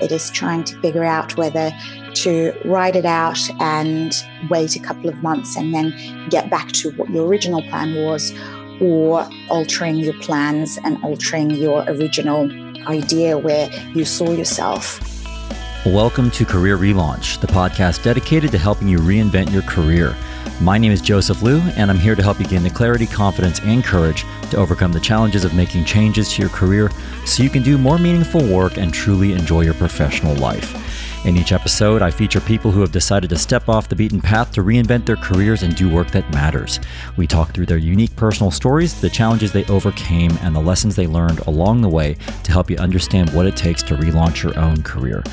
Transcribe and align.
It 0.00 0.10
is 0.10 0.28
trying 0.30 0.64
to 0.64 0.80
figure 0.80 1.04
out 1.04 1.36
whether 1.36 1.70
to 2.14 2.52
write 2.64 2.96
it 2.96 3.04
out 3.04 3.38
and 3.60 4.12
wait 4.50 4.74
a 4.74 4.80
couple 4.80 5.08
of 5.08 5.22
months 5.22 5.56
and 5.56 5.72
then 5.72 5.94
get 6.30 6.50
back 6.50 6.72
to 6.72 6.90
what 6.92 7.10
your 7.10 7.26
original 7.28 7.62
plan 7.62 7.94
was, 8.04 8.34
or 8.80 9.28
altering 9.50 9.96
your 9.96 10.14
plans 10.14 10.78
and 10.84 11.02
altering 11.04 11.52
your 11.52 11.84
original 11.86 12.50
idea 12.88 13.38
where 13.38 13.70
you 13.94 14.04
saw 14.04 14.32
yourself. 14.32 15.00
Welcome 15.86 16.32
to 16.32 16.44
Career 16.44 16.76
Relaunch, 16.76 17.40
the 17.40 17.46
podcast 17.46 18.02
dedicated 18.02 18.50
to 18.50 18.58
helping 18.58 18.88
you 18.88 18.98
reinvent 18.98 19.52
your 19.52 19.62
career. 19.62 20.16
My 20.60 20.78
name 20.78 20.92
is 20.92 21.00
Joseph 21.00 21.42
Liu, 21.42 21.60
and 21.76 21.90
I'm 21.90 21.98
here 21.98 22.14
to 22.14 22.22
help 22.22 22.38
you 22.38 22.46
gain 22.46 22.62
the 22.62 22.70
clarity, 22.70 23.06
confidence, 23.06 23.58
and 23.64 23.82
courage 23.82 24.24
to 24.50 24.56
overcome 24.56 24.92
the 24.92 25.00
challenges 25.00 25.44
of 25.44 25.52
making 25.52 25.84
changes 25.84 26.32
to 26.32 26.42
your 26.42 26.50
career 26.50 26.90
so 27.26 27.42
you 27.42 27.50
can 27.50 27.64
do 27.64 27.76
more 27.76 27.98
meaningful 27.98 28.46
work 28.46 28.78
and 28.78 28.94
truly 28.94 29.32
enjoy 29.32 29.62
your 29.62 29.74
professional 29.74 30.34
life. 30.36 30.83
In 31.24 31.38
each 31.38 31.52
episode, 31.52 32.02
I 32.02 32.10
feature 32.10 32.40
people 32.42 32.70
who 32.70 32.82
have 32.82 32.92
decided 32.92 33.30
to 33.30 33.38
step 33.38 33.66
off 33.70 33.88
the 33.88 33.96
beaten 33.96 34.20
path 34.20 34.52
to 34.52 34.62
reinvent 34.62 35.06
their 35.06 35.16
careers 35.16 35.62
and 35.62 35.74
do 35.74 35.88
work 35.88 36.10
that 36.10 36.30
matters. 36.34 36.80
We 37.16 37.26
talk 37.26 37.54
through 37.54 37.64
their 37.64 37.78
unique 37.78 38.14
personal 38.14 38.50
stories, 38.50 39.00
the 39.00 39.08
challenges 39.08 39.50
they 39.50 39.64
overcame, 39.64 40.36
and 40.42 40.54
the 40.54 40.60
lessons 40.60 40.96
they 40.96 41.06
learned 41.06 41.38
along 41.46 41.80
the 41.80 41.88
way 41.88 42.18
to 42.42 42.52
help 42.52 42.70
you 42.70 42.76
understand 42.76 43.30
what 43.30 43.46
it 43.46 43.56
takes 43.56 43.82
to 43.84 43.96
relaunch 43.96 44.42
your 44.42 44.58
own 44.58 44.82
career. 44.82 45.24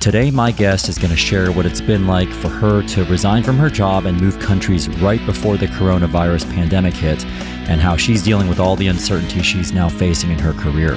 Today, 0.00 0.32
my 0.32 0.50
guest 0.50 0.88
is 0.88 0.98
going 0.98 1.12
to 1.12 1.16
share 1.16 1.52
what 1.52 1.64
it's 1.64 1.80
been 1.80 2.08
like 2.08 2.28
for 2.28 2.48
her 2.48 2.82
to 2.88 3.04
resign 3.04 3.44
from 3.44 3.56
her 3.56 3.70
job 3.70 4.06
and 4.06 4.20
move 4.20 4.40
countries 4.40 4.88
right 4.98 5.24
before 5.26 5.56
the 5.56 5.68
coronavirus 5.68 6.52
pandemic 6.54 6.94
hit, 6.94 7.24
and 7.68 7.80
how 7.80 7.96
she's 7.96 8.22
dealing 8.24 8.48
with 8.48 8.58
all 8.58 8.74
the 8.74 8.88
uncertainty 8.88 9.42
she's 9.42 9.70
now 9.70 9.88
facing 9.88 10.32
in 10.32 10.40
her 10.40 10.54
career. 10.54 10.96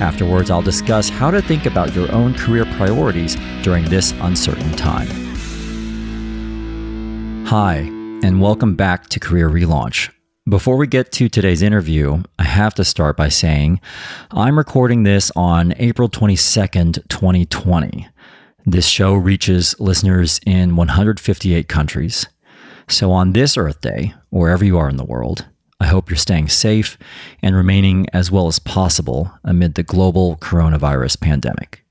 Afterwards, 0.00 0.48
I'll 0.50 0.62
discuss 0.62 1.08
how 1.08 1.30
to 1.32 1.42
think 1.42 1.66
about 1.66 1.92
your 1.92 2.10
own 2.12 2.34
career 2.34 2.64
priorities 2.76 3.36
during 3.62 3.84
this 3.84 4.12
uncertain 4.20 4.70
time. 4.72 5.08
Hi, 7.46 7.78
and 8.22 8.40
welcome 8.40 8.76
back 8.76 9.08
to 9.08 9.18
Career 9.18 9.48
Relaunch. 9.50 10.10
Before 10.48 10.76
we 10.76 10.86
get 10.86 11.10
to 11.12 11.28
today's 11.28 11.62
interview, 11.62 12.22
I 12.38 12.44
have 12.44 12.74
to 12.74 12.84
start 12.84 13.16
by 13.16 13.28
saying 13.28 13.80
I'm 14.30 14.56
recording 14.56 15.02
this 15.02 15.32
on 15.34 15.74
April 15.78 16.08
22nd, 16.08 17.08
2020. 17.08 18.08
This 18.64 18.86
show 18.86 19.14
reaches 19.14 19.78
listeners 19.80 20.40
in 20.46 20.76
158 20.76 21.68
countries. 21.68 22.28
So 22.88 23.10
on 23.10 23.32
this 23.32 23.56
Earth 23.56 23.80
Day, 23.80 24.14
wherever 24.30 24.64
you 24.64 24.78
are 24.78 24.88
in 24.88 24.96
the 24.96 25.04
world, 25.04 25.46
I 25.80 25.86
hope 25.86 26.10
you're 26.10 26.16
staying 26.16 26.48
safe 26.48 26.98
and 27.40 27.54
remaining 27.54 28.06
as 28.12 28.30
well 28.30 28.48
as 28.48 28.58
possible 28.58 29.32
amid 29.44 29.74
the 29.74 29.82
global 29.82 30.36
coronavirus 30.36 31.20
pandemic. 31.20 31.84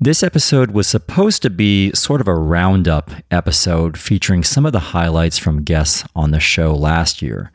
This 0.00 0.22
episode 0.22 0.72
was 0.72 0.86
supposed 0.86 1.42
to 1.42 1.50
be 1.50 1.92
sort 1.92 2.20
of 2.20 2.28
a 2.28 2.34
roundup 2.34 3.10
episode 3.30 3.96
featuring 3.96 4.42
some 4.42 4.66
of 4.66 4.72
the 4.72 4.78
highlights 4.78 5.38
from 5.38 5.62
guests 5.62 6.04
on 6.16 6.30
the 6.30 6.40
show 6.40 6.74
last 6.74 7.22
year, 7.22 7.52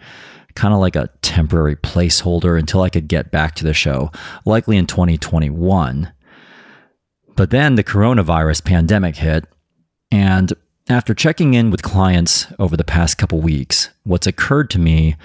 kind 0.55 0.73
of 0.73 0.79
like 0.79 0.95
a 0.95 1.09
temporary 1.21 1.75
placeholder 1.75 2.57
until 2.57 2.81
I 2.81 2.89
could 2.89 3.07
get 3.07 3.31
back 3.31 3.55
to 3.55 3.63
the 3.63 3.73
show, 3.73 4.11
likely 4.45 4.77
in 4.77 4.87
2021. 4.87 6.11
But 7.35 7.49
then 7.49 7.75
the 7.75 7.83
coronavirus 7.83 8.63
pandemic 8.63 9.17
hit, 9.17 9.45
and 10.11 10.53
after 10.89 11.13
checking 11.13 11.53
in 11.53 11.69
with 11.69 11.83
clients 11.83 12.47
over 12.57 12.75
the 12.75 12.83
past 12.83 13.17
couple 13.17 13.39
weeks, 13.39 13.89
what's 14.03 14.25
occurred 14.25 14.71
to 14.71 14.79
me 14.79 15.15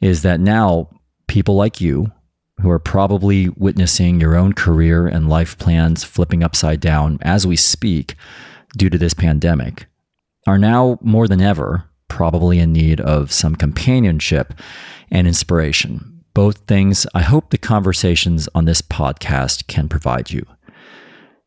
is 0.00 0.22
that 0.22 0.40
now 0.40 0.88
people 1.28 1.54
like 1.54 1.80
you, 1.80 2.10
who 2.60 2.70
are 2.70 2.78
probably 2.78 3.48
witnessing 3.50 4.20
your 4.20 4.36
own 4.36 4.52
career 4.52 5.06
and 5.06 5.28
life 5.28 5.58
plans 5.58 6.02
flipping 6.02 6.42
upside 6.42 6.80
down 6.80 7.18
as 7.22 7.46
we 7.46 7.56
speak 7.56 8.14
due 8.76 8.88
to 8.88 8.98
this 8.98 9.14
pandemic, 9.14 9.86
are 10.46 10.58
now 10.58 10.98
more 11.02 11.28
than 11.28 11.40
ever 11.40 11.84
probably 12.08 12.58
in 12.58 12.72
need 12.72 13.00
of 13.00 13.32
some 13.32 13.54
companionship 13.54 14.54
and 15.10 15.26
inspiration. 15.26 16.24
Both 16.34 16.58
things 16.66 17.06
I 17.14 17.22
hope 17.22 17.50
the 17.50 17.58
conversations 17.58 18.48
on 18.54 18.64
this 18.64 18.80
podcast 18.80 19.66
can 19.66 19.88
provide 19.88 20.30
you. 20.30 20.46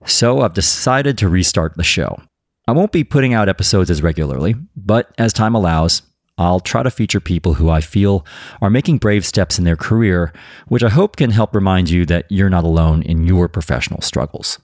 So 0.06 0.42
I've 0.42 0.54
decided 0.54 1.18
to 1.20 1.30
restart 1.30 1.78
the 1.78 1.84
show. 1.84 2.20
I 2.68 2.72
won't 2.72 2.92
be 2.92 3.04
putting 3.04 3.34
out 3.34 3.48
episodes 3.48 3.92
as 3.92 4.02
regularly, 4.02 4.56
but 4.76 5.14
as 5.20 5.34
time 5.34 5.54
allows, 5.54 6.02
I'll 6.38 6.60
try 6.60 6.82
to 6.82 6.90
feature 6.90 7.20
people 7.20 7.54
who 7.54 7.70
I 7.70 7.80
feel 7.80 8.26
are 8.60 8.72
making 8.72 8.98
brave 8.98 9.26
steps 9.26 9.60
in 9.60 9.66
their 9.66 9.76
career, 9.76 10.34
which 10.68 10.84
I 10.84 10.90
hope 10.90 11.16
can 11.16 11.30
help 11.30 11.56
remind 11.56 11.92
you 11.92 12.06
that 12.08 12.26
you're 12.30 12.50
not 12.50 12.64
alone 12.64 13.04
in 13.04 13.28
your 13.28 13.48
professional 13.48 14.02
struggles. 14.02 14.60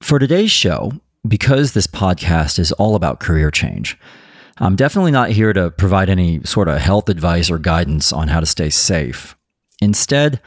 For 0.00 0.18
today's 0.18 0.52
show, 0.52 0.92
because 1.26 1.72
this 1.72 1.88
podcast 1.88 2.58
is 2.58 2.72
all 2.72 2.94
about 2.94 3.20
career 3.20 3.50
change, 3.50 3.98
I'm 4.58 4.76
definitely 4.76 5.10
not 5.10 5.30
here 5.30 5.52
to 5.52 5.70
provide 5.72 6.08
any 6.08 6.40
sort 6.44 6.68
of 6.68 6.78
health 6.78 7.08
advice 7.08 7.50
or 7.50 7.58
guidance 7.58 8.12
on 8.12 8.28
how 8.28 8.40
to 8.40 8.46
stay 8.46 8.70
safe. 8.70 9.36
Instead, 9.82 10.40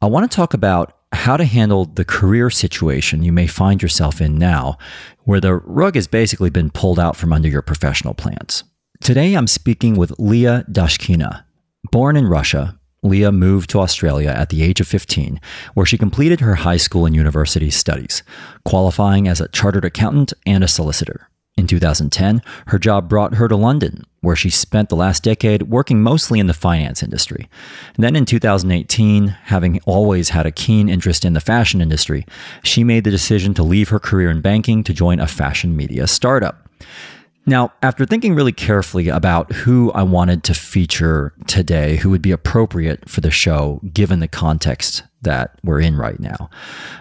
I 0.00 0.06
want 0.06 0.30
to 0.30 0.34
talk 0.34 0.54
about 0.54 0.96
how 1.12 1.36
to 1.36 1.44
handle 1.44 1.84
the 1.84 2.04
career 2.04 2.50
situation 2.50 3.22
you 3.22 3.32
may 3.32 3.46
find 3.46 3.80
yourself 3.80 4.20
in 4.20 4.38
now, 4.38 4.76
where 5.26 5.40
the 5.40 5.56
rug 5.56 5.96
has 5.96 6.06
basically 6.06 6.50
been 6.50 6.70
pulled 6.70 6.98
out 6.98 7.16
from 7.16 7.32
under 7.32 7.48
your 7.48 7.60
professional 7.60 8.14
plans. 8.14 8.64
Today, 9.02 9.34
I'm 9.34 9.48
speaking 9.48 9.96
with 9.96 10.18
Leah 10.18 10.64
Dashkina. 10.70 11.44
Born 11.90 12.16
in 12.16 12.28
Russia, 12.28 12.78
Leah 13.02 13.32
moved 13.32 13.68
to 13.70 13.80
Australia 13.80 14.30
at 14.30 14.50
the 14.50 14.62
age 14.62 14.80
of 14.80 14.86
15, 14.86 15.40
where 15.74 15.84
she 15.84 15.98
completed 15.98 16.40
her 16.40 16.54
high 16.54 16.76
school 16.76 17.06
and 17.06 17.14
university 17.14 17.70
studies, 17.70 18.22
qualifying 18.64 19.26
as 19.26 19.40
a 19.40 19.48
chartered 19.48 19.84
accountant 19.84 20.32
and 20.46 20.62
a 20.62 20.68
solicitor. 20.68 21.28
In 21.56 21.66
2010, 21.66 22.40
her 22.68 22.78
job 22.78 23.08
brought 23.08 23.34
her 23.34 23.48
to 23.48 23.56
London, 23.56 24.04
where 24.26 24.34
she 24.34 24.50
spent 24.50 24.88
the 24.88 24.96
last 24.96 25.22
decade 25.22 25.62
working 25.62 26.02
mostly 26.02 26.40
in 26.40 26.48
the 26.48 26.52
finance 26.52 27.00
industry. 27.00 27.48
And 27.94 28.02
then 28.02 28.16
in 28.16 28.24
2018, 28.24 29.28
having 29.28 29.80
always 29.86 30.30
had 30.30 30.46
a 30.46 30.50
keen 30.50 30.88
interest 30.88 31.24
in 31.24 31.34
the 31.34 31.40
fashion 31.40 31.80
industry, 31.80 32.26
she 32.64 32.82
made 32.82 33.04
the 33.04 33.12
decision 33.12 33.54
to 33.54 33.62
leave 33.62 33.90
her 33.90 34.00
career 34.00 34.28
in 34.28 34.40
banking 34.40 34.82
to 34.82 34.92
join 34.92 35.20
a 35.20 35.28
fashion 35.28 35.76
media 35.76 36.08
startup. 36.08 36.68
Now, 37.46 37.72
after 37.80 38.04
thinking 38.04 38.34
really 38.34 38.50
carefully 38.50 39.06
about 39.08 39.52
who 39.52 39.92
I 39.92 40.02
wanted 40.02 40.42
to 40.44 40.54
feature 40.54 41.32
today, 41.46 41.94
who 41.94 42.10
would 42.10 42.20
be 42.20 42.32
appropriate 42.32 43.08
for 43.08 43.20
the 43.20 43.30
show 43.30 43.80
given 43.94 44.18
the 44.18 44.26
context 44.26 45.04
that 45.22 45.56
we're 45.62 45.80
in 45.80 45.96
right 45.96 46.18
now, 46.18 46.50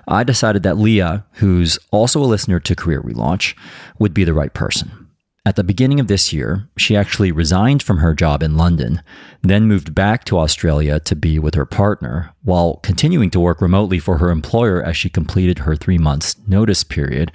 I 0.07 0.23
decided 0.23 0.61
that 0.61 0.77
Leah, 0.77 1.25
who's 1.33 1.79
also 1.89 2.21
a 2.21 2.29
listener 2.29 2.59
to 2.59 2.75
Career 2.75 3.01
Relaunch, 3.01 3.55
would 3.97 4.13
be 4.13 4.23
the 4.23 4.35
right 4.35 4.53
person. 4.53 5.04
At 5.47 5.55
the 5.55 5.63
beginning 5.63 5.99
of 5.99 6.07
this 6.07 6.33
year, 6.33 6.67
she 6.75 6.97
actually 6.97 7.31
resigned 7.31 7.83
from 7.83 7.99
her 7.99 8.15
job 8.15 8.41
in 8.41 8.57
London, 8.57 9.03
then 9.43 9.67
moved 9.67 9.93
back 9.93 10.25
to 10.25 10.39
Australia 10.39 10.99
to 11.01 11.15
be 11.15 11.37
with 11.37 11.53
her 11.53 11.67
partner, 11.67 12.33
while 12.41 12.77
continuing 12.77 13.29
to 13.29 13.39
work 13.39 13.61
remotely 13.61 13.99
for 13.99 14.17
her 14.17 14.31
employer 14.31 14.81
as 14.81 14.97
she 14.97 15.07
completed 15.07 15.59
her 15.59 15.75
three 15.75 15.99
months 15.99 16.35
notice 16.47 16.83
period 16.83 17.31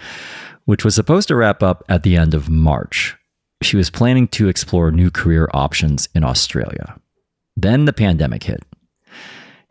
which 0.71 0.85
was 0.85 0.95
supposed 0.95 1.27
to 1.27 1.35
wrap 1.35 1.65
up 1.65 1.83
at 1.89 2.05
the 2.05 2.17
end 2.17 2.33
of 2.33 2.49
March. 2.49 3.17
She 3.61 3.77
was 3.77 3.91
planning 3.91 4.29
to 4.29 4.49
explore 4.49 4.93
new 4.93 5.11
career 5.11 5.49
options 5.53 6.09
in 6.15 6.23
Australia. 6.23 6.97
Then 7.57 7.87
the 7.87 7.93
pandemic 7.93 8.45
hit. 8.45 8.63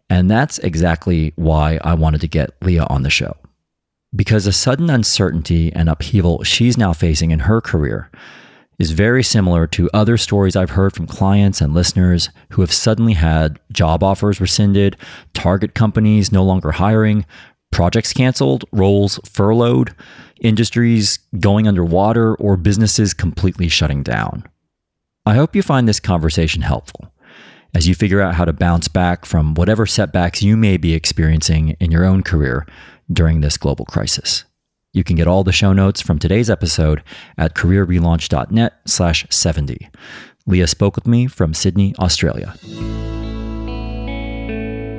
And 0.10 0.30
that's 0.30 0.60
exactly 0.60 1.32
why 1.38 1.80
I 1.86 1.94
wanted 1.94 2.20
to 2.20 2.28
get 2.28 2.52
Leah 2.62 2.86
on 2.90 3.04
the 3.04 3.10
show. 3.10 3.38
Because 4.16 4.46
the 4.46 4.52
sudden 4.52 4.90
uncertainty 4.90 5.72
and 5.74 5.88
upheaval 5.88 6.44
she's 6.44 6.78
now 6.78 6.94
facing 6.94 7.32
in 7.32 7.40
her 7.42 7.62
career 7.62 8.10
is 8.80 8.92
very 8.92 9.22
similar 9.22 9.68
to 9.68 9.90
other 9.94 10.18
stories 10.18 10.56
I've 10.56 10.72
heard 10.72 10.94
from 10.94 11.06
clients 11.06 11.62
and 11.62 11.74
listeners 11.74 12.30
who 12.52 12.62
have 12.62 12.72
suddenly 12.72 13.14
had 13.14 13.60
job 13.72 14.02
offers 14.02 14.40
rescinded, 14.42 14.96
target 15.34 15.76
companies 15.76 16.32
no 16.32 16.44
longer 16.44 16.72
hiring, 16.72 17.26
projects 17.72 18.14
canceled, 18.14 18.64
roles 18.72 19.20
furloughed, 19.26 19.94
industries 20.40 21.20
going 21.40 21.68
underwater, 21.68 22.36
or 22.36 22.56
businesses 22.56 23.14
completely 23.14 23.68
shutting 23.68 24.02
down. 24.02 24.44
I 25.26 25.36
hope 25.36 25.56
you 25.56 25.62
find 25.62 25.88
this 25.88 26.00
conversation 26.00 26.62
helpful 26.62 27.14
as 27.76 27.88
you 27.88 27.94
figure 27.94 28.22
out 28.22 28.36
how 28.36 28.46
to 28.46 28.54
bounce 28.54 28.88
back 28.88 29.26
from 29.26 29.54
whatever 29.54 29.86
setbacks 29.86 30.42
you 30.42 30.58
may 30.58 30.78
be 30.78 30.94
experiencing 30.94 31.76
in 31.80 31.92
your 31.92 32.06
own 32.06 32.24
career 32.24 32.66
during 33.12 33.42
this 33.42 33.58
global 33.58 33.86
crisis. 33.86 34.46
You 34.94 35.04
can 35.04 35.16
get 35.16 35.28
all 35.28 35.44
the 35.44 35.52
show 35.52 35.72
notes 35.72 36.02
from 36.02 36.18
today's 36.18 36.50
episode 36.50 37.04
at 37.38 37.54
careerrelaunch.net 37.54 38.74
slash 38.86 39.26
70. 39.30 39.90
Leah 40.48 40.68
spoke 40.68 40.96
with 40.96 41.06
me 41.06 41.28
from 41.28 41.54
Sydney, 41.54 41.94
Australia. 42.00 42.56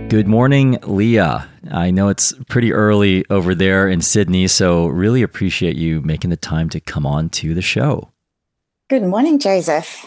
Good 0.09 0.29
morning, 0.29 0.79
Leah. 0.83 1.49
I 1.71 1.91
know 1.91 2.09
it's 2.09 2.33
pretty 2.49 2.73
early 2.73 3.25
over 3.31 3.55
there 3.55 3.89
in 3.89 4.01
Sydney, 4.01 4.49
so 4.49 4.87
really 4.87 5.23
appreciate 5.23 5.77
you 5.77 6.01
making 6.03 6.31
the 6.31 6.37
time 6.37 6.69
to 6.71 6.81
come 6.81 7.07
on 7.07 7.29
to 7.31 7.55
the 7.55 7.63
show. 7.63 8.11
Good 8.89 9.05
morning, 9.05 9.39
Joseph. 9.39 10.05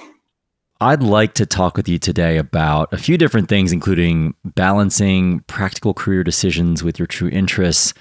I'd 0.83 1.01
like 1.01 1.33
to 1.35 1.45
talk 1.45 1.77
with 1.77 1.87
you 1.87 1.97
today 1.97 2.37
about 2.37 2.91
a 2.91 2.97
few 2.97 3.17
different 3.17 3.47
things, 3.47 3.71
including 3.71 4.35
balancing 4.43 5.39
practical 5.47 5.93
career 5.93 6.25
decisions 6.25 6.83
with 6.83 6.99
your 6.99 7.05
true 7.05 7.29
interests, 7.29 7.93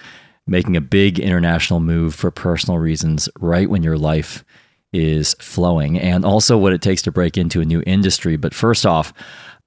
making 0.49 0.77
a 0.77 0.81
big 0.81 1.21
international 1.21 1.79
move 1.79 2.13
for 2.13 2.33
personal 2.33 2.81
reasons 2.81 3.29
right 3.39 3.71
when 3.71 3.85
your 3.85 3.97
life 3.97 4.45
is 4.93 5.35
flowing, 5.35 5.97
and 5.97 6.25
also 6.25 6.59
what 6.59 6.73
it 6.73 6.83
takes 6.83 7.03
to 7.03 7.13
break 7.13 7.39
into 7.39 7.61
a 7.61 7.65
new 7.65 7.85
industry. 7.87 8.37
But 8.37 8.53
first 8.53 8.85
off, 8.85 9.13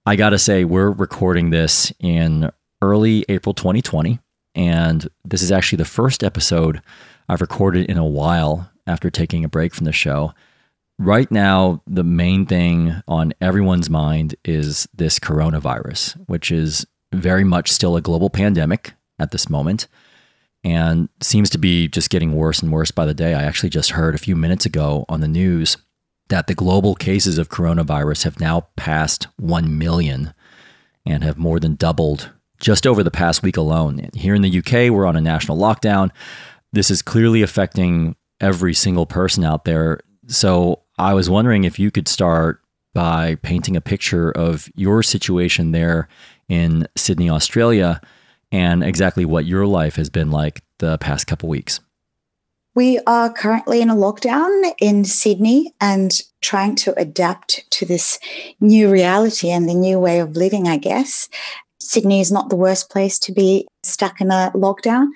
I 0.06 0.18
got 0.18 0.32
to 0.32 0.38
say, 0.38 0.66
we're 0.66 0.92
recording 0.92 1.52
this 1.52 1.94
in 2.02 2.52
early 2.82 3.24
April 3.30 3.54
2020. 3.54 4.20
And 4.56 5.08
this 5.24 5.42
is 5.42 5.54
actually 5.54 5.78
the 5.78 5.86
first 5.86 6.22
episode 6.22 6.82
I've 7.30 7.40
recorded 7.40 7.90
in 7.90 7.98
a 7.98 8.06
while 8.06 8.70
after 8.86 9.10
taking 9.10 9.46
a 9.46 9.50
break 9.50 9.74
from 9.74 9.86
the 9.86 9.94
show. 9.94 10.34
Right 10.98 11.30
now, 11.30 11.82
the 11.86 12.04
main 12.04 12.46
thing 12.46 13.02
on 13.08 13.34
everyone's 13.42 13.90
mind 13.90 14.36
is 14.46 14.88
this 14.94 15.20
coronavirus, 15.20 16.14
which 16.28 16.52
is 16.52 16.86
very 17.14 17.44
much 17.44 17.72
still 17.72 17.96
a 17.96 18.02
global 18.02 18.30
pandemic 18.30 18.94
at 19.20 19.32
this 19.32 19.50
moment 19.50 19.88
and 20.64 21.10
seems 21.22 21.50
to 21.52 21.58
be 21.58 21.88
just 21.88 22.10
getting 22.10 22.34
worse 22.34 22.62
and 22.62 22.72
worse 22.72 22.92
by 22.92 23.06
the 23.06 23.14
day. 23.14 23.34
I 23.34 23.44
actually 23.44 23.70
just 23.70 23.92
heard 23.92 24.16
a 24.16 24.20
few 24.20 24.36
minutes 24.36 24.66
ago 24.66 25.06
on 25.08 25.22
the 25.22 25.28
news 25.28 25.78
that 26.30 26.48
the 26.48 26.56
global 26.56 26.96
cases 26.96 27.38
of 27.38 27.50
coronavirus 27.50 28.24
have 28.24 28.40
now 28.40 28.68
passed 28.76 29.28
1 29.38 29.78
million 29.78 30.34
and 31.06 31.24
have 31.24 31.38
more 31.38 31.60
than 31.60 31.76
doubled 31.76 32.32
just 32.60 32.88
over 32.88 33.04
the 33.04 33.12
past 33.12 33.44
week 33.44 33.58
alone. 33.58 34.10
Here 34.16 34.34
in 34.34 34.42
the 34.42 34.58
UK, 34.58 34.92
we're 34.92 35.06
on 35.06 35.16
a 35.16 35.22
national 35.22 35.58
lockdown. 35.58 36.10
This 36.74 36.90
is 36.90 37.02
clearly 37.04 37.44
affecting 37.44 38.16
every 38.42 38.74
single 38.74 39.06
person 39.06 39.44
out 39.44 39.66
there. 39.66 40.00
So 40.28 40.82
I 40.98 41.14
was 41.14 41.30
wondering 41.30 41.64
if 41.64 41.78
you 41.78 41.92
could 41.92 42.08
start 42.08 42.62
by 42.94 43.36
painting 43.36 43.76
a 43.76 43.82
picture 43.82 44.32
of 44.32 44.70
your 44.76 45.04
situation 45.04 45.72
there 45.72 46.08
in 46.48 46.88
Sydney, 46.96 47.30
Australia, 47.30 48.00
and 48.52 48.84
exactly 48.84 49.26
what 49.26 49.46
your 49.46 49.66
life 49.66 49.98
has 49.98 50.10
been 50.10 50.32
like 50.32 50.64
the 50.80 50.98
past 51.00 51.28
couple 51.28 51.50
weeks. 51.50 51.82
We 52.74 53.00
are 53.08 53.32
currently 53.32 53.82
in 53.82 53.90
a 53.90 53.96
lockdown 53.96 54.74
in 54.80 55.06
Sydney 55.06 55.74
and 55.80 56.12
trying 56.42 56.76
to 56.76 56.94
adapt 57.00 57.70
to 57.72 57.86
this 57.86 58.20
new 58.60 58.92
reality 58.92 59.50
and 59.50 59.68
the 59.68 59.74
new 59.74 59.98
way 59.98 60.20
of 60.20 60.36
living, 60.36 60.68
I 60.68 60.78
guess. 60.78 61.30
Sydney 61.86 62.20
is 62.20 62.32
not 62.32 62.50
the 62.50 62.56
worst 62.56 62.90
place 62.90 63.20
to 63.20 63.32
be 63.32 63.68
stuck 63.84 64.20
in 64.20 64.32
a 64.32 64.52
lockdown. 64.56 65.08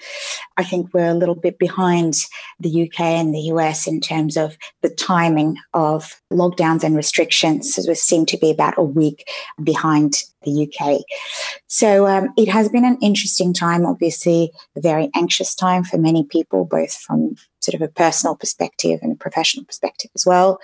I 0.57 0.63
think 0.63 0.93
we're 0.93 1.09
a 1.09 1.15
little 1.15 1.35
bit 1.35 1.57
behind 1.57 2.13
the 2.59 2.83
UK 2.83 2.99
and 3.01 3.33
the 3.33 3.49
US 3.53 3.87
in 3.87 3.99
terms 3.99 4.37
of 4.37 4.55
the 4.81 4.89
timing 4.89 5.57
of 5.73 6.21
lockdowns 6.31 6.83
and 6.83 6.95
restrictions. 6.95 7.79
We 7.87 7.95
seem 7.95 8.25
to 8.27 8.37
be 8.37 8.51
about 8.51 8.77
a 8.77 8.83
week 8.83 9.27
behind 9.63 10.13
the 10.43 10.69
UK. 10.71 11.01
So 11.67 12.05
um, 12.05 12.29
it 12.37 12.47
has 12.49 12.69
been 12.69 12.85
an 12.85 12.99
interesting 13.01 13.53
time, 13.53 13.85
obviously, 13.85 14.51
a 14.77 14.81
very 14.81 15.09
anxious 15.15 15.55
time 15.55 15.83
for 15.83 15.97
many 15.97 16.23
people, 16.23 16.65
both 16.65 16.93
from 16.93 17.35
sort 17.61 17.75
of 17.75 17.81
a 17.81 17.91
personal 17.91 18.35
perspective 18.35 18.99
and 19.01 19.11
a 19.13 19.15
professional 19.15 19.65
perspective 19.65 20.11
as 20.15 20.25
well. 20.25 20.59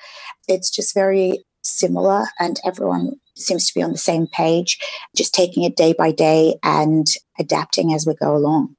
It's 0.47 0.69
just 0.69 0.93
very 0.93 1.43
similar 1.63 2.25
and 2.39 2.59
everyone 2.63 3.19
seems 3.35 3.67
to 3.67 3.73
be 3.73 3.83
on 3.83 3.91
the 3.91 3.97
same 3.97 4.27
page, 4.27 4.79
just 5.15 5.33
taking 5.33 5.63
it 5.63 5.75
day 5.75 5.93
by 5.97 6.11
day 6.11 6.55
and 6.63 7.07
adapting 7.39 7.93
as 7.93 8.05
we 8.05 8.15
go 8.15 8.35
along. 8.35 8.75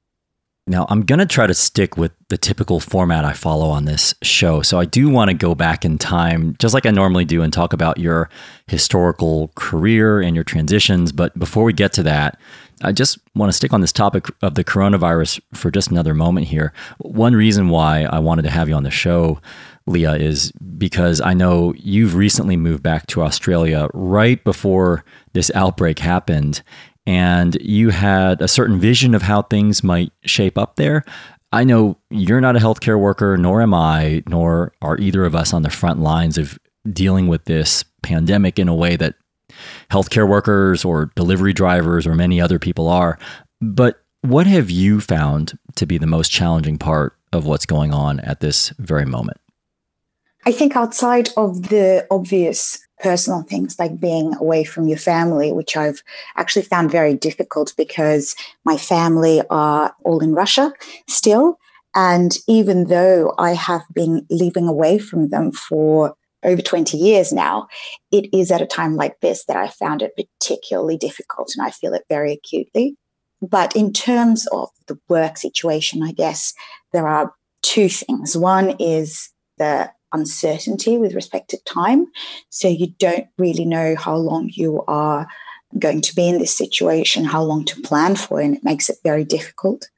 Now, 0.69 0.85
I'm 0.89 1.03
going 1.03 1.19
to 1.19 1.25
try 1.25 1.47
to 1.47 1.53
stick 1.53 1.95
with 1.95 2.11
the 2.27 2.37
typical 2.37 2.81
format 2.81 3.23
I 3.23 3.31
follow 3.31 3.69
on 3.69 3.85
this 3.85 4.13
show. 4.21 4.61
So, 4.61 4.77
I 4.77 4.83
do 4.83 5.07
want 5.07 5.29
to 5.29 5.33
go 5.33 5.55
back 5.55 5.85
in 5.85 5.97
time, 5.97 6.57
just 6.59 6.73
like 6.73 6.85
I 6.85 6.91
normally 6.91 7.23
do, 7.23 7.41
and 7.41 7.53
talk 7.53 7.71
about 7.71 7.97
your 7.99 8.29
historical 8.67 9.49
career 9.55 10.19
and 10.19 10.35
your 10.35 10.43
transitions. 10.43 11.13
But 11.13 11.39
before 11.39 11.63
we 11.63 11.71
get 11.71 11.93
to 11.93 12.03
that, 12.03 12.37
I 12.83 12.91
just 12.91 13.17
want 13.33 13.49
to 13.49 13.55
stick 13.55 13.71
on 13.71 13.79
this 13.79 13.93
topic 13.93 14.27
of 14.41 14.55
the 14.55 14.63
coronavirus 14.63 15.39
for 15.53 15.71
just 15.71 15.89
another 15.89 16.13
moment 16.13 16.47
here. 16.47 16.73
One 16.97 17.33
reason 17.33 17.69
why 17.69 18.03
I 18.03 18.19
wanted 18.19 18.41
to 18.43 18.51
have 18.51 18.67
you 18.67 18.75
on 18.75 18.83
the 18.83 18.91
show 18.91 19.39
Leah, 19.87 20.15
is 20.15 20.51
because 20.77 21.21
I 21.21 21.33
know 21.33 21.73
you've 21.77 22.15
recently 22.15 22.57
moved 22.57 22.83
back 22.83 23.07
to 23.07 23.23
Australia 23.23 23.87
right 23.93 24.43
before 24.43 25.03
this 25.33 25.51
outbreak 25.55 25.99
happened, 25.99 26.61
and 27.05 27.55
you 27.61 27.89
had 27.89 28.41
a 28.41 28.47
certain 28.47 28.79
vision 28.79 29.15
of 29.15 29.23
how 29.23 29.43
things 29.43 29.83
might 29.83 30.11
shape 30.25 30.57
up 30.57 30.75
there. 30.75 31.03
I 31.51 31.63
know 31.63 31.97
you're 32.09 32.41
not 32.41 32.57
a 32.57 32.59
healthcare 32.59 32.99
worker, 32.99 33.37
nor 33.37 33.61
am 33.61 33.73
I, 33.73 34.23
nor 34.27 34.73
are 34.81 34.97
either 34.97 35.23
of 35.23 35.35
us 35.35 35.53
on 35.53 35.61
the 35.61 35.69
front 35.69 36.01
lines 36.01 36.37
of 36.37 36.59
dealing 36.91 37.27
with 37.27 37.45
this 37.45 37.85
pandemic 38.03 38.59
in 38.59 38.67
a 38.67 38.75
way 38.75 38.95
that 38.97 39.15
healthcare 39.89 40.27
workers 40.27 40.83
or 40.83 41.11
delivery 41.15 41.53
drivers 41.53 42.05
or 42.05 42.13
many 42.13 42.41
other 42.41 42.59
people 42.59 42.87
are. 42.87 43.17
But 43.61 44.03
what 44.21 44.45
have 44.47 44.69
you 44.69 44.99
found 44.99 45.57
to 45.75 45.85
be 45.85 45.97
the 45.97 46.07
most 46.07 46.29
challenging 46.29 46.77
part 46.77 47.15
of 47.31 47.45
what's 47.45 47.65
going 47.65 47.93
on 47.93 48.19
at 48.21 48.41
this 48.41 48.69
very 48.77 49.05
moment? 49.05 49.37
I 50.47 50.53
think 50.53 50.77
outside 50.77 51.27
of 51.35 51.67
the 51.67 52.07
obvious 52.09 52.79
personal 53.01 53.41
things 53.41 53.77
like 53.77 53.99
being 53.99 54.33
away 54.35 54.63
from 54.63 54.87
your 54.87 54.97
family, 54.97 55.51
which 55.51 55.75
I've 55.75 56.01
actually 56.37 56.61
found 56.61 56.89
very 56.89 57.15
difficult 57.15 57.73
because 57.77 58.33
my 58.63 58.77
family 58.77 59.41
are 59.49 59.93
all 60.05 60.23
in 60.23 60.33
Russia 60.33 60.71
still. 61.05 61.59
And 61.93 62.31
even 62.47 62.85
though 62.85 63.33
I 63.37 63.55
have 63.55 63.81
been 63.93 64.25
living 64.29 64.69
away 64.69 64.99
from 64.99 65.27
them 65.27 65.51
for 65.51 66.15
over 66.43 66.61
20 66.61 66.95
years 66.95 67.33
now, 67.33 67.67
it 68.13 68.33
is 68.33 68.49
at 68.49 68.61
a 68.61 68.65
time 68.65 68.95
like 68.95 69.19
this 69.19 69.43
that 69.49 69.57
I 69.57 69.67
found 69.67 70.01
it 70.01 70.15
particularly 70.15 70.95
difficult 70.95 71.51
and 71.57 71.67
I 71.67 71.71
feel 71.71 71.93
it 71.93 72.05
very 72.07 72.31
acutely. 72.31 72.95
But 73.41 73.75
in 73.75 73.91
terms 73.91 74.47
of 74.53 74.69
the 74.87 74.97
work 75.09 75.35
situation, 75.35 76.03
I 76.03 76.13
guess 76.13 76.53
there 76.93 77.05
are 77.05 77.33
two 77.63 77.89
things. 77.89 78.37
One 78.37 78.77
is 78.79 79.29
the 79.57 79.91
uncertainty 80.13 80.97
with 80.97 81.13
respect 81.13 81.49
to 81.49 81.63
time. 81.63 82.07
So 82.49 82.67
you 82.67 82.87
don't 82.99 83.27
really 83.37 83.65
know 83.65 83.95
how 83.95 84.15
long 84.15 84.49
you 84.53 84.83
are 84.87 85.27
going 85.77 86.01
to 86.01 86.15
be 86.15 86.27
in 86.27 86.39
this 86.39 86.57
situation, 86.57 87.25
how 87.25 87.43
long 87.43 87.65
to 87.65 87.81
plan 87.81 88.15
for, 88.15 88.39
and 88.39 88.55
it 88.55 88.63
makes 88.63 88.89
it 88.89 88.97
very 89.03 89.25
difficult. 89.25 89.89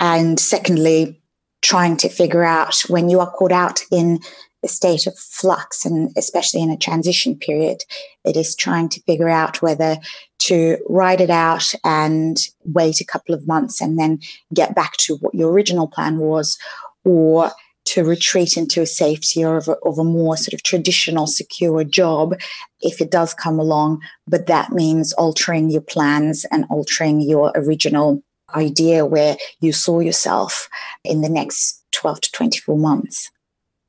And 0.00 0.38
secondly, 0.38 1.20
trying 1.62 1.96
to 1.98 2.08
figure 2.08 2.44
out 2.44 2.80
when 2.88 3.08
you 3.08 3.20
are 3.20 3.30
caught 3.30 3.52
out 3.52 3.80
in 3.90 4.20
a 4.64 4.68
state 4.68 5.06
of 5.06 5.16
flux 5.16 5.84
and 5.84 6.10
especially 6.16 6.62
in 6.62 6.70
a 6.70 6.76
transition 6.76 7.36
period, 7.36 7.82
it 8.24 8.36
is 8.36 8.56
trying 8.56 8.88
to 8.88 9.00
figure 9.02 9.28
out 9.28 9.62
whether 9.62 9.96
to 10.40 10.78
ride 10.88 11.20
it 11.20 11.30
out 11.30 11.72
and 11.84 12.38
wait 12.64 13.00
a 13.00 13.04
couple 13.04 13.34
of 13.34 13.46
months 13.46 13.80
and 13.80 13.98
then 13.98 14.18
get 14.52 14.74
back 14.74 14.96
to 14.96 15.16
what 15.16 15.34
your 15.34 15.52
original 15.52 15.86
plan 15.86 16.18
was 16.18 16.58
or 17.04 17.50
to 17.88 18.04
retreat 18.04 18.56
into 18.56 18.82
a 18.82 18.86
safety 18.86 19.44
or 19.44 19.56
of 19.56 19.68
a, 19.68 19.76
of 19.84 19.98
a 19.98 20.04
more 20.04 20.36
sort 20.36 20.54
of 20.54 20.62
traditional 20.62 21.26
secure 21.26 21.84
job 21.84 22.34
if 22.80 23.00
it 23.00 23.10
does 23.10 23.34
come 23.34 23.58
along. 23.58 24.00
But 24.26 24.46
that 24.46 24.72
means 24.72 25.12
altering 25.14 25.70
your 25.70 25.80
plans 25.80 26.44
and 26.50 26.66
altering 26.70 27.20
your 27.20 27.52
original 27.54 28.22
idea 28.54 29.04
where 29.04 29.36
you 29.60 29.72
saw 29.72 30.00
yourself 30.00 30.68
in 31.04 31.22
the 31.22 31.28
next 31.28 31.82
12 31.92 32.20
to 32.22 32.32
24 32.32 32.78
months. 32.78 33.30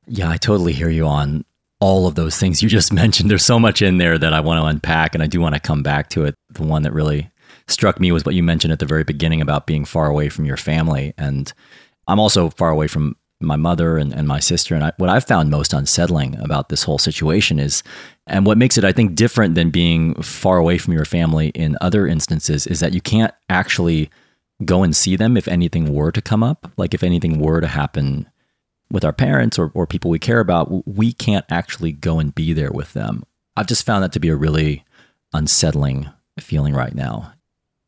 Yeah, 0.08 0.30
I 0.30 0.38
totally 0.38 0.74
hear 0.74 0.90
you 0.90 1.06
on 1.06 1.46
all 1.80 2.08
of 2.08 2.16
those 2.16 2.38
things 2.38 2.62
you 2.62 2.70
just 2.70 2.92
mentioned. 3.04 3.30
There's 3.30 3.46
so 3.46 3.60
much 3.60 3.82
in 3.82 3.98
there 3.98 4.18
that 4.18 4.34
I 4.34 4.40
want 4.40 4.62
to 4.62 4.66
unpack, 4.66 5.14
and 5.14 5.24
I 5.24 5.28
do 5.28 5.40
want 5.42 5.56
to 5.56 5.62
come 5.62 5.84
back 5.84 6.10
to 6.12 6.26
it. 6.26 6.36
The 6.50 6.64
one 6.64 6.84
that 6.84 6.94
really 6.94 7.30
struck 7.68 8.00
me 8.00 8.12
was 8.12 8.26
what 8.26 8.36
you 8.36 8.44
mentioned 8.44 8.74
at 8.74 8.80
the 8.80 8.86
very 8.86 9.04
beginning 9.04 9.42
about 9.42 9.68
being 9.68 9.86
far 9.86 10.08
away 10.08 10.30
from 10.30 10.46
your 10.46 10.58
family. 10.58 11.14
And 11.18 11.52
I'm 12.08 12.20
also 12.20 12.50
far 12.50 12.70
away 12.70 12.88
from 12.88 13.16
my 13.42 13.56
mother 13.56 13.98
and, 13.98 14.14
and 14.14 14.28
my 14.28 14.40
sister. 14.40 14.76
And 14.76 14.84
I, 14.84 14.92
what 14.98 15.10
I've 15.10 15.26
found 15.26 15.50
most 15.50 15.74
unsettling 15.74 16.38
about 16.40 16.70
this 16.70 16.84
whole 16.84 16.98
situation 16.98 17.60
is, 17.60 17.84
and 18.28 18.46
what 18.46 18.58
makes 18.58 18.78
it, 18.78 18.84
I 18.84 18.92
think, 18.92 19.16
different 19.16 19.56
than 19.56 19.70
being 19.70 20.16
far 20.22 20.58
away 20.58 20.78
from 20.78 20.94
your 20.94 21.06
family 21.06 21.50
in 21.50 21.78
other 21.82 22.06
instances, 22.06 22.68
is 22.68 22.80
that 22.82 22.94
you 22.94 23.02
can't 23.02 23.34
actually 23.50 24.10
go 24.66 24.84
and 24.84 24.96
see 24.96 25.16
them 25.16 25.38
if 25.38 25.48
anything 25.48 25.94
were 25.94 26.12
to 26.12 26.22
come 26.22 26.44
up. 26.44 26.72
Like 26.76 26.94
if 26.94 27.04
anything 27.04 27.40
were 27.40 27.62
to 27.62 27.68
happen 27.68 28.30
with 28.92 29.06
our 29.06 29.14
parents 29.14 29.58
or, 29.58 29.72
or 29.74 29.88
people 29.88 30.12
we 30.12 30.20
care 30.20 30.40
about, 30.40 30.88
we 30.88 31.14
can't 31.14 31.46
actually 31.50 31.94
go 31.94 32.20
and 32.20 32.36
be 32.36 32.54
there 32.54 32.72
with 32.72 32.94
them. 32.94 33.24
I've 33.56 33.68
just 33.68 33.86
found 33.86 34.04
that 34.04 34.12
to 34.14 34.20
be 34.20 34.30
a 34.30 34.36
really 34.36 34.84
unsettling 35.34 36.10
feeling 36.40 36.74
right 36.74 36.96
now. 36.96 37.34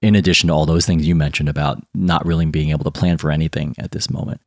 In 0.01 0.15
addition 0.15 0.47
to 0.47 0.53
all 0.53 0.65
those 0.65 0.85
things 0.85 1.05
you 1.05 1.15
mentioned 1.15 1.49
about 1.49 1.83
not 1.93 2.25
really 2.25 2.45
being 2.45 2.69
able 2.69 2.85
to 2.85 2.91
plan 2.91 3.17
for 3.17 3.31
anything 3.31 3.75
at 3.77 3.91
this 3.91 4.09
moment. 4.09 4.41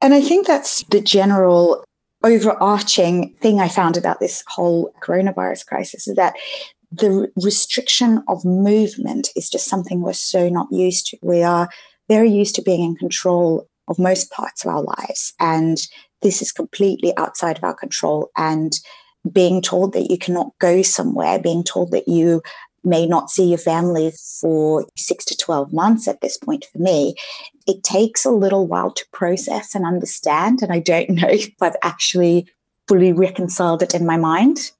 And 0.00 0.14
I 0.14 0.20
think 0.20 0.46
that's 0.46 0.84
the 0.84 1.00
general 1.00 1.84
overarching 2.24 3.34
thing 3.40 3.60
I 3.60 3.68
found 3.68 3.96
about 3.96 4.20
this 4.20 4.42
whole 4.48 4.92
coronavirus 5.02 5.66
crisis 5.66 6.08
is 6.08 6.16
that 6.16 6.34
the 6.90 7.30
restriction 7.36 8.22
of 8.28 8.44
movement 8.44 9.28
is 9.36 9.50
just 9.50 9.68
something 9.68 10.00
we're 10.00 10.12
so 10.12 10.48
not 10.48 10.68
used 10.70 11.08
to. 11.08 11.18
We 11.22 11.42
are 11.42 11.68
very 12.08 12.30
used 12.30 12.54
to 12.56 12.62
being 12.62 12.82
in 12.82 12.96
control 12.96 13.66
of 13.88 13.98
most 13.98 14.30
parts 14.30 14.64
of 14.64 14.70
our 14.70 14.82
lives. 14.82 15.34
And 15.40 15.78
this 16.22 16.42
is 16.42 16.52
completely 16.52 17.16
outside 17.16 17.58
of 17.58 17.64
our 17.64 17.74
control. 17.74 18.30
And 18.36 18.72
being 19.30 19.60
told 19.60 19.92
that 19.92 20.10
you 20.10 20.18
cannot 20.18 20.52
go 20.60 20.82
somewhere, 20.82 21.38
being 21.38 21.64
told 21.64 21.90
that 21.90 22.08
you 22.08 22.42
may 22.84 23.06
not 23.06 23.30
see 23.30 23.48
your 23.48 23.58
family 23.58 24.12
for 24.40 24.86
six 24.96 25.24
to 25.26 25.36
12 25.36 25.72
months 25.72 26.06
at 26.06 26.20
this 26.20 26.38
point 26.38 26.66
for 26.72 26.78
me, 26.78 27.14
it 27.66 27.82
takes 27.82 28.24
a 28.24 28.30
little 28.30 28.66
while 28.66 28.92
to 28.92 29.04
process 29.12 29.74
and 29.74 29.84
understand. 29.84 30.62
And 30.62 30.72
I 30.72 30.78
don't 30.78 31.10
know 31.10 31.28
if 31.28 31.50
I've 31.60 31.76
actually 31.82 32.46
fully 32.86 33.12
reconciled 33.12 33.82
it 33.82 33.94
in 33.94 34.06
my 34.06 34.16
mind. 34.16 34.70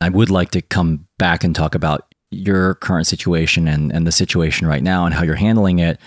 I 0.00 0.08
would 0.08 0.30
like 0.30 0.50
to 0.50 0.62
come 0.62 1.06
back 1.18 1.42
and 1.44 1.54
talk 1.54 1.74
about 1.74 2.14
your 2.30 2.76
current 2.76 3.06
situation 3.06 3.66
and, 3.66 3.92
and 3.92 4.06
the 4.06 4.12
situation 4.12 4.66
right 4.66 4.82
now 4.82 5.04
and 5.04 5.14
how 5.14 5.24
you're 5.24 5.34
handling 5.34 5.80
it. 5.80 5.98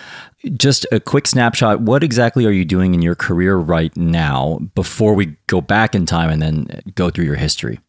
Just 0.54 0.86
a 0.92 1.00
quick 1.00 1.28
snapshot. 1.28 1.82
What 1.82 2.04
exactly 2.04 2.46
are 2.46 2.52
you 2.52 2.64
doing 2.64 2.94
in 2.94 3.02
your 3.02 3.16
career 3.16 3.58
right 3.58 3.96
now 3.98 4.60
before 4.74 5.14
we 5.14 5.36
go 5.48 5.60
back 5.60 5.94
in 5.94 6.06
time 6.06 6.30
and 6.30 6.42
then 6.42 6.82
go 6.96 7.10
through 7.10 7.26
your 7.26 7.36
history? 7.36 7.80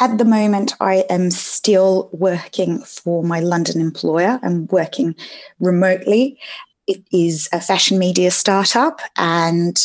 At 0.00 0.18
the 0.18 0.24
moment, 0.24 0.74
I 0.80 1.04
am 1.08 1.30
still 1.30 2.10
working 2.12 2.80
for 2.80 3.22
my 3.22 3.40
London 3.40 3.80
employer. 3.80 4.40
I'm 4.42 4.66
working 4.66 5.14
remotely 5.60 6.38
it 6.86 7.02
is 7.12 7.48
a 7.52 7.60
fashion 7.60 7.98
media 7.98 8.30
startup, 8.30 9.00
and 9.16 9.76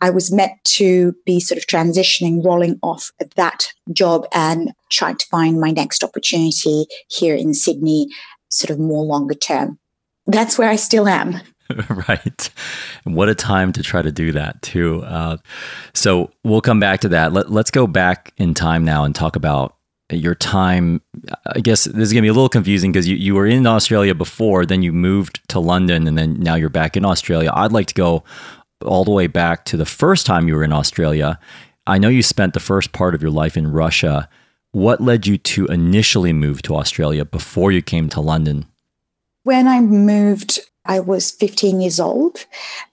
I 0.00 0.10
was 0.10 0.32
meant 0.32 0.52
to 0.64 1.14
be 1.26 1.40
sort 1.40 1.58
of 1.58 1.66
transitioning, 1.66 2.44
rolling 2.44 2.78
off 2.82 3.10
that 3.36 3.72
job 3.92 4.26
and 4.32 4.72
trying 4.90 5.16
to 5.16 5.26
find 5.26 5.60
my 5.60 5.70
next 5.70 6.04
opportunity 6.04 6.86
here 7.08 7.34
in 7.34 7.54
Sydney, 7.54 8.08
sort 8.48 8.70
of 8.70 8.78
more 8.78 9.04
longer 9.04 9.34
term. 9.34 9.78
That's 10.26 10.56
where 10.56 10.70
I 10.70 10.76
still 10.76 11.08
am. 11.08 11.40
right. 12.08 12.50
What 13.04 13.28
a 13.28 13.34
time 13.34 13.72
to 13.72 13.82
try 13.82 14.02
to 14.02 14.12
do 14.12 14.32
that, 14.32 14.62
too. 14.62 15.02
Uh, 15.02 15.38
so 15.92 16.30
we'll 16.44 16.60
come 16.60 16.80
back 16.80 17.00
to 17.00 17.08
that. 17.10 17.32
Let, 17.32 17.50
let's 17.50 17.70
go 17.70 17.86
back 17.86 18.32
in 18.36 18.54
time 18.54 18.84
now 18.84 19.04
and 19.04 19.14
talk 19.14 19.36
about 19.36 19.76
your 20.10 20.34
time 20.34 21.00
i 21.54 21.60
guess 21.60 21.84
this 21.84 22.08
is 22.08 22.12
going 22.12 22.22
to 22.22 22.26
be 22.26 22.28
a 22.28 22.32
little 22.32 22.48
confusing 22.48 22.92
because 22.92 23.08
you, 23.08 23.16
you 23.16 23.34
were 23.34 23.46
in 23.46 23.66
australia 23.66 24.14
before 24.14 24.66
then 24.66 24.82
you 24.82 24.92
moved 24.92 25.40
to 25.48 25.58
london 25.58 26.06
and 26.06 26.18
then 26.18 26.38
now 26.40 26.54
you're 26.54 26.68
back 26.68 26.96
in 26.96 27.04
australia 27.04 27.50
i'd 27.54 27.72
like 27.72 27.86
to 27.86 27.94
go 27.94 28.22
all 28.84 29.04
the 29.04 29.10
way 29.10 29.26
back 29.26 29.64
to 29.64 29.76
the 29.76 29.86
first 29.86 30.26
time 30.26 30.46
you 30.46 30.54
were 30.54 30.62
in 30.62 30.72
australia 30.74 31.38
i 31.86 31.96
know 31.96 32.08
you 32.08 32.22
spent 32.22 32.52
the 32.52 32.60
first 32.60 32.92
part 32.92 33.14
of 33.14 33.22
your 33.22 33.30
life 33.30 33.56
in 33.56 33.70
russia 33.70 34.28
what 34.72 35.00
led 35.00 35.26
you 35.26 35.38
to 35.38 35.64
initially 35.66 36.34
move 36.34 36.60
to 36.60 36.76
australia 36.76 37.24
before 37.24 37.72
you 37.72 37.80
came 37.80 38.08
to 38.08 38.20
london 38.20 38.66
when 39.44 39.66
i 39.66 39.80
moved 39.80 40.60
I 40.86 41.00
was 41.00 41.30
15 41.30 41.80
years 41.80 41.98
old. 41.98 42.46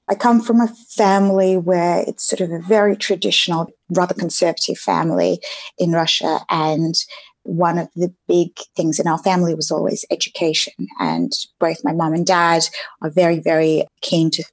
I 0.08 0.16
come 0.16 0.42
from 0.42 0.62
a 0.62 0.68
family 0.68 1.58
where 1.58 2.04
it's 2.08 2.28
sort 2.28 2.42
of 2.42 2.52
a 2.52 2.60
very 2.60 2.96
traditional, 2.96 3.68
rather 3.90 4.14
conservative 4.14 4.78
family 4.78 5.40
in 5.78 5.92
Russia. 5.92 6.40
And 6.50 6.96
one 7.44 7.78
of 7.78 7.90
the 7.96 8.14
big 8.28 8.52
things 8.76 9.00
in 9.00 9.08
our 9.08 9.18
family 9.18 9.56
was 9.56 9.72
always 9.72 10.06
education. 10.12 10.74
And 11.00 11.32
both 11.60 11.84
my 11.84 11.94
mom 11.94 12.14
and 12.14 12.26
dad 12.26 12.64
are 13.02 13.10
very, 13.10 13.40
very 13.40 13.86
keen 14.02 14.30
to 14.32 14.44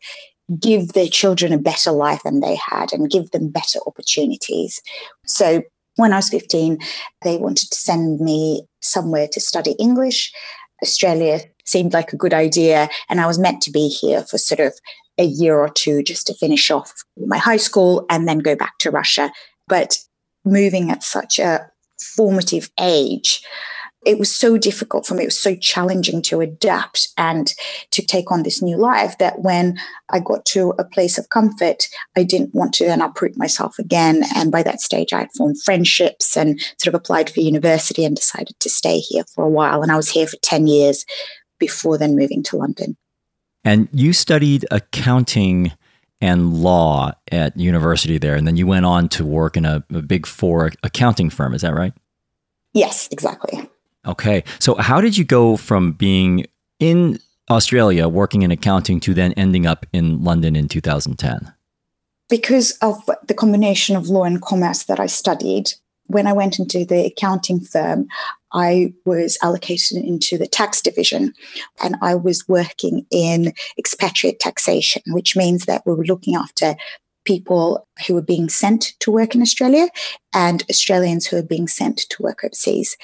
give 0.61 0.93
their 0.95 1.09
children 1.09 1.53
a 1.53 1.59
better 1.59 1.91
life 1.93 2.23
than 2.25 2.41
they 2.41 2.57
had 2.57 2.93
and 2.93 3.11
give 3.11 3.31
them 3.31 3.51
better 3.51 3.79
opportunities. 3.87 4.81
So 5.27 5.63
when 5.97 6.13
I 6.13 6.17
was 6.17 6.31
15, 6.31 6.79
they 7.23 7.37
wanted 7.37 7.71
to 7.71 7.77
send 7.77 8.21
me 8.21 8.63
somewhere 8.81 9.29
to 9.33 9.41
study 9.41 9.73
English. 9.73 10.33
Australia 10.83 11.41
seemed 11.65 11.93
like 11.93 12.13
a 12.13 12.17
good 12.17 12.35
idea. 12.35 12.89
And 13.09 13.21
I 13.21 13.27
was 13.27 13.39
meant 13.39 13.61
to 13.63 13.71
be 13.71 13.89
here 13.89 14.23
for 14.23 14.39
sort 14.39 14.61
of 14.61 14.75
a 15.19 15.25
year 15.25 15.59
or 15.59 15.69
two 15.69 16.03
just 16.03 16.27
to 16.29 16.35
finish 16.35 16.71
off 16.71 16.93
my 17.27 17.39
high 17.39 17.57
school 17.57 18.07
and 18.09 18.27
then 18.27 18.39
go 18.39 18.55
back 18.55 18.79
to 18.79 18.91
Russia. 18.91 19.31
But 19.67 19.99
moving 20.45 20.91
at 20.91 21.03
such 21.03 21.39
a 21.39 21.71
formative 22.17 22.71
age, 22.81 23.43
it 24.07 24.19
was 24.19 24.35
so 24.35 24.57
difficult 24.57 25.07
for 25.07 25.15
me. 25.15 25.25
It 25.25 25.27
was 25.27 25.41
so 25.41 25.57
challenging 25.57 26.23
to 26.23 26.41
adapt 26.41 27.09
and 27.17 27.53
to 27.91 28.05
take 28.05 28.31
on 28.31 28.43
this 28.43 28.63
new 28.63 28.77
life 28.77 29.19
that 29.19 29.41
when 29.41 29.79
I 30.09 30.21
got 30.21 30.45
to 30.47 30.73
a 30.79 30.85
place 30.85 31.19
of 31.19 31.29
comfort, 31.31 31.89
I 32.17 32.23
didn't 32.23 32.55
want 32.55 32.73
to 32.75 32.85
then 32.85 33.03
uproot 33.03 33.37
myself 33.37 33.79
again. 33.79 34.23
And 34.37 34.53
by 34.53 34.63
that 34.63 34.81
stage, 34.81 35.13
I 35.13 35.21
had 35.21 35.33
formed 35.37 35.61
friendships 35.63 36.37
and 36.37 36.61
sort 36.79 36.95
of 36.95 36.95
applied 36.95 37.29
for 37.29 37.41
university 37.41 38.05
and 38.05 38.15
decided 38.15 38.59
to 38.61 38.71
stay 38.71 38.99
here 38.99 39.25
for 39.35 39.45
a 39.45 39.51
while. 39.51 39.83
And 39.83 39.91
I 39.91 39.97
was 39.97 40.11
here 40.11 40.27
for 40.27 40.37
10 40.43 40.67
years 40.69 41.05
before 41.59 41.99
then 41.99 42.15
moving 42.15 42.43
to 42.45 42.57
London. 42.57 42.97
And 43.65 43.89
you 43.93 44.13
studied 44.13 44.65
accounting 44.71 45.73
and 46.21 46.55
law 46.55 47.13
at 47.31 47.57
university 47.57 48.19
there, 48.19 48.35
and 48.35 48.47
then 48.47 48.57
you 48.57 48.67
went 48.67 48.87
on 48.87 49.09
to 49.09 49.25
work 49.25 49.57
in 49.57 49.65
a, 49.65 49.85
a 49.93 50.03
big 50.03 50.27
four 50.27 50.73
accounting 50.83 51.31
firm. 51.31 51.55
Is 51.55 51.63
that 51.63 51.75
right? 51.75 51.93
Yes, 52.73 53.09
exactly. 53.11 53.69
Okay. 54.09 54.43
So, 54.59 54.75
how 54.77 55.01
did 55.01 55.17
you 55.17 55.25
go 55.25 55.57
from 55.57 55.93
being 55.93 56.47
in 56.81 57.19
Australia 57.51 58.09
working 58.09 58.43
in 58.43 58.51
accounting 58.51 59.01
to 59.01 59.15
then 59.15 59.33
ending 59.35 59.67
up 59.67 59.87
in 59.93 60.25
London 60.25 60.57
in 60.57 60.67
2010? 60.67 61.53
Because 62.29 62.73
of 62.83 63.09
the 63.27 63.35
combination 63.35 63.97
of 63.97 64.09
law 64.09 64.25
and 64.25 64.41
commerce 64.43 64.85
that 64.85 64.99
I 64.99 65.07
studied, 65.07 65.73
when 66.07 66.27
I 66.27 66.33
went 66.33 66.59
into 66.59 66.85
the 66.85 67.07
accounting 67.07 67.61
firm, 67.61 68.09
I 68.53 68.95
was 69.05 69.39
allocated 69.43 69.99
into 69.99 70.39
the 70.39 70.47
tax 70.47 70.81
division 70.81 71.35
and 71.83 71.97
I 72.01 72.15
was 72.15 72.49
working 72.49 73.07
in 73.11 73.53
expatriate 73.79 74.41
taxation, 74.41 75.03
which 75.09 75.37
means 75.37 75.67
that 75.67 75.83
we 75.85 75.95
were 75.95 76.05
looking 76.05 76.35
after 76.35 76.77
people 77.25 77.87
who 78.07 78.15
were 78.15 78.23
being 78.23 78.49
sent 78.49 78.95
to 79.01 79.11
work 79.11 79.35
in 79.35 79.43
Australia 79.43 79.89
and 80.33 80.65
Australians 80.71 81.27
who 81.27 81.37
were 81.37 81.43
being 81.43 81.69
sent 81.69 81.99
to 81.99 82.23
work 82.23 82.43
overseas. 82.43 82.97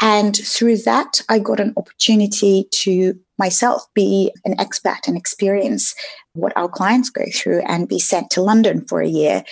And 0.00 0.36
through 0.36 0.78
that, 0.78 1.22
I 1.28 1.38
got 1.38 1.60
an 1.60 1.74
opportunity 1.76 2.68
to 2.82 3.18
myself 3.38 3.86
be 3.94 4.32
an 4.44 4.56
expat 4.56 5.08
and 5.08 5.16
experience 5.16 5.94
what 6.34 6.56
our 6.56 6.68
clients 6.68 7.10
go 7.10 7.24
through 7.34 7.62
and 7.66 7.88
be 7.88 7.98
sent 7.98 8.30
to 8.30 8.42
London 8.42 8.84
for 8.86 9.00
a 9.00 9.08
year 9.08 9.44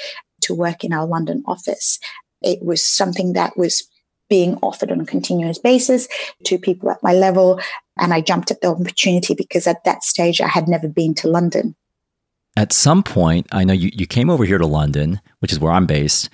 to 0.42 0.54
work 0.54 0.84
in 0.84 0.92
our 0.92 1.06
London 1.06 1.42
office. 1.46 1.98
It 2.42 2.62
was 2.62 2.84
something 2.84 3.32
that 3.32 3.56
was 3.56 3.88
being 4.28 4.56
offered 4.62 4.90
on 4.90 5.00
a 5.00 5.06
continuous 5.06 5.58
basis 5.58 6.08
to 6.44 6.58
people 6.58 6.90
at 6.90 7.02
my 7.02 7.12
level. 7.12 7.60
And 7.98 8.12
I 8.12 8.20
jumped 8.20 8.50
at 8.50 8.60
the 8.60 8.68
opportunity 8.68 9.34
because 9.34 9.66
at 9.66 9.84
that 9.84 10.04
stage 10.04 10.40
I 10.40 10.48
had 10.48 10.68
never 10.68 10.88
been 10.88 11.14
to 11.14 11.28
London. 11.28 11.76
At 12.56 12.72
some 12.72 13.02
point, 13.02 13.46
I 13.52 13.64
know 13.64 13.74
you, 13.74 13.90
you 13.92 14.06
came 14.06 14.30
over 14.30 14.44
here 14.44 14.58
to 14.58 14.66
London, 14.66 15.20
which 15.40 15.52
is 15.52 15.60
where 15.60 15.72
I'm 15.72 15.86
based. 15.86 16.30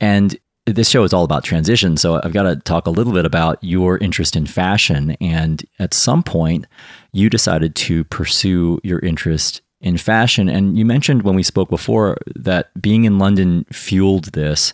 And 0.00 0.36
this 0.66 0.88
show 0.88 1.02
is 1.02 1.12
all 1.12 1.24
about 1.24 1.44
transition. 1.44 1.96
So 1.96 2.20
I've 2.22 2.32
got 2.32 2.44
to 2.44 2.56
talk 2.56 2.86
a 2.86 2.90
little 2.90 3.12
bit 3.12 3.26
about 3.26 3.58
your 3.62 3.98
interest 3.98 4.36
in 4.36 4.46
fashion. 4.46 5.16
And 5.20 5.64
at 5.78 5.92
some 5.94 6.22
point, 6.22 6.66
you 7.12 7.28
decided 7.28 7.74
to 7.76 8.04
pursue 8.04 8.78
your 8.84 9.00
interest 9.00 9.60
in 9.80 9.96
fashion. 9.96 10.48
And 10.48 10.78
you 10.78 10.84
mentioned 10.84 11.22
when 11.22 11.34
we 11.34 11.42
spoke 11.42 11.68
before 11.68 12.18
that 12.36 12.70
being 12.80 13.04
in 13.04 13.18
London 13.18 13.64
fueled 13.72 14.26
this. 14.26 14.72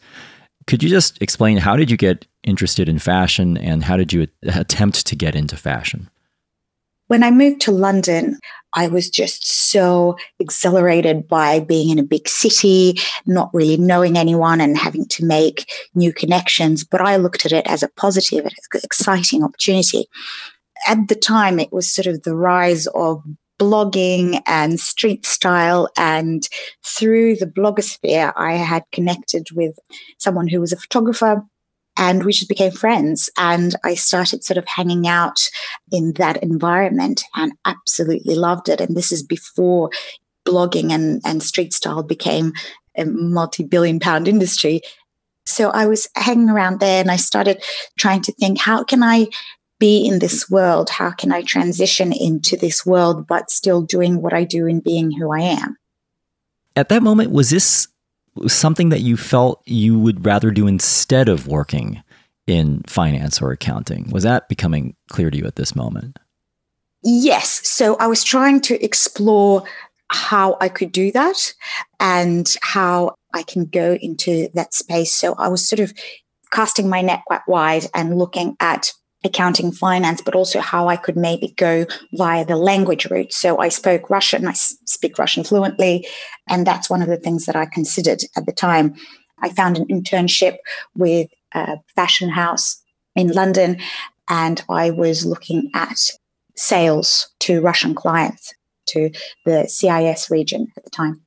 Could 0.67 0.83
you 0.83 0.91
just 0.91 1.21
explain 1.23 1.57
how 1.57 1.77
did 1.77 1.91
you 1.91 1.97
get 1.97 2.27
interested 2.45 2.89
in 2.89 2.99
fashion 2.99 3.57
and 3.57 3.83
how 3.83 3.97
did 3.97 4.13
you 4.13 4.27
attempt 4.43 5.07
to 5.07 5.17
get 5.17 5.35
into 5.35 5.57
fashion? 5.57 6.11
When 7.09 7.23
I 7.23 7.31
moved 7.31 7.63
to 7.63 7.73
London, 7.73 8.39
I 8.75 8.87
was 8.87 9.09
just 9.09 9.71
so 9.71 10.17
exhilarated 10.39 11.27
by 11.27 11.61
being 11.61 11.89
in 11.89 11.99
a 11.99 12.05
big 12.05 12.29
city, 12.29 12.99
not 13.27 13.51
really 13.55 13.79
knowing 13.79 14.19
anyone 14.19 14.61
and 14.61 14.77
having 14.77 15.07
to 15.07 15.25
make 15.25 15.71
new 15.95 16.13
connections. 16.13 16.85
But 16.85 17.01
I 17.01 17.17
looked 17.17 17.47
at 17.47 17.53
it 17.53 17.67
as 17.67 17.83
a 17.83 17.89
positive, 17.89 18.47
exciting 18.75 19.43
opportunity. 19.43 20.07
At 20.87 21.09
the 21.09 21.15
time, 21.15 21.59
it 21.59 21.73
was 21.73 21.91
sort 21.91 22.07
of 22.07 22.23
the 22.23 22.37
rise 22.37 22.87
of 22.89 23.23
blogging 23.59 24.43
and 24.47 24.79
street 24.79 25.25
style. 25.25 25.89
And 25.97 26.47
through 26.85 27.37
the 27.37 27.47
blogosphere, 27.47 28.33
I 28.37 28.53
had 28.53 28.85
connected 28.93 29.49
with 29.53 29.79
someone 30.19 30.47
who 30.47 30.61
was 30.61 30.73
a 30.73 30.77
photographer 30.77 31.43
and 31.99 32.25
we 32.25 32.33
just 32.33 32.49
became 32.49 32.71
friends. 32.71 33.29
And 33.37 33.75
I 33.85 33.95
started 33.95 34.45
sort 34.45 34.57
of 34.57 34.67
hanging 34.67 35.09
out 35.09 35.41
in 35.91 36.13
that 36.15 36.43
environment 36.43 37.25
and 37.35 37.53
absolutely 37.67 38.37
loved 38.37 38.69
it. 38.69 38.81
And 38.81 38.97
this 38.97 39.11
is 39.11 39.23
before 39.23 39.91
blogging 40.47 40.93
and, 40.93 41.21
and 41.25 41.43
street 41.43 41.75
style 41.75 42.05
became 42.05 42.53
a 42.97 43.05
multi 43.05 43.65
billion 43.65 43.99
pound 43.99 44.29
industry. 44.29 44.81
So 45.45 45.71
I 45.71 45.87
was 45.87 46.09
hanging 46.15 46.51
around 46.51 46.79
there 46.79 47.01
and 47.01 47.11
I 47.11 47.17
started 47.17 47.63
trying 47.99 48.23
to 48.23 48.33
think, 48.33 48.61
how 48.61 48.85
can 48.85 49.03
I 49.03 49.27
be 49.81 50.07
in 50.07 50.21
this 50.21 50.49
world? 50.49 50.91
How 50.91 51.11
can 51.11 51.33
I 51.33 51.43
transition 51.43 52.13
into 52.13 52.57
this 52.57 52.85
world, 52.87 53.27
but 53.27 53.51
still 53.51 53.83
doing 53.83 54.21
what 54.23 54.33
I 54.33 54.45
do 54.45 54.67
and 54.67 54.83
being 54.83 55.11
who 55.11 55.33
I 55.33 55.41
am? 55.41 55.77
At 56.77 56.89
that 56.91 57.03
moment, 57.03 57.33
was 57.33 57.51
this 57.51 57.89
something 58.47 58.91
that 58.91 59.01
you 59.01 59.17
felt 59.17 59.63
you 59.67 59.99
would 59.99 60.25
rather 60.25 60.51
do 60.51 60.67
instead 60.67 61.29
of 61.29 61.47
working 61.47 62.03
in 62.47 62.83
finance 62.87 63.43
or 63.43 63.53
accounting? 63.53 64.09
Was 64.11 64.25
that 64.25 64.49
becoming 64.49 64.97
clear 65.11 65.31
to 65.31 65.37
you 65.37 65.45
at 65.45 65.57
this 65.57 65.75
moment? 65.75 66.19
Yes. 67.03 67.67
So 67.69 67.97
I 67.97 68.07
was 68.07 68.25
trying 68.25 68.61
to 68.63 68.83
explore 68.83 69.65
how 70.11 70.57
I 70.61 70.69
could 70.69 70.91
do 70.91 71.13
that 71.13 71.55
and 72.01 72.53
how 72.63 73.15
I 73.35 73.43
can 73.43 73.67
go 73.67 73.99
into 74.01 74.49
that 74.55 74.75
space. 74.75 75.13
So 75.13 75.35
I 75.35 75.49
was 75.49 75.69
sort 75.69 75.81
of 75.81 75.93
casting 76.51 76.89
my 76.89 77.03
net 77.03 77.23
quite 77.27 77.47
wide 77.47 77.87
and 77.95 78.19
looking 78.19 78.57
at 78.59 78.93
accounting 79.25 79.73
finance 79.73 80.21
but 80.21 80.35
also 80.35 80.61
how 80.61 80.89
i 80.89 80.97
could 80.97 81.17
maybe 81.17 81.55
go 81.57 81.85
via 82.13 82.45
the 82.45 82.57
language 82.57 83.07
route. 83.11 83.33
So 83.33 83.59
i 83.59 83.69
spoke 83.69 84.11
russian 84.11 84.47
i 84.47 84.53
speak 84.53 85.19
russian 85.19 85.45
fluently 85.45 86.07
and 86.49 86.67
that's 86.67 86.89
one 86.89 87.03
of 87.03 87.09
the 87.09 87.17
things 87.17 87.47
that 87.47 87.57
i 87.57 87.67
considered 87.67 88.21
at 88.37 88.47
the 88.47 88.53
time. 88.53 88.95
I 89.41 89.51
found 89.51 89.77
an 89.77 89.87
internship 89.87 90.57
with 90.97 91.29
a 91.53 91.79
fashion 91.95 92.29
house 92.29 92.81
in 93.15 93.29
london 93.33 93.79
and 94.29 94.63
i 94.69 94.91
was 94.91 95.27
looking 95.27 95.71
at 95.75 95.99
sales 96.57 97.29
to 97.41 97.61
russian 97.61 97.95
clients 97.95 98.55
to 98.89 99.11
the 99.45 99.67
cis 99.69 100.31
region 100.31 100.69
at 100.77 100.85
the 100.85 100.91
time. 100.91 101.23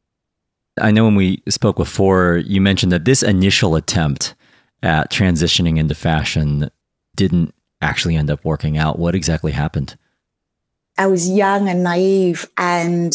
I 0.80 0.92
know 0.92 1.06
when 1.06 1.16
we 1.16 1.44
spoke 1.50 1.78
before 1.78 2.38
you 2.38 2.62
mentioned 2.62 2.92
that 2.92 3.06
this 3.06 3.24
initial 3.24 3.76
attempt 3.76 4.36
at 4.84 5.12
transitioning 5.12 5.78
into 5.78 5.96
fashion 5.96 6.70
didn't 7.16 7.54
actually 7.82 8.16
end 8.16 8.30
up 8.30 8.44
working 8.46 8.78
out? 8.78 9.00
What 9.00 9.16
exactly 9.16 9.52
happened? 9.52 9.98
I 10.98 11.08
was 11.08 11.30
young 11.30 11.68
and 11.68 11.84
naive. 11.84 12.50
And 12.58 13.14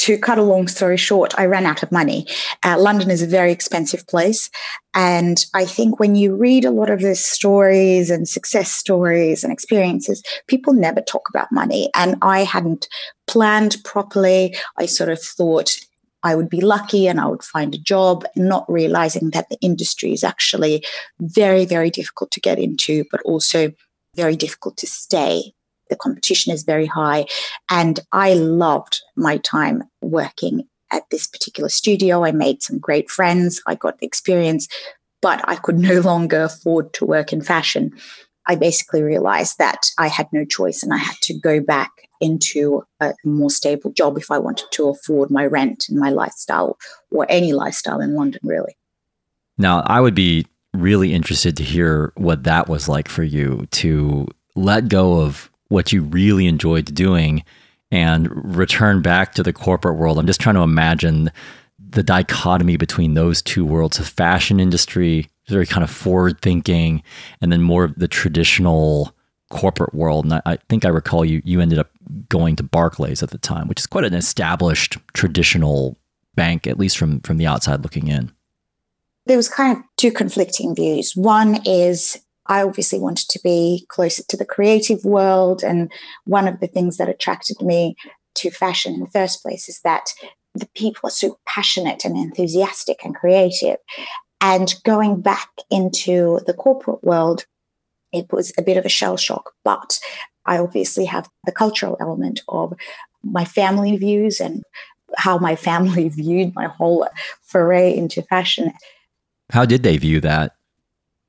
to 0.00 0.16
cut 0.16 0.38
a 0.38 0.42
long 0.42 0.66
story 0.66 0.96
short, 0.96 1.34
I 1.38 1.44
ran 1.44 1.66
out 1.66 1.82
of 1.82 1.92
money. 1.92 2.26
Uh, 2.64 2.78
London 2.78 3.10
is 3.10 3.20
a 3.20 3.26
very 3.26 3.52
expensive 3.52 4.06
place. 4.06 4.48
And 4.94 5.44
I 5.54 5.66
think 5.66 6.00
when 6.00 6.14
you 6.14 6.34
read 6.34 6.64
a 6.64 6.70
lot 6.70 6.88
of 6.88 7.02
the 7.02 7.14
stories 7.14 8.10
and 8.10 8.26
success 8.26 8.72
stories 8.72 9.44
and 9.44 9.52
experiences, 9.52 10.22
people 10.46 10.72
never 10.72 11.02
talk 11.02 11.28
about 11.28 11.52
money. 11.52 11.90
And 11.94 12.16
I 12.22 12.44
hadn't 12.44 12.88
planned 13.26 13.76
properly. 13.84 14.56
I 14.78 14.86
sort 14.86 15.10
of 15.10 15.20
thought 15.20 15.76
I 16.22 16.34
would 16.34 16.48
be 16.48 16.60
lucky 16.60 17.06
and 17.06 17.20
I 17.20 17.26
would 17.26 17.42
find 17.42 17.74
a 17.74 17.78
job, 17.78 18.24
not 18.36 18.64
realizing 18.70 19.30
that 19.30 19.48
the 19.50 19.58
industry 19.60 20.12
is 20.12 20.24
actually 20.24 20.84
very, 21.20 21.64
very 21.64 21.90
difficult 21.90 22.30
to 22.32 22.40
get 22.40 22.58
into, 22.58 23.04
but 23.10 23.20
also 23.22 23.72
very 24.20 24.36
difficult 24.36 24.76
to 24.78 24.86
stay. 24.86 25.52
The 25.88 25.96
competition 25.96 26.52
is 26.52 26.62
very 26.62 26.86
high. 26.86 27.26
And 27.70 28.00
I 28.12 28.34
loved 28.34 29.00
my 29.16 29.38
time 29.38 29.82
working 30.00 30.68
at 30.92 31.04
this 31.10 31.26
particular 31.26 31.68
studio. 31.68 32.24
I 32.24 32.32
made 32.32 32.62
some 32.62 32.78
great 32.78 33.10
friends. 33.10 33.62
I 33.66 33.74
got 33.74 34.02
experience, 34.02 34.68
but 35.22 35.40
I 35.48 35.56
could 35.56 35.78
no 35.78 36.00
longer 36.00 36.42
afford 36.42 36.92
to 36.94 37.06
work 37.06 37.32
in 37.32 37.42
fashion. 37.42 37.92
I 38.46 38.56
basically 38.56 39.02
realized 39.02 39.58
that 39.58 39.90
I 39.98 40.08
had 40.08 40.28
no 40.32 40.44
choice 40.44 40.82
and 40.82 40.92
I 40.92 40.98
had 40.98 41.16
to 41.22 41.38
go 41.38 41.60
back 41.60 41.90
into 42.20 42.82
a 43.00 43.14
more 43.24 43.50
stable 43.50 43.92
job 43.92 44.18
if 44.18 44.30
I 44.30 44.38
wanted 44.38 44.66
to 44.72 44.88
afford 44.88 45.30
my 45.30 45.46
rent 45.46 45.86
and 45.88 45.98
my 45.98 46.10
lifestyle 46.10 46.76
or 47.10 47.26
any 47.28 47.52
lifestyle 47.52 48.00
in 48.00 48.14
London, 48.14 48.40
really. 48.42 48.76
Now, 49.56 49.82
I 49.86 50.00
would 50.00 50.14
be 50.14 50.46
really 50.72 51.14
interested 51.14 51.56
to 51.56 51.64
hear 51.64 52.12
what 52.16 52.44
that 52.44 52.68
was 52.68 52.88
like 52.88 53.08
for 53.08 53.22
you 53.22 53.66
to 53.72 54.26
let 54.54 54.88
go 54.88 55.20
of 55.20 55.50
what 55.68 55.92
you 55.92 56.02
really 56.02 56.46
enjoyed 56.46 56.94
doing 56.94 57.44
and 57.90 58.28
return 58.56 59.02
back 59.02 59.34
to 59.34 59.42
the 59.42 59.52
corporate 59.52 59.96
world. 59.96 60.18
I'm 60.18 60.26
just 60.26 60.40
trying 60.40 60.54
to 60.54 60.62
imagine 60.62 61.30
the 61.78 62.02
dichotomy 62.02 62.76
between 62.76 63.14
those 63.14 63.42
two 63.42 63.64
worlds 63.64 63.98
the 63.98 64.04
fashion 64.04 64.60
industry, 64.60 65.28
very 65.48 65.66
kind 65.66 65.82
of 65.82 65.90
forward 65.90 66.40
thinking, 66.40 67.02
and 67.40 67.50
then 67.50 67.62
more 67.62 67.84
of 67.84 67.94
the 67.96 68.06
traditional 68.06 69.14
corporate 69.50 69.94
world. 69.94 70.24
And 70.24 70.34
I, 70.34 70.42
I, 70.46 70.56
think 70.68 70.84
I 70.84 70.88
recall 70.88 71.24
you 71.24 71.42
you 71.44 71.60
ended 71.60 71.80
up 71.80 71.90
going 72.28 72.54
to 72.56 72.62
Barclays 72.62 73.22
at 73.22 73.30
the 73.30 73.38
time, 73.38 73.66
which 73.66 73.80
is 73.80 73.86
quite 73.86 74.04
an 74.04 74.14
established 74.14 74.98
traditional 75.14 75.98
bank, 76.36 76.68
at 76.68 76.78
least 76.78 76.96
from 76.96 77.20
from 77.20 77.38
the 77.38 77.46
outside 77.46 77.82
looking 77.82 78.06
in 78.06 78.30
there 79.30 79.36
was 79.36 79.48
kind 79.48 79.76
of 79.76 79.84
two 79.96 80.10
conflicting 80.10 80.74
views. 80.74 81.12
One 81.14 81.60
is 81.64 82.20
I 82.46 82.64
obviously 82.64 82.98
wanted 82.98 83.28
to 83.28 83.38
be 83.44 83.86
closer 83.88 84.24
to 84.28 84.36
the 84.36 84.44
creative 84.44 85.04
world. 85.04 85.62
And 85.62 85.92
one 86.24 86.48
of 86.48 86.58
the 86.58 86.66
things 86.66 86.96
that 86.96 87.08
attracted 87.08 87.62
me 87.62 87.94
to 88.34 88.50
fashion 88.50 88.92
in 88.92 88.98
the 88.98 89.10
first 89.10 89.40
place 89.40 89.68
is 89.68 89.82
that 89.84 90.06
the 90.56 90.68
people 90.74 91.02
are 91.04 91.12
so 91.12 91.38
passionate 91.46 92.04
and 92.04 92.16
enthusiastic 92.16 93.04
and 93.04 93.14
creative. 93.14 93.76
And 94.40 94.74
going 94.84 95.20
back 95.20 95.50
into 95.70 96.40
the 96.48 96.54
corporate 96.54 97.04
world, 97.04 97.46
it 98.12 98.26
was 98.32 98.52
a 98.58 98.62
bit 98.62 98.78
of 98.78 98.84
a 98.84 98.88
shell 98.88 99.16
shock. 99.16 99.52
But 99.62 100.00
I 100.44 100.58
obviously 100.58 101.04
have 101.04 101.28
the 101.46 101.52
cultural 101.52 101.96
element 102.00 102.40
of 102.48 102.72
my 103.22 103.44
family 103.44 103.96
views 103.96 104.40
and 104.40 104.64
how 105.16 105.38
my 105.38 105.54
family 105.68 106.08
viewed 106.08 106.52
my 106.56 106.66
whole 106.66 107.06
foray 107.42 107.96
into 107.96 108.22
fashion. 108.22 108.72
How 109.50 109.64
did 109.64 109.82
they 109.82 109.96
view 109.96 110.20
that? 110.20 110.54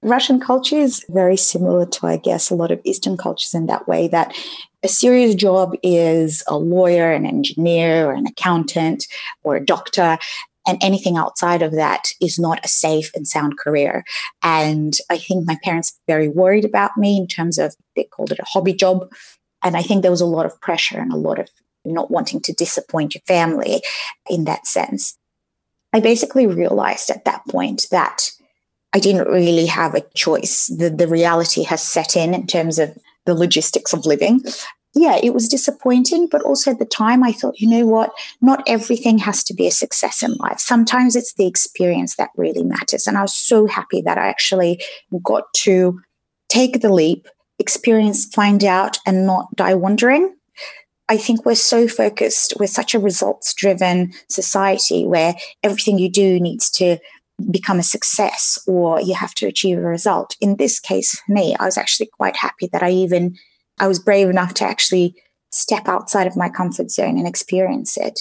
Russian 0.04 0.40
culture 0.40 0.78
is 0.78 1.06
very 1.10 1.38
similar 1.38 1.86
to, 1.86 2.08
I 2.08 2.18
guess, 2.18 2.50
a 2.50 2.56
lot 2.56 2.72
of 2.72 2.82
Eastern 2.84 3.18
cultures 3.18 3.54
in 3.54 3.68
that 3.68 3.88
way 3.88 4.08
that 4.08 4.36
a 4.84 4.88
serious 4.88 5.36
job 5.36 5.76
is 5.84 6.44
a 6.48 6.58
lawyer, 6.58 7.12
an 7.12 7.26
engineer, 7.26 8.08
or 8.08 8.14
an 8.14 8.26
accountant, 8.26 9.06
or 9.44 9.56
a 9.56 9.66
doctor. 9.66 10.18
And 10.68 10.78
anything 10.82 11.18
outside 11.18 11.62
of 11.62 11.74
that 11.74 12.10
is 12.20 12.40
not 12.40 12.64
a 12.64 12.68
safe 12.68 13.12
and 13.16 13.28
sound 13.28 13.58
career. 13.58 14.04
And 14.42 14.96
I 15.10 15.18
think 15.18 15.46
my 15.46 15.58
parents 15.64 15.94
were 15.94 16.14
very 16.14 16.30
worried 16.30 16.66
about 16.66 16.98
me 16.98 17.18
in 17.18 17.28
terms 17.28 17.58
of 17.60 17.76
they 17.96 18.06
called 18.06 18.32
it 18.32 18.40
a 18.40 18.46
hobby 18.46 18.74
job. 18.74 19.12
And 19.64 19.78
I 19.78 19.84
think 19.84 20.02
there 20.02 20.12
was 20.12 20.22
a 20.22 20.26
lot 20.26 20.46
of 20.48 20.60
pressure 20.62 21.00
and 21.00 21.14
a 21.14 21.18
lot 21.18 21.40
of 21.40 21.50
not 21.86 22.12
wanting 22.12 22.42
to 22.42 22.54
disappoint 22.54 23.16
your 23.16 23.22
family 23.28 23.82
in 24.30 24.46
that 24.46 24.66
sense. 24.68 25.18
I 25.93 25.99
basically 25.99 26.47
realized 26.47 27.10
at 27.10 27.25
that 27.25 27.41
point 27.49 27.88
that 27.91 28.32
I 28.93 28.99
didn't 28.99 29.27
really 29.27 29.65
have 29.67 29.95
a 29.95 30.06
choice. 30.15 30.67
The, 30.67 30.89
the 30.89 31.08
reality 31.08 31.63
has 31.63 31.82
set 31.82 32.15
in 32.15 32.34
in 32.34 32.47
terms 32.47 32.80
of 32.80 32.97
the 33.25 33.34
logistics 33.34 33.93
of 33.93 34.06
living. 34.06 34.41
Yeah, 34.93 35.17
it 35.23 35.34
was 35.34 35.47
disappointing, 35.47 36.27
but 36.30 36.41
also 36.41 36.71
at 36.71 36.80
the 36.80 36.86
time 36.86 37.23
I 37.23 37.32
thought, 37.32 37.62
you 37.62 37.69
know 37.69 37.86
what? 37.86 38.12
Not 38.41 38.62
everything 38.67 39.19
has 39.19 39.43
to 39.45 39.54
be 39.54 39.67
a 39.67 39.71
success 39.71 40.21
in 40.21 40.34
life. 40.36 40.60
Sometimes 40.60 41.15
it's 41.15 41.34
the 41.34 41.47
experience 41.47 42.17
that 42.17 42.32
really 42.36 42.63
matters. 42.63 43.08
And 43.08 43.17
I 43.17 43.21
was 43.21 43.34
so 43.34 43.67
happy 43.67 44.01
that 44.01 44.17
I 44.17 44.27
actually 44.27 44.84
got 45.23 45.54
to 45.58 46.01
take 46.49 46.82
the 46.82 46.91
leap, 46.91 47.27
experience, 47.58 48.25
find 48.25 48.65
out, 48.65 48.97
and 49.06 49.25
not 49.25 49.56
die 49.56 49.75
wondering. 49.75 50.36
I 51.12 51.17
think 51.17 51.45
we're 51.45 51.56
so 51.56 51.89
focused, 51.89 52.54
we're 52.58 52.67
such 52.67 52.93
a 52.93 53.00
results 53.00 53.54
driven 53.54 54.13
society 54.30 55.06
where 55.06 55.36
everything 55.62 56.00
you 56.00 56.10
do 56.10 56.39
needs 56.39 56.69
to 56.71 57.00
become 57.52 57.80
a 57.80 57.84
success 57.84 58.58
or 58.65 59.02
you 59.02 59.13
have 59.15 59.34
to 59.36 59.45
achieve 59.45 59.78
a 59.78 59.82
result. 59.82 60.38
In 60.39 60.56
this 60.56 60.80
case, 60.80 61.19
for 61.19 61.34
me, 61.34 61.54
I 61.60 61.65
was 61.65 61.78
actually 61.78 62.10
quite 62.17 62.38
happy 62.38 62.69
that 62.71 62.82
I 62.82 62.91
even 62.91 63.36
I 63.78 63.89
was 63.89 64.00
brave 64.00 64.30
enough 64.30 64.54
to 64.56 64.63
actually 64.63 65.13
step 65.50 65.89
outside 65.89 66.28
of 66.28 66.38
my 66.38 66.47
comfort 66.47 66.89
zone 66.89 67.17
and 67.17 67.28
experience 67.28 67.97
it. 67.97 68.17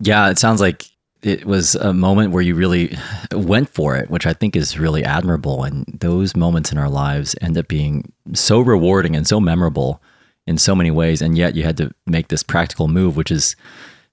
Yeah, 0.00 0.30
it 0.30 0.38
sounds 0.38 0.62
like 0.62 0.86
it 1.20 1.44
was 1.44 1.74
a 1.74 1.92
moment 1.92 2.32
where 2.32 2.42
you 2.42 2.54
really 2.54 2.96
went 3.32 3.68
for 3.68 3.96
it, 3.96 4.08
which 4.08 4.24
I 4.24 4.32
think 4.32 4.56
is 4.56 4.78
really 4.78 5.04
admirable. 5.04 5.62
And 5.62 5.84
those 6.00 6.34
moments 6.34 6.72
in 6.72 6.78
our 6.78 6.88
lives 6.88 7.36
end 7.42 7.58
up 7.58 7.68
being 7.68 8.10
so 8.32 8.60
rewarding 8.60 9.14
and 9.14 9.26
so 9.26 9.40
memorable 9.40 10.00
in 10.48 10.56
so 10.56 10.74
many 10.74 10.90
ways, 10.90 11.20
and 11.20 11.36
yet 11.36 11.54
you 11.54 11.62
had 11.62 11.76
to 11.76 11.90
make 12.06 12.28
this 12.28 12.42
practical 12.42 12.88
move, 12.88 13.16
which 13.16 13.30
is 13.30 13.54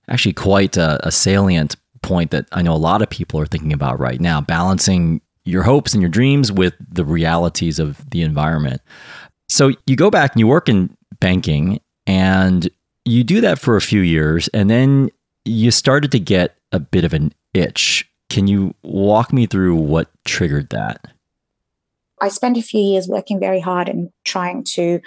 actually 0.09 0.33
quite 0.33 0.75
a, 0.75 0.99
a 1.07 1.11
salient 1.11 1.77
point 2.01 2.31
that 2.31 2.45
I 2.51 2.61
know 2.61 2.73
a 2.73 2.77
lot 2.77 3.01
of 3.01 3.09
people 3.09 3.39
are 3.39 3.45
thinking 3.45 3.71
about 3.71 3.99
right 3.99 4.19
now, 4.19 4.41
balancing 4.41 5.21
your 5.45 5.63
hopes 5.63 5.93
and 5.93 6.01
your 6.01 6.09
dreams 6.09 6.51
with 6.51 6.73
the 6.91 7.05
realities 7.05 7.79
of 7.79 8.07
the 8.09 8.21
environment. 8.21 8.81
So 9.47 9.71
you 9.87 9.95
go 9.95 10.11
back 10.11 10.33
and 10.33 10.39
you 10.41 10.47
work 10.47 10.67
in 10.67 10.95
banking 11.19 11.79
and 12.05 12.69
you 13.05 13.23
do 13.23 13.39
that 13.41 13.57
for 13.57 13.77
a 13.77 13.81
few 13.81 14.01
years 14.01 14.49
and 14.49 14.69
then 14.69 15.09
you 15.45 15.71
started 15.71 16.11
to 16.11 16.19
get 16.19 16.57
a 16.71 16.79
bit 16.79 17.05
of 17.05 17.13
an 17.13 17.33
itch. 17.53 18.09
Can 18.29 18.47
you 18.47 18.73
walk 18.83 19.31
me 19.31 19.45
through 19.45 19.75
what 19.75 20.09
triggered 20.25 20.69
that? 20.71 21.07
I 22.21 22.29
spent 22.29 22.57
a 22.57 22.61
few 22.61 22.81
years 22.81 23.07
working 23.07 23.39
very 23.39 23.59
hard 23.59 23.87
and 23.87 24.09
trying 24.23 24.63
to 24.75 24.99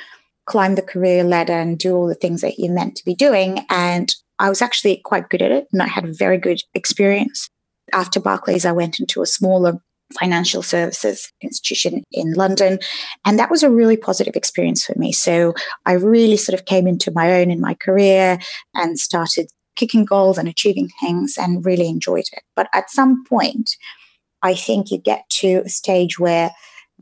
climb 0.49 0.75
the 0.75 0.83
career 0.83 1.23
ladder 1.23 1.53
and 1.53 1.79
do 1.79 1.95
all 1.95 2.09
the 2.09 2.15
things 2.15 2.41
that 2.41 2.59
you're 2.59 2.73
meant 2.73 2.97
to 2.97 3.05
be 3.05 3.15
doing. 3.15 3.61
And 3.69 4.13
I 4.39 4.49
was 4.49 4.63
actually 4.63 5.03
quite 5.05 5.29
good 5.29 5.43
at 5.43 5.53
it 5.53 5.69
and 5.73 5.83
I 5.83 5.87
had 5.87 6.07
a 6.07 6.13
very 6.13 6.39
good 6.39 6.63
experience. 6.75 7.49
After 7.93 8.19
Barclays, 8.19 8.65
I 8.65 8.73
went 8.73 8.99
into 8.99 9.21
a 9.23 9.27
smaller 9.27 9.79
financial 10.19 10.63
services 10.63 11.31
institution 11.43 12.03
in 12.13 12.33
London. 12.33 12.79
And 13.27 13.39
that 13.39 13.51
was 13.51 13.63
a 13.63 13.71
really 13.71 13.97
positive 13.97 14.37
experience 14.37 14.85
for 14.87 14.99
me. 14.99 15.13
So 15.13 15.53
I 15.85 15.93
really 15.93 16.39
sort 16.39 16.59
of 16.59 16.65
came 16.65 16.87
into 16.87 17.11
my 17.11 17.41
own 17.41 17.51
in 17.51 17.61
my 17.61 17.75
career 17.75 18.39
and 18.75 18.99
started 18.99 19.49
kicking 19.77 20.07
goals 20.07 20.39
and 20.39 20.49
achieving 20.49 20.89
things 21.01 21.37
and 21.39 21.65
really 21.65 21.89
enjoyed 21.89 22.25
it. 22.33 22.43
But 22.57 22.69
at 22.73 22.91
some 22.91 23.23
point, 23.25 23.77
I 24.43 24.55
think 24.55 24.91
you 24.91 24.99
get 24.99 25.29
to 25.41 25.63
a 25.67 25.69
stage 25.69 26.19
where 26.19 26.53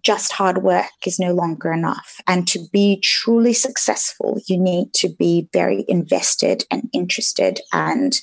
just 0.07 0.33
hard 0.33 0.63
work 0.63 0.87
is 1.05 1.19
no 1.19 1.35
longer 1.35 1.73
enough. 1.73 2.21
And 2.29 2.47
to 2.47 2.61
be 2.73 3.01
truly 3.03 3.53
successful, 3.53 4.41
you 4.47 4.57
need 4.57 4.93
to 4.95 5.09
be 5.09 5.49
very 5.53 5.85
invested 5.89 6.65
and 6.71 6.89
interested 6.93 7.61
and 7.73 8.17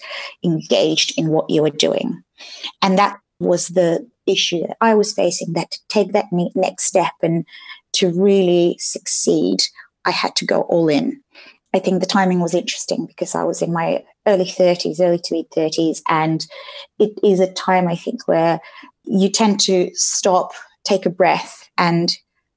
engaged 0.46 1.14
in 1.18 1.28
what 1.28 1.50
you 1.50 1.66
are 1.66 1.70
doing. 1.70 2.24
And 2.82 2.98
that 2.98 3.18
was 3.42 3.68
the 3.68 4.10
issue 4.26 4.62
that 4.62 4.78
I 4.80 4.96
was 4.96 5.12
facing 5.12 5.52
that 5.54 5.72
to 5.72 5.80
take 5.90 6.14
that 6.14 6.28
next 6.32 6.86
step 6.86 7.12
and 7.22 7.46
to 7.96 8.14
really 8.14 8.78
succeed, 8.80 9.58
I 10.06 10.12
had 10.12 10.38
to 10.38 10.46
go 10.46 10.62
all 10.62 10.88
in. 10.88 11.22
I 11.74 11.80
think 11.80 12.00
the 12.00 12.06
timing 12.06 12.40
was 12.40 12.54
interesting 12.54 13.08
because 13.08 13.36
I 13.36 13.44
was 13.44 13.62
in 13.62 13.74
my 13.74 14.06
early 14.26 14.46
30s, 14.46 15.02
early 15.02 15.20
to 15.20 15.36
mid 15.36 15.52
30s. 15.52 16.02
And 16.08 16.46
it 16.98 17.12
is 17.22 17.42
a 17.42 17.52
time, 17.52 17.90
I 17.90 17.98
think, 17.98 18.26
where 18.26 18.62
you 19.04 19.30
tend 19.30 19.60
to 19.62 19.90
stop, 19.96 20.54
take 20.86 21.06
a 21.06 21.10
breath, 21.10 21.63
and 21.78 22.10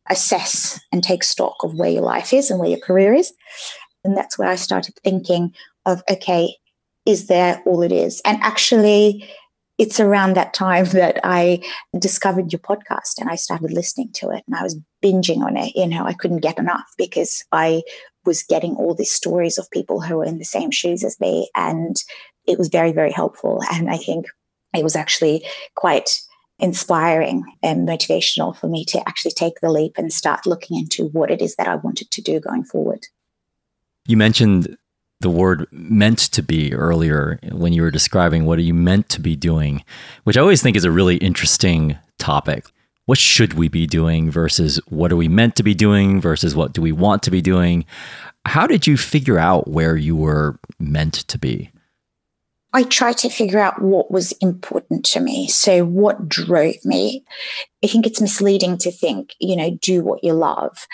assess 0.09 0.81
and 0.93 1.03
take 1.03 1.25
stock 1.25 1.57
of 1.63 1.75
where 1.75 1.91
your 1.91 2.03
life 2.03 2.33
is 2.33 2.51
and 2.51 2.61
where 2.61 2.69
your 2.69 2.79
career 2.79 3.13
is. 3.13 3.33
And 4.05 4.17
that's 4.17 4.39
where 4.39 4.49
I 4.49 4.57
started 4.57 4.95
thinking 5.03 5.53
of, 5.85 6.03
okay, 6.11 6.55
is 7.05 7.27
there 7.27 7.63
all 7.67 7.83
it 7.83 7.93
is? 7.93 8.21
And 8.25 8.39
actually, 8.43 9.29
it's 9.79 10.01
around 10.01 10.35
that 10.35 10.55
time 10.55 10.85
that 10.93 11.21
I 11.25 11.63
discovered 11.99 12.53
your 12.53 12.61
podcast 12.61 13.19
and 13.19 13.29
I 13.29 13.37
started 13.37 13.73
listening 13.73 14.11
to 14.15 14.31
it 14.31 14.45
and 14.47 14.57
I 14.57 14.63
was 14.63 14.79
binging 15.03 15.43
on 15.43 15.57
it. 15.57 15.75
You 15.75 15.87
know, 15.87 16.05
I 16.05 16.13
couldn't 16.13 16.39
get 16.39 16.59
enough 16.59 16.87
because 16.97 17.45
I 17.53 17.83
was 18.25 18.43
getting 18.43 18.75
all 18.75 18.95
these 18.95 19.13
stories 19.13 19.59
of 19.59 19.71
people 19.71 20.01
who 20.01 20.17
were 20.17 20.25
in 20.25 20.39
the 20.39 20.45
same 20.45 20.71
shoes 20.71 21.05
as 21.05 21.21
me. 21.21 21.49
And 21.55 21.97
it 22.47 22.59
was 22.59 22.69
very, 22.69 22.93
very 22.93 23.13
helpful. 23.13 23.61
And 23.73 23.89
I 23.91 23.97
think 23.97 24.27
it 24.75 24.83
was 24.83 24.97
actually 24.97 25.45
quite 25.75 26.21
inspiring 26.59 27.45
and 27.63 27.87
motivational 27.87 28.57
for 28.57 28.67
me 28.69 28.85
to 28.87 29.09
actually 29.09 29.33
take 29.33 29.61
the 29.61 29.71
leap 29.71 29.99
and 29.99 30.13
start 30.13 30.47
looking 30.47 30.79
into 30.79 31.09
what 31.09 31.31
it 31.31 31.43
is 31.43 31.55
that 31.57 31.69
I 31.69 31.77
wanted 31.77 32.11
to 32.13 32.23
do 32.23 32.41
going 32.41 32.65
forward. 32.65 33.07
You 34.07 34.17
mentioned 34.17 34.77
the 35.21 35.31
word 35.31 35.67
meant 35.71 36.19
to 36.19 36.43
be 36.43 36.75
earlier 36.75 37.39
when 37.51 37.73
you 37.73 37.83
were 37.83 37.91
describing 37.91 38.45
what 38.45 38.59
are 38.59 38.63
you 38.63 38.75
meant 38.75 39.09
to 39.11 39.21
be 39.21 39.37
doing, 39.37 39.83
which 40.25 40.37
I 40.37 40.41
always 40.41 40.63
think 40.63 40.77
is 40.77 40.85
a 40.85 40.91
really 40.91 41.17
interesting 41.17 41.99
topic. 42.19 42.67
What 43.07 43.19
should 43.19 43.55
we 43.55 43.69
be 43.69 43.87
doing 43.87 44.31
versus 44.31 44.81
what 44.89 45.13
are 45.13 45.17
we 45.17 45.29
meant 45.29 45.57
to 45.57 45.63
be 45.63 45.75
doing 45.75 46.21
versus 46.21 46.55
what 46.55 46.73
do 46.73 46.83
we 46.83 46.93
want 46.93 47.23
to 47.25 47.31
be 47.31 47.41
doing? 47.41 47.85
How 48.45 48.67
did 48.67 48.87
you 48.87 48.97
figure 48.97 49.39
out 49.39 49.69
where 49.69 49.97
you 49.97 50.17
were 50.17 50.59
meant 50.79 51.15
to 51.29 51.39
be? 51.39 51.71
I 52.73 52.83
tried 52.83 53.19
to 53.19 53.31
figure 53.31 53.59
out 53.59 53.81
what 53.81 54.11
was 54.11 54.33
important 54.33 55.05
to 55.07 55.21
me. 55.21 55.49
So, 55.49 55.85
what 55.85 56.29
drove 56.29 56.85
me? 56.85 57.25
I 57.83 57.87
think 57.87 58.07
it's 58.07 58.21
misleading 58.21 58.79
to 58.79 58.91
think, 58.91 59.35
you 59.41 59.57
know, 59.57 59.79
do 59.81 60.03
what 60.03 60.23
you 60.23 60.33
love. 60.33 60.87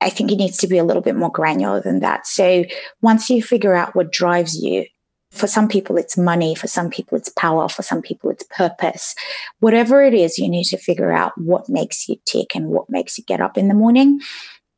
I 0.00 0.10
think 0.10 0.32
it 0.32 0.36
needs 0.36 0.56
to 0.58 0.66
be 0.66 0.78
a 0.78 0.84
little 0.84 1.02
bit 1.02 1.16
more 1.16 1.30
granular 1.30 1.80
than 1.80 2.00
that. 2.00 2.26
So, 2.26 2.64
once 3.02 3.30
you 3.30 3.42
figure 3.42 3.74
out 3.74 3.94
what 3.94 4.10
drives 4.10 4.56
you, 4.56 4.86
for 5.30 5.46
some 5.46 5.68
people, 5.68 5.98
it's 5.98 6.16
money. 6.16 6.54
For 6.54 6.68
some 6.68 6.88
people, 6.88 7.18
it's 7.18 7.28
power. 7.28 7.68
For 7.68 7.82
some 7.82 8.00
people, 8.00 8.30
it's 8.30 8.44
purpose. 8.44 9.14
Whatever 9.60 10.02
it 10.02 10.14
is, 10.14 10.38
you 10.38 10.48
need 10.48 10.64
to 10.64 10.78
figure 10.78 11.12
out 11.12 11.32
what 11.36 11.68
makes 11.68 12.08
you 12.08 12.16
tick 12.24 12.54
and 12.54 12.68
what 12.68 12.88
makes 12.88 13.18
you 13.18 13.24
get 13.24 13.40
up 13.40 13.58
in 13.58 13.68
the 13.68 13.74
morning 13.74 14.20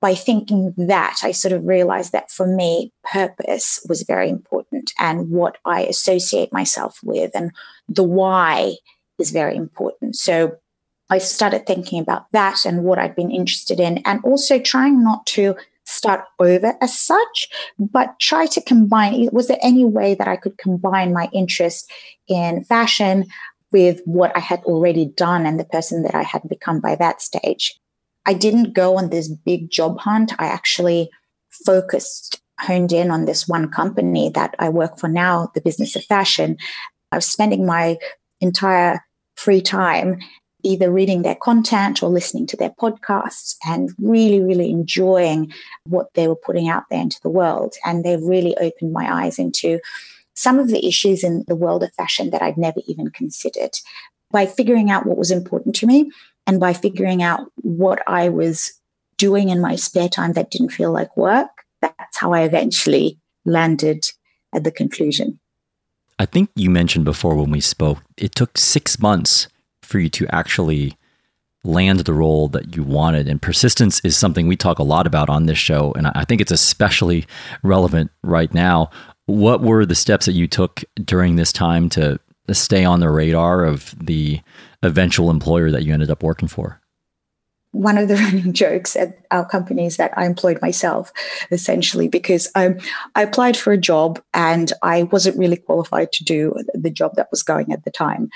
by 0.01 0.15
thinking 0.15 0.75
that, 0.77 1.19
I 1.23 1.33
sort 1.33 1.53
of 1.53 1.67
realized 1.67 2.13
that 2.13 2.31
for 2.31 2.47
me, 2.47 2.93
purpose 3.05 3.85
was 3.89 4.03
very 4.03 4.31
important 4.31 4.93
and 4.99 5.31
what 5.31 5.59
I 5.65 5.83
associate 5.83 6.53
myself 6.53 6.99
with 7.03 7.33
and 7.35 7.53
the 7.89 8.03
why 8.03 8.77
is 9.19 9.31
very 9.31 9.57
important. 9.57 10.17
So 10.17 10.57
I 11.11 11.19
started 11.19 11.67
thinking 11.67 12.01
about 12.01 12.33
that 12.33 12.65
and 12.65 12.85
what 12.85 12.99
I'd 12.99 13.17
been 13.17 13.31
interested 13.31 13.81
in, 13.81 13.99
and 13.99 14.25
also 14.25 14.59
trying 14.59 15.03
not 15.03 15.27
to 15.27 15.57
start 15.85 16.25
over 16.39 16.75
as 16.81 16.99
such, 16.99 17.49
but 17.79 18.19
try 18.21 18.47
to 18.47 18.61
combine. 18.63 19.29
Was 19.33 19.49
there 19.49 19.59
any 19.61 19.85
way 19.85 20.15
that 20.15 20.29
I 20.29 20.37
could 20.37 20.57
combine 20.57 21.13
my 21.13 21.29
interest 21.33 21.91
in 22.29 22.65
fashion 22.65 23.27
with 23.73 24.01
what 24.05 24.35
I 24.37 24.41
had 24.41 24.63
already 24.65 25.07
done 25.07 25.47
and 25.47 25.59
the 25.59 25.65
person 25.65 26.05
that 26.05 26.15
I 26.15 26.23
had 26.23 26.49
become 26.49 26.81
by 26.81 26.95
that 26.95 27.21
stage? 27.21 27.79
I 28.26 28.35
didn't 28.35 28.74
go 28.74 28.96
on 28.96 29.11
this 29.11 29.28
big 29.28 29.70
job 29.70 29.98
hunt. 30.00 30.33
I 30.38 30.46
actually 30.46 31.11
focused, 31.64 32.40
honed 32.61 32.92
in 32.92 33.11
on 33.11 33.24
this 33.24 33.48
one 33.48 33.70
company 33.70 34.30
that 34.30 34.54
I 34.59 34.68
work 34.68 34.98
for 34.98 35.09
now, 35.09 35.50
the 35.54 35.61
business 35.61 35.96
of 35.96 36.04
fashion. 36.04 36.56
I 37.12 37.16
was 37.16 37.26
spending 37.26 37.66
my 37.66 37.98
entire 38.40 39.04
free 39.37 39.61
time 39.61 40.18
either 40.62 40.90
reading 40.90 41.22
their 41.22 41.35
content 41.35 42.02
or 42.02 42.11
listening 42.11 42.46
to 42.46 42.56
their 42.56 42.70
podcasts 42.70 43.56
and 43.64 43.90
really, 43.98 44.40
really 44.40 44.70
enjoying 44.70 45.52
what 45.85 46.12
they 46.14 46.28
were 46.28 46.37
putting 46.37 46.68
out 46.68 46.85
there 46.90 47.00
into 47.00 47.20
the 47.22 47.30
world. 47.30 47.74
And 47.85 48.04
they 48.04 48.16
really 48.16 48.56
opened 48.59 48.92
my 48.92 49.24
eyes 49.24 49.38
into 49.38 49.80
some 50.35 50.59
of 50.59 50.68
the 50.68 50.87
issues 50.87 51.24
in 51.24 51.44
the 51.48 51.56
world 51.56 51.83
of 51.83 51.92
fashion 51.94 52.30
that 52.30 52.42
I'd 52.42 52.59
never 52.59 52.80
even 52.87 53.11
considered. 53.11 53.72
By 54.30 54.46
figuring 54.46 54.90
out 54.90 55.06
what 55.06 55.18
was 55.18 55.30
important 55.30 55.74
to 55.76 55.87
me, 55.87 56.11
and 56.46 56.61
by 56.61 56.72
figuring 56.72 57.22
out 57.22 57.50
what 57.57 58.03
I 58.07 58.29
was 58.29 58.72
doing 59.16 59.50
in 59.50 59.61
my 59.61 59.76
spare 59.76 60.09
time 60.09 60.33
that 60.33 60.50
didn't 60.50 60.70
feel 60.70 60.92
like 60.92 61.16
work, 61.16 61.50
that's 61.81 62.18
how 62.18 62.33
I 62.33 62.42
eventually 62.42 63.18
landed 63.44 64.05
at 64.55 64.64
the 64.64 64.70
conclusion. 64.70 65.38
I 66.18 66.26
think 66.26 66.50
you 66.55 66.70
mentioned 66.70 67.05
before 67.05 67.35
when 67.35 67.50
we 67.50 67.61
spoke, 67.61 67.98
it 68.16 68.35
took 68.35 68.59
six 68.59 68.98
months 68.98 69.48
for 69.83 69.98
you 69.98 70.09
to 70.11 70.26
actually 70.35 70.96
land 71.64 72.00
the 72.00 72.12
role 72.14 72.48
that 72.48 72.76
you 72.76 72.83
wanted. 72.83 73.29
And 73.29 73.40
persistence 73.40 74.00
is 74.00 74.16
something 74.16 74.46
we 74.46 74.57
talk 74.57 74.79
a 74.79 74.83
lot 74.85 75.07
about 75.07 75.29
on 75.29 75.46
this 75.46 75.59
show. 75.59 75.92
And 75.92 76.07
I 76.09 76.24
think 76.24 76.40
it's 76.40 76.53
especially 76.53 77.26
relevant 77.62 78.11
right 78.22 78.53
now. 78.53 78.90
What 79.26 79.61
were 79.61 79.85
the 79.87 79.94
steps 79.94 80.26
that 80.26 80.33
you 80.33 80.46
took 80.46 80.83
during 81.05 81.37
this 81.37 81.53
time 81.53 81.88
to 81.90 82.18
stay 82.50 82.85
on 82.85 83.00
the 83.00 83.11
radar 83.11 83.64
of 83.64 83.94
the 84.03 84.40
eventual 84.83 85.31
employer 85.31 85.71
that 85.71 85.85
you 85.85 85.93
ended 85.93 86.11
up 86.11 86.23
working 86.23 86.49
for? 86.49 86.81
One 87.73 87.99
of 87.99 88.09
the 88.09 88.16
running 88.16 88.53
jokes 88.53 88.97
at 88.97 89.19
our 89.31 89.47
company 89.47 89.87
is 89.87 89.97
that 89.97 90.16
I 90.16 90.27
employed 90.27 90.61
myself 90.61 91.12
essentially 91.51 92.09
because 92.09 92.51
um, 92.55 92.79
I 93.14 93.23
applied 93.23 93.57
for 93.57 93.73
a 93.73 93.79
job 93.79 94.21
and 94.35 94.73
I 94.83 95.05
wasn't 95.05 95.38
really 95.38 95.57
qualified 95.57 96.12
to 96.12 96.25
do 96.25 96.55
the 96.75 96.90
job 96.90 97.12
that 97.16 97.29
was 97.31 97.43
going 97.43 97.73
at 97.73 97.85
the 97.85 97.90
time. 97.90 98.31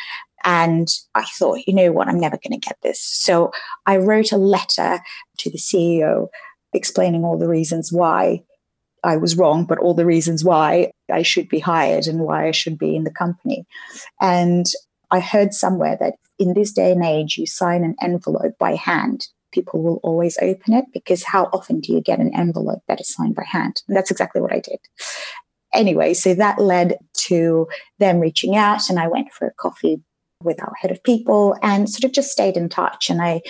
And 0.44 0.88
I 1.14 1.24
thought, 1.24 1.66
you 1.66 1.74
know 1.74 1.90
what, 1.90 2.07
I'm 2.07 2.20
never 2.20 2.37
going 2.37 2.61
to 2.61 2.66
get 2.66 2.76
this. 2.83 3.00
So 3.00 3.50
I 3.87 3.96
wrote 3.96 4.30
a 4.30 4.37
letter 4.37 5.00
to 5.38 5.50
the 5.50 5.59
CEO 5.59 6.28
explaining 6.74 7.24
all 7.24 7.38
the 7.38 7.48
reasons 7.48 7.90
why 7.90 8.42
I 9.02 9.16
was 9.16 9.37
wrong, 9.37 9.64
but 9.64 9.78
all 9.78 9.94
the 9.94 10.07
reasons 10.07 10.44
why 10.44 10.92
I 11.11 11.22
should 11.22 11.48
be 11.48 11.61
hired 11.61 12.07
and 12.07 12.20
why 12.20 12.48
I 12.48 12.50
should 12.50 12.78
be 12.78 12.96
in 12.96 13.04
the 13.04 13.11
company. 13.11 13.66
And 14.20 14.66
I 15.10 15.20
heard 15.20 15.54
somewhere 15.54 15.96
that 16.00 16.14
in 16.38 16.54
this 16.54 16.72
day 16.72 16.92
and 16.92 17.04
age, 17.04 17.36
you 17.38 17.46
sign 17.46 17.84
an 17.84 17.96
envelope 18.02 18.54
by 18.58 18.74
hand. 18.74 19.28
People 19.52 19.82
will 19.82 20.00
always 20.02 20.36
open 20.42 20.74
it 20.74 20.86
because 20.92 21.22
how 21.22 21.44
often 21.52 21.80
do 21.80 21.92
you 21.92 22.00
get 22.00 22.18
an 22.18 22.34
envelope 22.34 22.82
that 22.88 23.00
is 23.00 23.14
signed 23.14 23.34
by 23.34 23.44
hand? 23.44 23.82
And 23.86 23.96
that's 23.96 24.10
exactly 24.10 24.40
what 24.40 24.52
I 24.52 24.60
did. 24.60 24.78
Anyway, 25.72 26.14
so 26.14 26.34
that 26.34 26.60
led 26.60 26.98
to 27.26 27.68
them 27.98 28.20
reaching 28.20 28.56
out, 28.56 28.88
and 28.88 28.98
I 28.98 29.08
went 29.08 29.32
for 29.32 29.46
a 29.46 29.54
coffee 29.54 30.00
with 30.40 30.62
our 30.62 30.72
head 30.80 30.90
of 30.90 31.02
people 31.02 31.56
and 31.62 31.88
sort 31.88 32.04
of 32.04 32.12
just 32.12 32.30
stayed 32.30 32.56
in 32.56 32.68
touch. 32.68 33.10
And 33.10 33.20
I, 33.20 33.40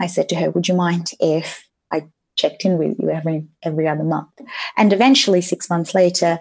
I 0.00 0.06
said 0.06 0.28
to 0.30 0.36
her, 0.36 0.50
Would 0.50 0.66
you 0.66 0.74
mind 0.74 1.10
if 1.20 1.64
I 1.92 2.04
checked 2.36 2.64
in 2.64 2.78
with 2.78 2.98
you 2.98 3.10
every 3.10 3.46
every 3.62 3.86
other 3.86 4.04
month? 4.04 4.30
And 4.76 4.92
eventually, 4.92 5.40
six 5.40 5.70
months 5.70 5.94
later, 5.94 6.38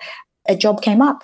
a 0.48 0.56
job 0.56 0.82
came 0.82 1.02
up 1.02 1.24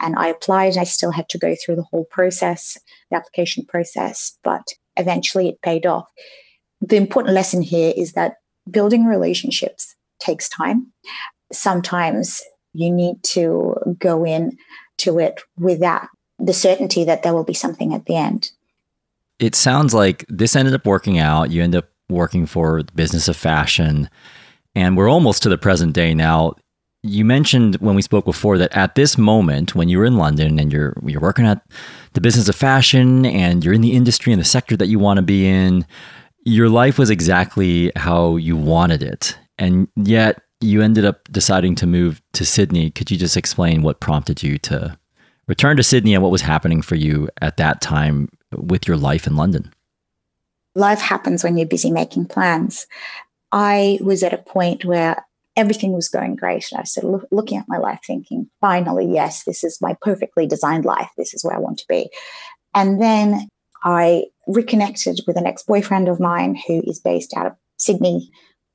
and 0.00 0.16
I 0.16 0.28
applied. 0.28 0.76
I 0.76 0.84
still 0.84 1.12
had 1.12 1.28
to 1.30 1.38
go 1.38 1.54
through 1.54 1.76
the 1.76 1.86
whole 1.90 2.04
process, 2.04 2.78
the 3.10 3.16
application 3.16 3.64
process, 3.64 4.38
but 4.42 4.66
eventually 4.96 5.48
it 5.48 5.62
paid 5.62 5.86
off. 5.86 6.06
The 6.80 6.96
important 6.96 7.34
lesson 7.34 7.62
here 7.62 7.92
is 7.96 8.12
that 8.12 8.36
building 8.70 9.06
relationships 9.06 9.94
takes 10.20 10.48
time. 10.48 10.92
Sometimes 11.52 12.42
you 12.72 12.90
need 12.90 13.22
to 13.22 13.76
go 13.98 14.24
in 14.24 14.56
to 14.98 15.18
it 15.18 15.40
without 15.58 16.08
the 16.38 16.52
certainty 16.52 17.04
that 17.04 17.22
there 17.22 17.34
will 17.34 17.44
be 17.44 17.54
something 17.54 17.94
at 17.94 18.06
the 18.06 18.16
end. 18.16 18.50
It 19.38 19.54
sounds 19.54 19.94
like 19.94 20.24
this 20.28 20.56
ended 20.56 20.74
up 20.74 20.86
working 20.86 21.18
out. 21.18 21.50
You 21.50 21.62
end 21.62 21.74
up 21.74 21.88
working 22.08 22.46
for 22.46 22.82
the 22.82 22.92
business 22.92 23.28
of 23.28 23.36
fashion. 23.36 24.08
And 24.74 24.96
we're 24.96 25.10
almost 25.10 25.42
to 25.44 25.48
the 25.48 25.58
present 25.58 25.92
day 25.92 26.14
now 26.14 26.54
you 27.04 27.22
mentioned 27.24 27.76
when 27.76 27.94
we 27.94 28.00
spoke 28.00 28.24
before 28.24 28.56
that 28.56 28.74
at 28.74 28.94
this 28.94 29.18
moment 29.18 29.74
when 29.74 29.90
you 29.90 29.98
were 29.98 30.06
in 30.06 30.16
London 30.16 30.58
and 30.58 30.72
you're 30.72 30.96
you're 31.04 31.20
working 31.20 31.46
at 31.46 31.62
the 32.14 32.20
business 32.20 32.48
of 32.48 32.56
fashion 32.56 33.26
and 33.26 33.62
you're 33.62 33.74
in 33.74 33.82
the 33.82 33.92
industry 33.92 34.32
and 34.32 34.40
the 34.40 34.44
sector 34.44 34.74
that 34.76 34.86
you 34.86 34.98
want 34.98 35.18
to 35.18 35.22
be 35.22 35.46
in, 35.46 35.84
your 36.46 36.70
life 36.70 36.98
was 36.98 37.10
exactly 37.10 37.92
how 37.94 38.36
you 38.36 38.56
wanted 38.56 39.02
it. 39.02 39.38
And 39.58 39.86
yet 39.96 40.40
you 40.62 40.80
ended 40.80 41.04
up 41.04 41.28
deciding 41.30 41.74
to 41.76 41.86
move 41.86 42.22
to 42.32 42.46
Sydney. 42.46 42.90
Could 42.90 43.10
you 43.10 43.18
just 43.18 43.36
explain 43.36 43.82
what 43.82 44.00
prompted 44.00 44.42
you 44.42 44.56
to 44.58 44.98
return 45.46 45.76
to 45.76 45.82
Sydney 45.82 46.14
and 46.14 46.22
what 46.22 46.32
was 46.32 46.40
happening 46.40 46.80
for 46.80 46.94
you 46.94 47.28
at 47.42 47.58
that 47.58 47.82
time 47.82 48.30
with 48.56 48.88
your 48.88 48.96
life 48.96 49.26
in 49.26 49.36
London? 49.36 49.70
Life 50.74 51.02
happens 51.02 51.44
when 51.44 51.58
you're 51.58 51.68
busy 51.68 51.90
making 51.90 52.26
plans. 52.26 52.86
I 53.52 53.98
was 54.00 54.22
at 54.22 54.32
a 54.32 54.38
point 54.38 54.86
where 54.86 55.22
everything 55.56 55.92
was 55.92 56.08
going 56.08 56.36
great. 56.36 56.66
And 56.70 56.80
I 56.80 56.84
started 56.84 57.10
look, 57.10 57.26
looking 57.30 57.58
at 57.58 57.68
my 57.68 57.78
life 57.78 58.00
thinking, 58.06 58.48
finally, 58.60 59.06
yes, 59.06 59.44
this 59.44 59.62
is 59.62 59.80
my 59.80 59.96
perfectly 60.02 60.46
designed 60.46 60.84
life. 60.84 61.08
This 61.16 61.34
is 61.34 61.44
where 61.44 61.54
I 61.54 61.60
want 61.60 61.78
to 61.78 61.86
be. 61.88 62.10
And 62.74 63.00
then 63.00 63.48
I 63.84 64.24
reconnected 64.46 65.20
with 65.26 65.36
an 65.36 65.46
ex 65.46 65.62
boyfriend 65.62 66.08
of 66.08 66.20
mine 66.20 66.56
who 66.66 66.82
is 66.86 67.00
based 67.00 67.34
out 67.36 67.46
of 67.46 67.52
Sydney. 67.76 68.30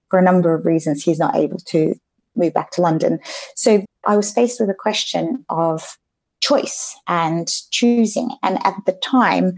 For 0.09 0.17
a 0.17 0.23
number 0.23 0.53
of 0.53 0.65
reasons, 0.65 1.03
he's 1.03 1.19
not 1.19 1.35
able 1.35 1.59
to 1.67 1.93
move 2.35 2.53
back 2.53 2.71
to 2.71 2.81
London. 2.81 3.19
So 3.55 3.85
I 4.07 4.15
was 4.15 4.33
faced 4.33 4.59
with 4.59 4.69
a 4.69 4.75
question 4.75 5.45
of 5.49 5.97
choice 6.41 6.95
and 7.07 7.47
choosing. 7.69 8.31
And 8.41 8.57
at 8.65 8.75
the 8.85 8.93
time, 8.93 9.55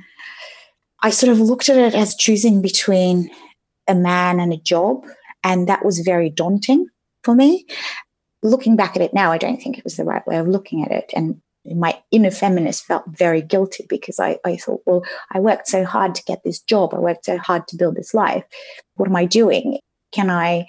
I 1.03 1.09
sort 1.09 1.31
of 1.31 1.39
looked 1.39 1.69
at 1.69 1.77
it 1.77 1.95
as 1.95 2.15
choosing 2.15 2.61
between 2.61 3.29
a 3.87 3.95
man 3.95 4.39
and 4.39 4.51
a 4.51 4.57
job. 4.57 5.05
And 5.43 5.69
that 5.69 5.85
was 5.85 5.99
very 5.99 6.29
daunting 6.29 6.87
for 7.23 7.35
me. 7.35 7.65
Looking 8.43 8.75
back 8.75 8.95
at 8.95 9.01
it 9.01 9.13
now, 9.13 9.31
I 9.31 9.37
don't 9.37 9.61
think 9.61 9.77
it 9.77 9.83
was 9.83 9.97
the 9.97 10.03
right 10.03 10.25
way 10.25 10.37
of 10.37 10.47
looking 10.47 10.83
at 10.83 10.91
it. 10.91 11.11
And 11.15 11.41
my 11.65 12.01
inner 12.09 12.31
feminist 12.31 12.85
felt 12.85 13.03
very 13.07 13.41
guilty 13.41 13.85
because 13.87 14.19
I, 14.19 14.39
I 14.43 14.57
thought, 14.57 14.81
well, 14.85 15.03
I 15.31 15.39
worked 15.39 15.67
so 15.67 15.85
hard 15.85 16.15
to 16.15 16.23
get 16.23 16.43
this 16.43 16.59
job. 16.59 16.93
I 16.93 16.99
worked 16.99 17.25
so 17.25 17.37
hard 17.37 17.67
to 17.67 17.77
build 17.77 17.95
this 17.95 18.13
life. 18.13 18.43
What 18.95 19.09
am 19.09 19.15
I 19.15 19.25
doing? 19.25 19.79
Can 20.11 20.29
I 20.29 20.65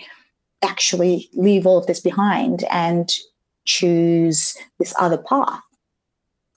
actually 0.62 1.31
leave 1.33 1.67
all 1.67 1.79
of 1.79 1.87
this 1.87 2.01
behind 2.01 2.65
and 2.71 3.11
choose 3.65 4.57
this 4.79 4.95
other 4.99 5.19
path? 5.19 5.61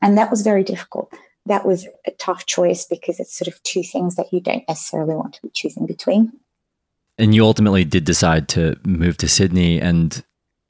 And 0.02 0.18
that 0.18 0.30
was 0.30 0.42
very 0.42 0.64
difficult. 0.64 1.14
That 1.46 1.66
was 1.66 1.88
a 2.06 2.12
tough 2.12 2.46
choice 2.46 2.86
because 2.86 3.20
it's 3.20 3.38
sort 3.38 3.48
of 3.48 3.62
two 3.64 3.84
things 3.84 4.16
that 4.16 4.34
you 4.34 4.42
don't 4.42 4.68
necessarily 4.68 5.16
want 5.16 5.34
to 5.36 5.42
be 5.42 5.52
choosing 5.54 5.86
between. 5.86 6.34
And 7.18 7.34
you 7.34 7.46
ultimately 7.46 7.86
did 7.86 8.04
decide 8.04 8.50
to 8.50 8.78
move 8.86 9.18
to 9.18 9.28
Sydney 9.28 9.80
and 9.80 10.24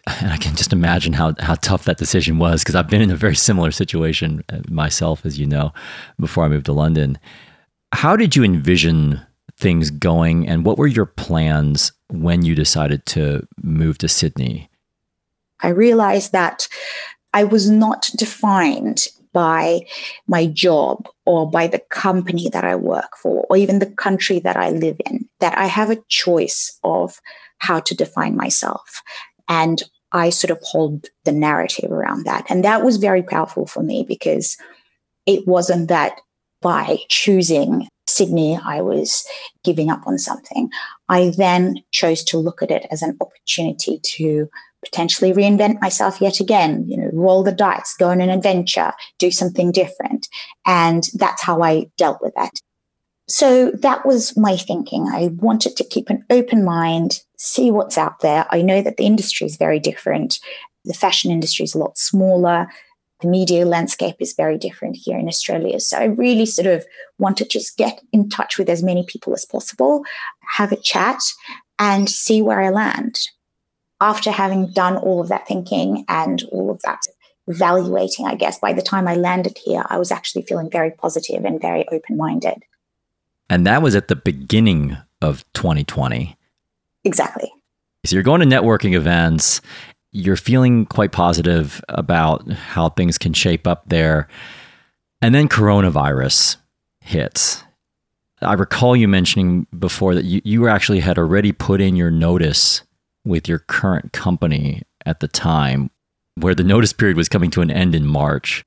I 0.08 0.38
can 0.38 0.56
just 0.56 0.74
imagine 0.74 1.14
how 1.14 1.34
how 1.40 1.56
tough 1.56 1.86
that 1.86 1.98
decision 1.98 2.38
was 2.38 2.64
because 2.64 2.76
I've 2.76 2.90
been 2.90 3.02
in 3.02 3.12
a 3.12 3.16
very 3.16 3.36
similar 3.36 3.72
situation 3.72 4.44
uh, 4.50 4.60
myself, 4.70 5.26
as 5.26 5.40
you 5.40 5.48
know, 5.48 5.74
before 6.20 6.44
I 6.44 6.48
moved 6.48 6.68
to 6.68 6.74
London. 6.74 7.18
How 7.92 8.16
did 8.16 8.36
you 8.36 8.44
envision 8.44 9.22
things 9.58 9.90
going, 9.90 10.48
and 10.48 10.66
what 10.66 10.78
were 10.78 10.88
your 10.88 11.06
plans 11.06 11.92
when 12.10 12.46
you 12.46 12.54
decided 12.56 13.06
to 13.08 13.48
move 13.64 13.98
to 14.00 14.08
Sydney? 14.08 14.70
I 15.62 15.70
realized 15.70 16.34
that 16.34 16.68
I 17.34 17.44
was 17.44 17.70
not 17.70 18.10
defined 18.16 19.08
by 19.36 19.82
my 20.28 20.48
job 20.48 21.10
or 21.26 21.48
by 21.48 21.68
the 21.68 21.82
company 21.92 22.48
that 22.50 22.64
I 22.64 22.78
work 22.78 23.18
for 23.22 23.46
or 23.50 23.58
even 23.58 23.80
the 23.80 23.92
country 23.92 24.40
that 24.40 24.56
I 24.56 24.70
live 24.70 24.96
in, 25.06 25.28
that 25.42 25.58
I 25.58 25.66
have 25.66 25.90
a 25.92 26.02
choice 26.08 26.80
of 26.86 27.20
how 27.58 27.82
to 27.82 27.94
define 27.94 28.38
myself. 28.38 29.02
And 29.50 29.84
I 30.14 30.30
sort 30.30 30.52
of 30.52 30.60
hold 30.62 31.08
the 31.26 31.34
narrative 31.34 31.92
around 31.92 32.24
that. 32.26 32.46
And 32.50 32.64
that 32.64 32.86
was 32.86 32.96
very 32.96 33.22
powerful 33.22 33.68
for 33.68 33.84
me 33.84 34.06
because 34.08 34.56
it 35.26 35.46
wasn't 35.46 35.90
that 35.90 36.22
by 36.62 37.00
choosing 37.10 37.90
Sydney, 38.08 38.58
I 38.64 38.80
was 38.80 39.28
giving 39.66 39.90
up 39.90 40.08
on 40.08 40.18
something. 40.18 40.70
I 41.10 41.34
then 41.36 41.76
chose 41.92 42.24
to 42.26 42.38
look 42.38 42.62
at 42.64 42.72
it 42.72 42.86
as 42.90 43.02
an 43.02 43.18
opportunity 43.20 44.00
to 44.16 44.48
potentially 44.86 45.34
reinvent 45.34 45.82
myself 45.82 46.22
yet 46.22 46.40
again, 46.40 46.86
you 46.88 46.96
know, 46.96 47.10
roll 47.12 47.44
the 47.44 47.52
dice, 47.52 47.96
go 48.00 48.10
on 48.10 48.22
an 48.22 48.30
adventure, 48.30 48.94
do 49.20 49.32
something 49.32 49.72
different. 49.72 50.30
And 50.66 51.04
that's 51.16 51.42
how 51.42 51.62
I 51.62 51.88
dealt 51.98 52.22
with 52.22 52.34
that. 52.36 52.52
So 53.28 53.72
that 53.72 54.06
was 54.06 54.38
my 54.38 54.56
thinking. 54.56 55.08
I 55.12 55.30
wanted 55.38 55.76
to 55.78 55.84
keep 55.84 56.10
an 56.10 56.24
open 56.30 56.64
mind, 56.64 57.22
see 57.38 57.72
what's 57.72 57.98
out 57.98 58.20
there. 58.20 58.46
I 58.52 58.62
know 58.62 58.82
that 58.82 58.98
the 58.98 59.06
industry 59.06 59.48
is 59.48 59.58
very 59.58 59.80
different. 59.80 60.40
The 60.86 60.94
fashion 60.94 61.32
industry 61.32 61.64
is 61.64 61.74
a 61.74 61.80
lot 61.80 61.98
smaller. 61.98 62.68
The 63.22 63.28
media 63.28 63.66
landscape 63.66 64.18
is 64.20 64.36
very 64.38 64.60
different 64.60 64.98
here 64.98 65.18
in 65.18 65.28
Australia. 65.28 65.80
So 65.80 65.98
I 65.98 66.04
really 66.04 66.46
sort 66.46 66.68
of 66.68 66.86
want 67.18 67.38
to 67.38 67.46
just 67.46 67.78
get 67.78 68.02
in 68.14 68.30
touch 68.30 68.60
with 68.60 68.70
as 68.70 68.84
many 68.84 69.04
people 69.08 69.34
as 69.34 69.46
possible, 69.46 70.04
have 70.58 70.72
a 70.72 70.78
chat, 70.78 71.22
and 71.80 72.08
see 72.10 72.42
where 72.42 72.62
I 72.62 72.70
land. 72.70 73.20
After 74.02 74.32
having 74.32 74.72
done 74.72 74.98
all 74.98 75.22
of 75.22 75.30
that 75.30 75.48
thinking 75.48 76.06
and 76.10 76.44
all 76.52 76.70
of 76.70 76.82
that 76.82 77.00
evaluating, 77.48 78.26
I 78.26 78.36
guess, 78.36 78.60
by 78.60 78.74
the 78.74 78.82
time 78.82 79.08
I 79.08 79.16
landed 79.16 79.58
here, 79.64 79.86
I 79.90 79.98
was 79.98 80.12
actually 80.12 80.44
feeling 80.44 80.70
very 80.70 80.92
positive 80.92 81.46
and 81.46 81.62
very 81.62 81.88
open 81.90 82.18
minded. 82.18 82.64
And 83.50 83.66
that 83.68 83.82
was 83.82 83.96
at 83.96 84.08
the 84.08 84.16
beginning 84.16 84.98
of 85.22 85.46
2020. 85.54 86.36
Exactly. 87.04 87.52
So 88.06 88.16
you're 88.16 88.24
going 88.24 88.42
to 88.42 88.48
networking 88.48 88.96
events, 88.96 89.62
you're 90.12 90.38
feeling 90.38 90.86
quite 90.86 91.12
positive 91.12 91.84
about 91.90 92.50
how 92.52 92.90
things 92.90 93.18
can 93.18 93.34
shape 93.34 93.68
up 93.68 93.84
there. 93.88 94.28
And 95.22 95.34
then 95.34 95.50
coronavirus 95.50 96.58
hits. 97.02 97.64
I 98.42 98.54
recall 98.54 98.96
you 98.96 99.08
mentioning 99.08 99.68
before 99.78 100.16
that 100.16 100.26
you, 100.26 100.42
you 100.44 100.68
actually 100.68 101.00
had 101.00 101.18
already 101.18 101.52
put 101.52 101.82
in 101.82 101.96
your 101.96 102.12
notice 102.12 102.84
with 103.26 103.48
your 103.48 103.60
current 103.60 104.14
company 104.14 104.84
at 105.06 105.20
the 105.20 105.28
time, 105.28 105.90
where 106.36 106.56
the 106.56 106.64
notice 106.64 106.94
period 106.94 107.18
was 107.18 107.30
coming 107.30 107.52
to 107.52 107.62
an 107.62 107.72
end 107.72 107.96
in 107.96 108.06
March. 108.06 108.64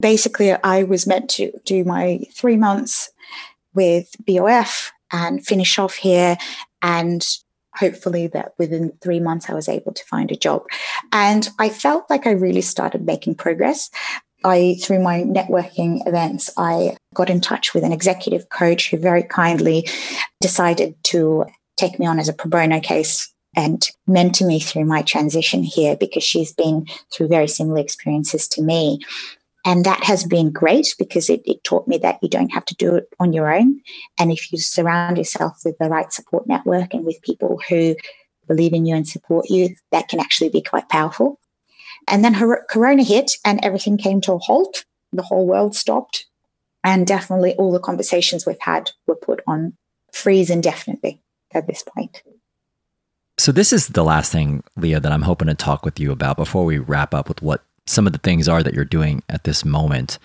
Basically, 0.00 0.52
I 0.52 0.82
was 0.82 1.06
meant 1.06 1.30
to 1.30 1.52
do 1.64 1.84
my 1.84 2.20
three 2.34 2.56
months 2.56 3.10
with 3.74 4.10
BOF 4.26 4.92
and 5.12 5.44
finish 5.44 5.78
off 5.78 5.94
here 5.94 6.36
and 6.82 7.24
hopefully 7.76 8.26
that 8.28 8.52
within 8.58 8.92
three 9.00 9.20
months 9.20 9.50
I 9.50 9.54
was 9.54 9.68
able 9.68 9.92
to 9.92 10.04
find 10.04 10.30
a 10.30 10.36
job. 10.36 10.64
And 11.12 11.48
I 11.58 11.68
felt 11.68 12.08
like 12.08 12.26
I 12.26 12.32
really 12.32 12.60
started 12.60 13.04
making 13.04 13.34
progress. 13.36 13.90
I, 14.44 14.76
through 14.82 15.02
my 15.02 15.22
networking 15.22 16.06
events, 16.06 16.50
I 16.56 16.96
got 17.14 17.30
in 17.30 17.40
touch 17.40 17.74
with 17.74 17.82
an 17.82 17.92
executive 17.92 18.48
coach 18.50 18.90
who 18.90 18.98
very 18.98 19.22
kindly 19.22 19.88
decided 20.40 20.94
to 21.04 21.46
take 21.76 21.98
me 21.98 22.06
on 22.06 22.18
as 22.18 22.28
a 22.28 22.32
pro 22.32 22.50
bono 22.50 22.80
case 22.80 23.33
and 23.56 23.88
mentor 24.06 24.46
me 24.46 24.60
through 24.60 24.84
my 24.84 25.02
transition 25.02 25.62
here 25.62 25.96
because 25.96 26.22
she's 26.22 26.52
been 26.52 26.86
through 27.12 27.28
very 27.28 27.48
similar 27.48 27.78
experiences 27.78 28.48
to 28.48 28.62
me. 28.62 29.00
And 29.64 29.84
that 29.84 30.04
has 30.04 30.24
been 30.24 30.50
great 30.50 30.94
because 30.98 31.30
it, 31.30 31.40
it, 31.46 31.64
taught 31.64 31.88
me 31.88 31.96
that 31.98 32.18
you 32.22 32.28
don't 32.28 32.52
have 32.52 32.66
to 32.66 32.74
do 32.74 32.96
it 32.96 33.08
on 33.18 33.32
your 33.32 33.52
own. 33.52 33.80
And 34.18 34.30
if 34.30 34.52
you 34.52 34.58
surround 34.58 35.16
yourself 35.16 35.62
with 35.64 35.78
the 35.78 35.88
right 35.88 36.12
support 36.12 36.46
network 36.46 36.92
and 36.92 37.04
with 37.04 37.22
people 37.22 37.58
who 37.68 37.96
believe 38.46 38.74
in 38.74 38.84
you 38.84 38.94
and 38.94 39.08
support 39.08 39.48
you, 39.48 39.74
that 39.90 40.08
can 40.08 40.20
actually 40.20 40.50
be 40.50 40.60
quite 40.60 40.90
powerful. 40.90 41.40
And 42.06 42.22
then 42.22 42.34
her, 42.34 42.66
Corona 42.68 43.02
hit 43.02 43.32
and 43.44 43.64
everything 43.64 43.96
came 43.96 44.20
to 44.22 44.34
a 44.34 44.38
halt. 44.38 44.84
The 45.12 45.22
whole 45.22 45.46
world 45.46 45.74
stopped. 45.74 46.26
And 46.82 47.06
definitely 47.06 47.54
all 47.54 47.72
the 47.72 47.80
conversations 47.80 48.44
we've 48.44 48.56
had 48.60 48.90
were 49.06 49.16
put 49.16 49.40
on 49.46 49.78
freeze 50.12 50.50
indefinitely 50.50 51.22
at 51.52 51.66
this 51.66 51.82
point. 51.82 52.22
So, 53.36 53.50
this 53.50 53.72
is 53.72 53.88
the 53.88 54.04
last 54.04 54.30
thing, 54.30 54.62
Leah, 54.76 55.00
that 55.00 55.12
I'm 55.12 55.22
hoping 55.22 55.48
to 55.48 55.54
talk 55.54 55.84
with 55.84 55.98
you 55.98 56.12
about 56.12 56.36
before 56.36 56.64
we 56.64 56.78
wrap 56.78 57.14
up 57.14 57.28
with 57.28 57.42
what 57.42 57.64
some 57.86 58.06
of 58.06 58.12
the 58.12 58.18
things 58.20 58.48
are 58.48 58.62
that 58.62 58.74
you're 58.74 58.84
doing 58.84 59.22
at 59.28 59.44
this 59.44 59.64
moment. 59.64 60.18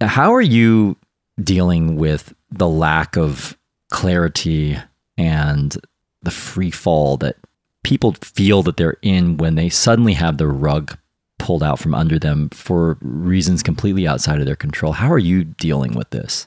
How 0.00 0.34
are 0.34 0.42
you 0.42 0.96
dealing 1.42 1.96
with 1.96 2.34
the 2.50 2.68
lack 2.68 3.16
of 3.16 3.56
clarity 3.90 4.76
and 5.16 5.76
the 6.22 6.30
free 6.30 6.70
fall 6.70 7.16
that 7.18 7.36
people 7.84 8.12
feel 8.22 8.62
that 8.62 8.76
they're 8.76 8.98
in 9.02 9.36
when 9.36 9.54
they 9.54 9.68
suddenly 9.68 10.14
have 10.14 10.38
the 10.38 10.46
rug 10.46 10.96
pulled 11.38 11.62
out 11.62 11.78
from 11.78 11.94
under 11.94 12.18
them 12.18 12.48
for 12.50 12.98
reasons 13.00 13.62
completely 13.62 14.06
outside 14.06 14.40
of 14.40 14.46
their 14.46 14.56
control? 14.56 14.92
How 14.92 15.10
are 15.10 15.18
you 15.18 15.44
dealing 15.44 15.94
with 15.94 16.10
this? 16.10 16.46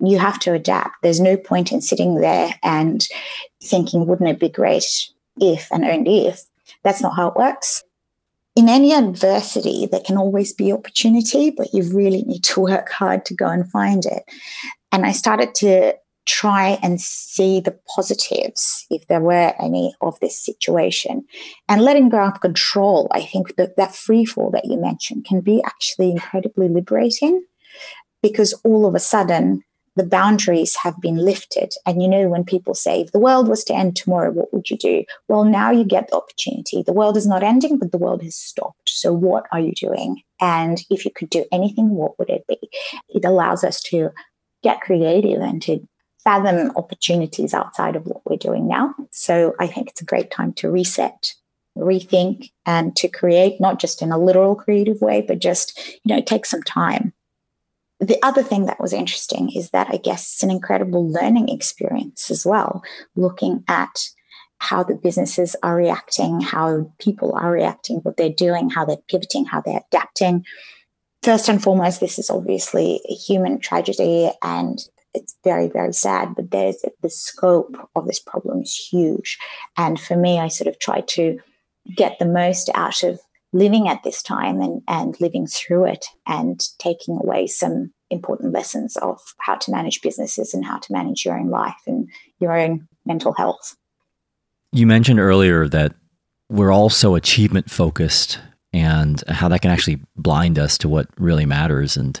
You 0.00 0.18
have 0.18 0.38
to 0.40 0.52
adapt. 0.52 1.02
There's 1.02 1.20
no 1.20 1.36
point 1.36 1.72
in 1.72 1.80
sitting 1.80 2.16
there 2.16 2.54
and 2.62 3.04
thinking, 3.62 4.06
wouldn't 4.06 4.28
it 4.28 4.38
be 4.38 4.48
great 4.48 5.08
if 5.40 5.68
and 5.72 5.84
only 5.84 6.26
if? 6.26 6.42
That's 6.84 7.02
not 7.02 7.16
how 7.16 7.28
it 7.28 7.36
works 7.36 7.82
in 8.58 8.68
any 8.68 8.92
adversity, 8.92 9.86
there 9.86 10.00
can 10.00 10.16
always 10.16 10.52
be 10.52 10.72
opportunity, 10.72 11.52
but 11.52 11.72
you 11.72 11.84
really 11.94 12.22
need 12.22 12.42
to 12.42 12.60
work 12.60 12.90
hard 12.90 13.24
to 13.26 13.32
go 13.32 13.46
and 13.46 13.70
find 13.70 14.04
it. 14.04 14.24
And 14.90 15.06
I 15.06 15.12
started 15.12 15.54
to 15.56 15.94
try 16.26 16.76
and 16.82 17.00
see 17.00 17.60
the 17.60 17.78
positives, 17.94 18.84
if 18.90 19.06
there 19.06 19.20
were 19.20 19.54
any, 19.60 19.94
of 20.00 20.18
this 20.18 20.44
situation. 20.44 21.24
And 21.68 21.82
letting 21.82 22.08
go 22.08 22.18
of 22.18 22.40
control, 22.40 23.06
I 23.12 23.22
think 23.22 23.54
that 23.54 23.76
that 23.76 23.94
free 23.94 24.24
fall 24.24 24.50
that 24.50 24.64
you 24.64 24.76
mentioned 24.76 25.24
can 25.24 25.40
be 25.40 25.62
actually 25.64 26.10
incredibly 26.10 26.68
liberating 26.68 27.44
because 28.24 28.54
all 28.64 28.86
of 28.86 28.96
a 28.96 28.98
sudden 28.98 29.62
the 29.98 30.06
boundaries 30.06 30.76
have 30.76 30.98
been 31.00 31.16
lifted. 31.16 31.74
And 31.84 32.00
you 32.02 32.08
know, 32.08 32.28
when 32.28 32.44
people 32.44 32.74
say, 32.74 33.02
if 33.02 33.12
the 33.12 33.18
world 33.18 33.48
was 33.48 33.64
to 33.64 33.74
end 33.74 33.96
tomorrow, 33.96 34.30
what 34.30 34.52
would 34.54 34.70
you 34.70 34.78
do? 34.78 35.04
Well, 35.28 35.44
now 35.44 35.70
you 35.70 35.84
get 35.84 36.08
the 36.08 36.16
opportunity. 36.16 36.82
The 36.82 36.92
world 36.92 37.16
is 37.16 37.26
not 37.26 37.42
ending, 37.42 37.78
but 37.78 37.92
the 37.92 37.98
world 37.98 38.22
has 38.22 38.36
stopped. 38.36 38.88
So, 38.88 39.12
what 39.12 39.46
are 39.52 39.60
you 39.60 39.72
doing? 39.72 40.22
And 40.40 40.80
if 40.88 41.04
you 41.04 41.10
could 41.10 41.30
do 41.30 41.44
anything, 41.52 41.90
what 41.90 42.18
would 42.18 42.30
it 42.30 42.46
be? 42.46 42.58
It 43.08 43.24
allows 43.24 43.64
us 43.64 43.80
to 43.82 44.10
get 44.62 44.80
creative 44.80 45.40
and 45.40 45.60
to 45.62 45.86
fathom 46.24 46.72
opportunities 46.76 47.52
outside 47.52 47.96
of 47.96 48.06
what 48.06 48.22
we're 48.24 48.36
doing 48.36 48.68
now. 48.68 48.94
So, 49.10 49.54
I 49.58 49.66
think 49.66 49.90
it's 49.90 50.00
a 50.00 50.06
great 50.06 50.30
time 50.30 50.52
to 50.54 50.70
reset 50.70 51.34
rethink 51.76 52.50
and 52.66 52.96
to 52.96 53.06
create 53.06 53.60
not 53.60 53.78
just 53.78 54.02
in 54.02 54.10
a 54.10 54.18
literal 54.18 54.56
creative 54.56 55.00
way 55.00 55.20
but 55.20 55.38
just 55.38 55.78
you 56.02 56.12
know 56.12 56.20
take 56.20 56.44
some 56.44 56.62
time 56.64 57.12
the 58.00 58.22
other 58.22 58.42
thing 58.42 58.66
that 58.66 58.80
was 58.80 58.92
interesting 58.92 59.50
is 59.54 59.70
that 59.70 59.88
I 59.90 59.96
guess 59.96 60.34
it's 60.34 60.42
an 60.42 60.50
incredible 60.50 61.10
learning 61.10 61.48
experience 61.48 62.30
as 62.30 62.46
well, 62.46 62.82
looking 63.16 63.64
at 63.68 64.08
how 64.58 64.82
the 64.82 64.94
businesses 64.94 65.56
are 65.62 65.76
reacting, 65.76 66.40
how 66.40 66.92
people 66.98 67.34
are 67.34 67.50
reacting, 67.50 67.98
what 67.98 68.16
they're 68.16 68.28
doing, 68.28 68.70
how 68.70 68.84
they're 68.84 68.96
pivoting, 69.08 69.44
how 69.44 69.60
they're 69.60 69.82
adapting. 69.92 70.44
First 71.22 71.48
and 71.48 71.62
foremost, 71.62 72.00
this 72.00 72.18
is 72.18 72.30
obviously 72.30 73.00
a 73.08 73.14
human 73.14 73.60
tragedy 73.60 74.30
and 74.42 74.78
it's 75.14 75.36
very, 75.42 75.68
very 75.68 75.92
sad, 75.92 76.34
but 76.34 76.50
there's 76.50 76.84
the 77.02 77.10
scope 77.10 77.76
of 77.96 78.06
this 78.06 78.20
problem 78.20 78.62
is 78.62 78.74
huge. 78.74 79.38
And 79.76 79.98
for 79.98 80.16
me, 80.16 80.38
I 80.38 80.48
sort 80.48 80.68
of 80.68 80.78
try 80.78 81.00
to 81.00 81.38
get 81.96 82.18
the 82.18 82.26
most 82.26 82.70
out 82.74 83.02
of 83.02 83.20
living 83.52 83.88
at 83.88 84.02
this 84.02 84.22
time 84.22 84.60
and, 84.60 84.82
and 84.88 85.20
living 85.20 85.46
through 85.46 85.86
it 85.86 86.04
and 86.26 86.60
taking 86.78 87.18
away 87.22 87.46
some 87.46 87.92
important 88.10 88.52
lessons 88.52 88.96
of 88.96 89.20
how 89.40 89.56
to 89.56 89.70
manage 89.70 90.02
businesses 90.02 90.54
and 90.54 90.64
how 90.64 90.78
to 90.78 90.92
manage 90.92 91.24
your 91.24 91.38
own 91.38 91.50
life 91.50 91.80
and 91.86 92.08
your 92.40 92.56
own 92.56 92.86
mental 93.04 93.32
health. 93.32 93.76
You 94.72 94.86
mentioned 94.86 95.20
earlier 95.20 95.68
that 95.68 95.94
we're 96.48 96.72
all 96.72 96.90
so 96.90 97.14
achievement 97.14 97.70
focused 97.70 98.38
and 98.72 99.22
how 99.28 99.48
that 99.48 99.62
can 99.62 99.70
actually 99.70 100.00
blind 100.16 100.58
us 100.58 100.76
to 100.78 100.88
what 100.88 101.08
really 101.18 101.46
matters. 101.46 101.96
And 101.96 102.20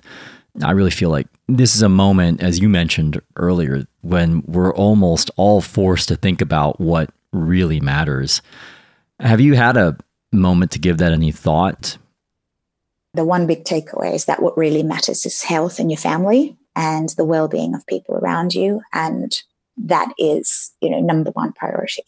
I 0.62 0.72
really 0.72 0.90
feel 0.90 1.10
like 1.10 1.26
this 1.46 1.74
is 1.74 1.82
a 1.82 1.88
moment, 1.88 2.42
as 2.42 2.58
you 2.58 2.68
mentioned 2.68 3.20
earlier, 3.36 3.86
when 4.00 4.42
we're 4.46 4.74
almost 4.74 5.30
all 5.36 5.60
forced 5.60 6.08
to 6.08 6.16
think 6.16 6.40
about 6.40 6.80
what 6.80 7.10
really 7.32 7.80
matters. 7.80 8.40
Have 9.20 9.40
you 9.40 9.54
had 9.54 9.76
a 9.76 9.96
moment 10.32 10.70
to 10.72 10.78
give 10.78 10.98
that 10.98 11.12
any 11.12 11.32
thought? 11.32 11.98
The 13.14 13.24
one 13.24 13.46
big 13.46 13.64
takeaway 13.64 14.14
is 14.14 14.26
that 14.26 14.42
what 14.42 14.56
really 14.56 14.82
matters 14.82 15.24
is 15.26 15.42
health 15.42 15.80
in 15.80 15.90
your 15.90 15.98
family 15.98 16.56
and 16.76 17.08
the 17.10 17.24
well-being 17.24 17.74
of 17.74 17.86
people 17.86 18.14
around 18.14 18.54
you 18.54 18.82
and 18.92 19.36
that 19.76 20.12
is, 20.18 20.72
you 20.80 20.90
know, 20.90 21.00
number 21.00 21.30
one 21.30 21.52
priority. 21.52 22.02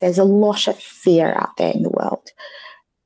There's 0.00 0.18
a 0.18 0.24
lot 0.24 0.66
of 0.66 0.78
fear 0.78 1.32
out 1.36 1.56
there 1.56 1.72
in 1.72 1.82
the 1.82 1.90
world. 1.90 2.30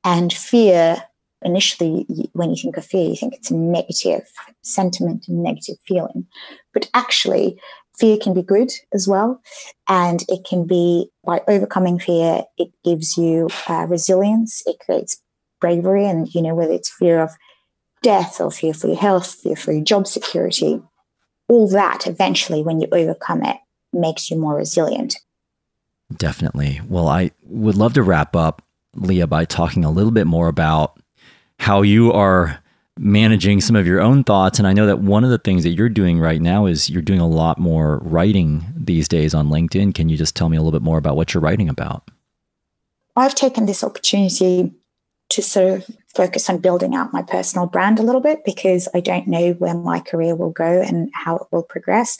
And 0.03 0.33
fear, 0.33 1.03
initially, 1.43 2.05
when 2.33 2.49
you 2.49 2.55
think 2.55 2.77
of 2.77 2.85
fear, 2.85 3.09
you 3.09 3.15
think 3.15 3.35
it's 3.35 3.51
a 3.51 3.55
negative 3.55 4.27
sentiment, 4.61 5.27
a 5.27 5.33
negative 5.33 5.77
feeling. 5.85 6.25
But 6.73 6.89
actually, 6.93 7.59
fear 7.97 8.17
can 8.17 8.33
be 8.33 8.43
good 8.43 8.71
as 8.93 9.07
well. 9.07 9.41
And 9.87 10.23
it 10.29 10.45
can 10.47 10.65
be 10.65 11.09
by 11.25 11.41
overcoming 11.47 11.99
fear, 11.99 12.43
it 12.57 12.69
gives 12.83 13.17
you 13.17 13.49
uh, 13.67 13.85
resilience, 13.89 14.63
it 14.65 14.77
creates 14.79 15.21
bravery. 15.59 16.05
And, 16.05 16.33
you 16.33 16.41
know, 16.41 16.55
whether 16.55 16.73
it's 16.73 16.89
fear 16.89 17.19
of 17.19 17.31
death 18.01 18.39
or 18.39 18.51
fear 18.51 18.73
for 18.73 18.87
your 18.87 18.97
health, 18.97 19.33
fear 19.41 19.55
for 19.55 19.71
your 19.71 19.83
job 19.83 20.07
security, 20.07 20.81
all 21.49 21.67
that 21.69 22.07
eventually, 22.07 22.61
when 22.61 22.79
you 22.79 22.87
overcome 22.91 23.43
it, 23.43 23.57
makes 23.93 24.29
you 24.29 24.37
more 24.37 24.55
resilient. 24.55 25.15
Definitely. 26.15 26.81
Well, 26.87 27.07
I 27.07 27.31
would 27.43 27.75
love 27.75 27.93
to 27.93 28.03
wrap 28.03 28.35
up, 28.35 28.61
Leah, 28.95 29.27
by 29.27 29.45
talking 29.45 29.83
a 29.83 29.91
little 29.91 30.11
bit 30.11 30.27
more 30.27 30.47
about 30.47 30.99
how 31.59 31.81
you 31.81 32.13
are 32.13 32.61
managing 32.97 33.61
some 33.61 33.75
of 33.75 33.87
your 33.87 34.01
own 34.01 34.23
thoughts. 34.23 34.59
And 34.59 34.67
I 34.67 34.73
know 34.73 34.85
that 34.87 34.99
one 34.99 35.23
of 35.23 35.29
the 35.29 35.37
things 35.37 35.63
that 35.63 35.71
you're 35.71 35.89
doing 35.89 36.19
right 36.19 36.41
now 36.41 36.65
is 36.65 36.89
you're 36.89 37.01
doing 37.01 37.19
a 37.19 37.27
lot 37.27 37.57
more 37.59 37.99
writing 38.03 38.65
these 38.75 39.07
days 39.07 39.33
on 39.33 39.49
LinkedIn. 39.49 39.93
Can 39.93 40.09
you 40.09 40.17
just 40.17 40.35
tell 40.35 40.49
me 40.49 40.57
a 40.57 40.61
little 40.61 40.77
bit 40.77 40.83
more 40.83 40.97
about 40.97 41.15
what 41.15 41.33
you're 41.33 41.41
writing 41.41 41.69
about? 41.69 42.09
I've 43.15 43.35
taken 43.35 43.65
this 43.65 43.83
opportunity 43.83 44.73
to 45.29 45.41
sort 45.41 45.73
of 45.73 45.95
focus 46.15 46.49
on 46.49 46.59
building 46.59 46.95
out 46.95 47.13
my 47.13 47.21
personal 47.21 47.67
brand 47.67 47.99
a 47.99 48.03
little 48.03 48.21
bit 48.21 48.45
because 48.45 48.87
I 48.93 49.01
don't 49.01 49.27
know 49.27 49.51
where 49.53 49.73
my 49.73 49.99
career 49.99 50.35
will 50.35 50.51
go 50.51 50.81
and 50.81 51.09
how 51.13 51.37
it 51.37 51.47
will 51.51 51.63
progress. 51.63 52.17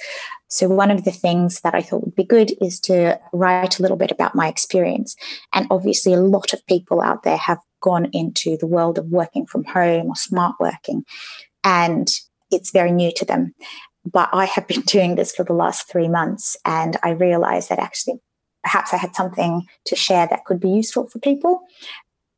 So, 0.49 0.69
one 0.69 0.91
of 0.91 1.03
the 1.03 1.12
things 1.12 1.62
that 1.62 1.75
I 1.75 1.81
thought 1.81 2.05
would 2.05 2.15
be 2.15 2.23
good 2.23 2.51
is 2.62 2.79
to 2.81 3.19
write 3.33 3.79
a 3.79 3.81
little 3.81 3.97
bit 3.97 4.12
about 4.12 4.36
my 4.36 4.47
experience. 4.47 5.15
And 5.53 5.67
obviously, 5.69 6.13
a 6.13 6.21
lot 6.21 6.53
of 6.53 6.65
people 6.67 7.01
out 7.01 7.23
there 7.23 7.38
have 7.38 7.60
gone 7.81 8.10
into 8.13 8.57
the 8.57 8.67
world 8.67 8.97
of 8.97 9.07
working 9.07 9.45
from 9.45 9.63
home 9.65 10.07
or 10.07 10.15
smart 10.15 10.55
working, 10.60 11.03
and 11.63 12.07
it's 12.49 12.71
very 12.71 12.91
new 12.91 13.12
to 13.17 13.25
them. 13.25 13.53
But 14.05 14.29
I 14.31 14.45
have 14.45 14.67
been 14.67 14.81
doing 14.86 15.15
this 15.15 15.36
for 15.36 15.43
the 15.43 15.53
last 15.53 15.91
three 15.91 16.07
months, 16.07 16.55
and 16.65 16.97
I 17.03 17.12
realized 17.12 17.69
that 17.69 17.79
actually 17.79 18.19
perhaps 18.63 18.93
I 18.93 18.97
had 18.97 19.15
something 19.15 19.65
to 19.86 19.95
share 19.95 20.27
that 20.27 20.45
could 20.45 20.60
be 20.60 20.69
useful 20.69 21.07
for 21.07 21.19
people. 21.19 21.62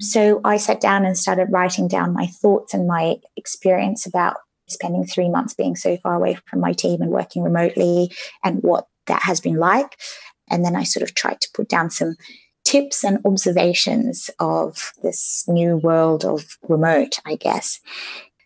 So 0.01 0.39
I 0.43 0.57
sat 0.57 0.79
down 0.79 1.05
and 1.05 1.17
started 1.17 1.47
writing 1.51 1.87
down 1.87 2.13
my 2.13 2.27
thoughts 2.27 2.73
and 2.73 2.87
my 2.87 3.17
experience 3.35 4.05
about 4.05 4.37
spending 4.69 5.05
three 5.05 5.29
months 5.29 5.53
being 5.53 5.75
so 5.75 5.97
far 5.97 6.15
away 6.15 6.37
from 6.45 6.59
my 6.59 6.73
team 6.73 7.01
and 7.01 7.11
working 7.11 7.43
remotely 7.43 8.11
and 8.43 8.59
what 8.61 8.87
that 9.07 9.23
has 9.23 9.39
been 9.39 9.57
like. 9.57 9.97
And 10.49 10.65
then 10.65 10.75
I 10.75 10.83
sort 10.83 11.03
of 11.03 11.15
tried 11.15 11.41
to 11.41 11.49
put 11.53 11.69
down 11.69 11.89
some 11.89 12.15
tips 12.65 13.03
and 13.03 13.19
observations 13.25 14.29
of 14.39 14.91
this 15.01 15.43
new 15.47 15.77
world 15.77 16.25
of 16.25 16.57
remote, 16.67 17.19
I 17.25 17.35
guess. 17.35 17.79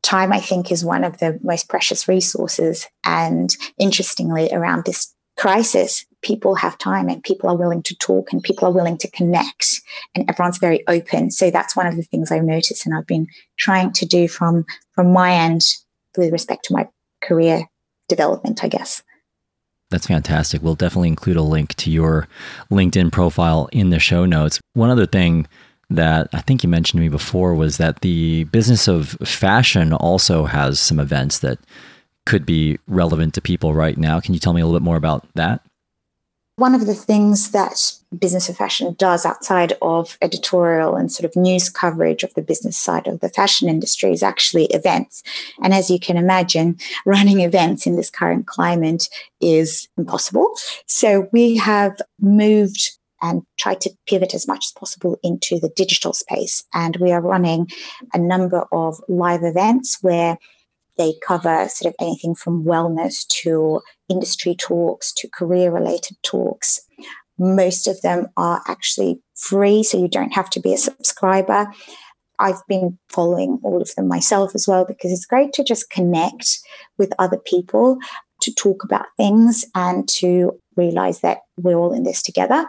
Time, 0.01 0.33
I 0.33 0.39
think, 0.39 0.71
is 0.71 0.83
one 0.83 1.03
of 1.03 1.19
the 1.19 1.39
most 1.43 1.69
precious 1.69 2.07
resources. 2.07 2.87
And 3.05 3.49
interestingly, 3.77 4.49
around 4.51 4.85
this 4.85 5.13
crisis, 5.37 6.05
people 6.21 6.55
have 6.55 6.77
time 6.77 7.09
and 7.09 7.23
people 7.23 7.49
are 7.49 7.57
willing 7.57 7.83
to 7.83 7.95
talk 7.95 8.31
and 8.31 8.43
people 8.43 8.67
are 8.67 8.73
willing 8.73 8.97
to 8.97 9.11
connect 9.11 9.81
and 10.15 10.29
everyone's 10.29 10.57
very 10.57 10.87
open. 10.87 11.31
So 11.31 11.51
that's 11.51 11.75
one 11.75 11.87
of 11.87 11.95
the 11.95 12.03
things 12.03 12.31
I've 12.31 12.43
noticed 12.43 12.85
and 12.85 12.95
I've 12.95 13.07
been 13.07 13.27
trying 13.57 13.91
to 13.93 14.05
do 14.05 14.27
from 14.27 14.65
from 14.93 15.11
my 15.11 15.33
end 15.33 15.61
with 16.17 16.31
respect 16.31 16.65
to 16.65 16.73
my 16.73 16.87
career 17.21 17.67
development, 18.09 18.63
I 18.63 18.67
guess. 18.67 19.03
That's 19.89 20.07
fantastic. 20.07 20.63
We'll 20.63 20.75
definitely 20.75 21.09
include 21.09 21.37
a 21.37 21.43
link 21.43 21.75
to 21.75 21.91
your 21.91 22.27
LinkedIn 22.71 23.11
profile 23.11 23.69
in 23.71 23.91
the 23.91 23.99
show 23.99 24.25
notes. 24.25 24.59
One 24.73 24.89
other 24.89 25.05
thing 25.05 25.47
that 25.89 26.29
I 26.33 26.41
think 26.41 26.63
you 26.63 26.69
mentioned 26.69 26.97
to 26.97 27.03
me 27.03 27.09
before 27.09 27.53
was 27.53 27.77
that 27.77 28.01
the 28.01 28.45
business 28.45 28.87
of 28.87 29.09
fashion 29.23 29.93
also 29.93 30.45
has 30.45 30.79
some 30.79 30.99
events 30.99 31.39
that 31.39 31.59
could 32.25 32.45
be 32.45 32.79
relevant 32.87 33.33
to 33.35 33.41
people 33.41 33.73
right 33.73 33.97
now. 33.97 34.19
Can 34.19 34.33
you 34.33 34.39
tell 34.39 34.53
me 34.53 34.61
a 34.61 34.65
little 34.65 34.79
bit 34.79 34.85
more 34.85 34.97
about 34.97 35.27
that? 35.35 35.61
One 36.57 36.75
of 36.75 36.85
the 36.85 36.93
things 36.93 37.49
that 37.49 37.93
Business 38.15 38.47
of 38.47 38.57
Fashion 38.57 38.93
does 38.99 39.25
outside 39.25 39.73
of 39.81 40.19
editorial 40.21 40.95
and 40.95 41.11
sort 41.11 41.25
of 41.25 41.35
news 41.35 41.67
coverage 41.67 42.21
of 42.21 42.31
the 42.35 42.43
business 42.43 42.77
side 42.77 43.07
of 43.07 43.21
the 43.21 43.29
fashion 43.29 43.67
industry 43.67 44.11
is 44.11 44.21
actually 44.21 44.65
events. 44.65 45.23
And 45.63 45.73
as 45.73 45.89
you 45.89 45.99
can 45.99 46.15
imagine, 46.15 46.77
running 47.07 47.39
events 47.39 47.87
in 47.87 47.95
this 47.95 48.11
current 48.11 48.45
climate 48.45 49.09
is 49.41 49.87
impossible. 49.97 50.53
So 50.85 51.27
we 51.33 51.57
have 51.57 51.99
moved 52.21 52.99
and 53.23 53.41
tried 53.57 53.81
to 53.81 53.97
pivot 54.05 54.35
as 54.35 54.47
much 54.47 54.65
as 54.67 54.73
possible 54.73 55.17
into 55.23 55.59
the 55.59 55.69
digital 55.69 56.13
space. 56.13 56.65
And 56.71 56.97
we 56.97 57.11
are 57.11 57.21
running 57.21 57.67
a 58.13 58.19
number 58.19 58.65
of 58.71 59.01
live 59.07 59.43
events 59.43 59.97
where 60.03 60.37
they 60.97 61.13
cover 61.25 61.67
sort 61.69 61.93
of 61.93 61.95
anything 61.99 62.35
from 62.35 62.63
wellness 62.63 63.25
to 63.27 63.81
industry 64.09 64.55
talks 64.55 65.11
to 65.13 65.29
career 65.29 65.71
related 65.71 66.17
talks. 66.23 66.79
Most 67.39 67.87
of 67.87 67.99
them 68.01 68.27
are 68.37 68.61
actually 68.67 69.21
free, 69.35 69.83
so 69.83 69.97
you 69.99 70.07
don't 70.07 70.33
have 70.33 70.49
to 70.51 70.59
be 70.59 70.73
a 70.73 70.77
subscriber. 70.77 71.67
I've 72.39 72.61
been 72.67 72.97
following 73.09 73.59
all 73.63 73.81
of 73.81 73.93
them 73.95 74.07
myself 74.07 74.53
as 74.55 74.67
well 74.67 74.85
because 74.85 75.11
it's 75.11 75.25
great 75.25 75.53
to 75.53 75.63
just 75.63 75.89
connect 75.89 76.59
with 76.97 77.13
other 77.19 77.37
people 77.37 77.97
to 78.41 78.53
talk 78.53 78.83
about 78.83 79.05
things 79.17 79.65
and 79.73 80.07
to 80.09 80.59
realize 80.75 81.21
that 81.21 81.39
we're 81.57 81.77
all 81.77 81.93
in 81.93 82.03
this 82.03 82.21
together. 82.21 82.65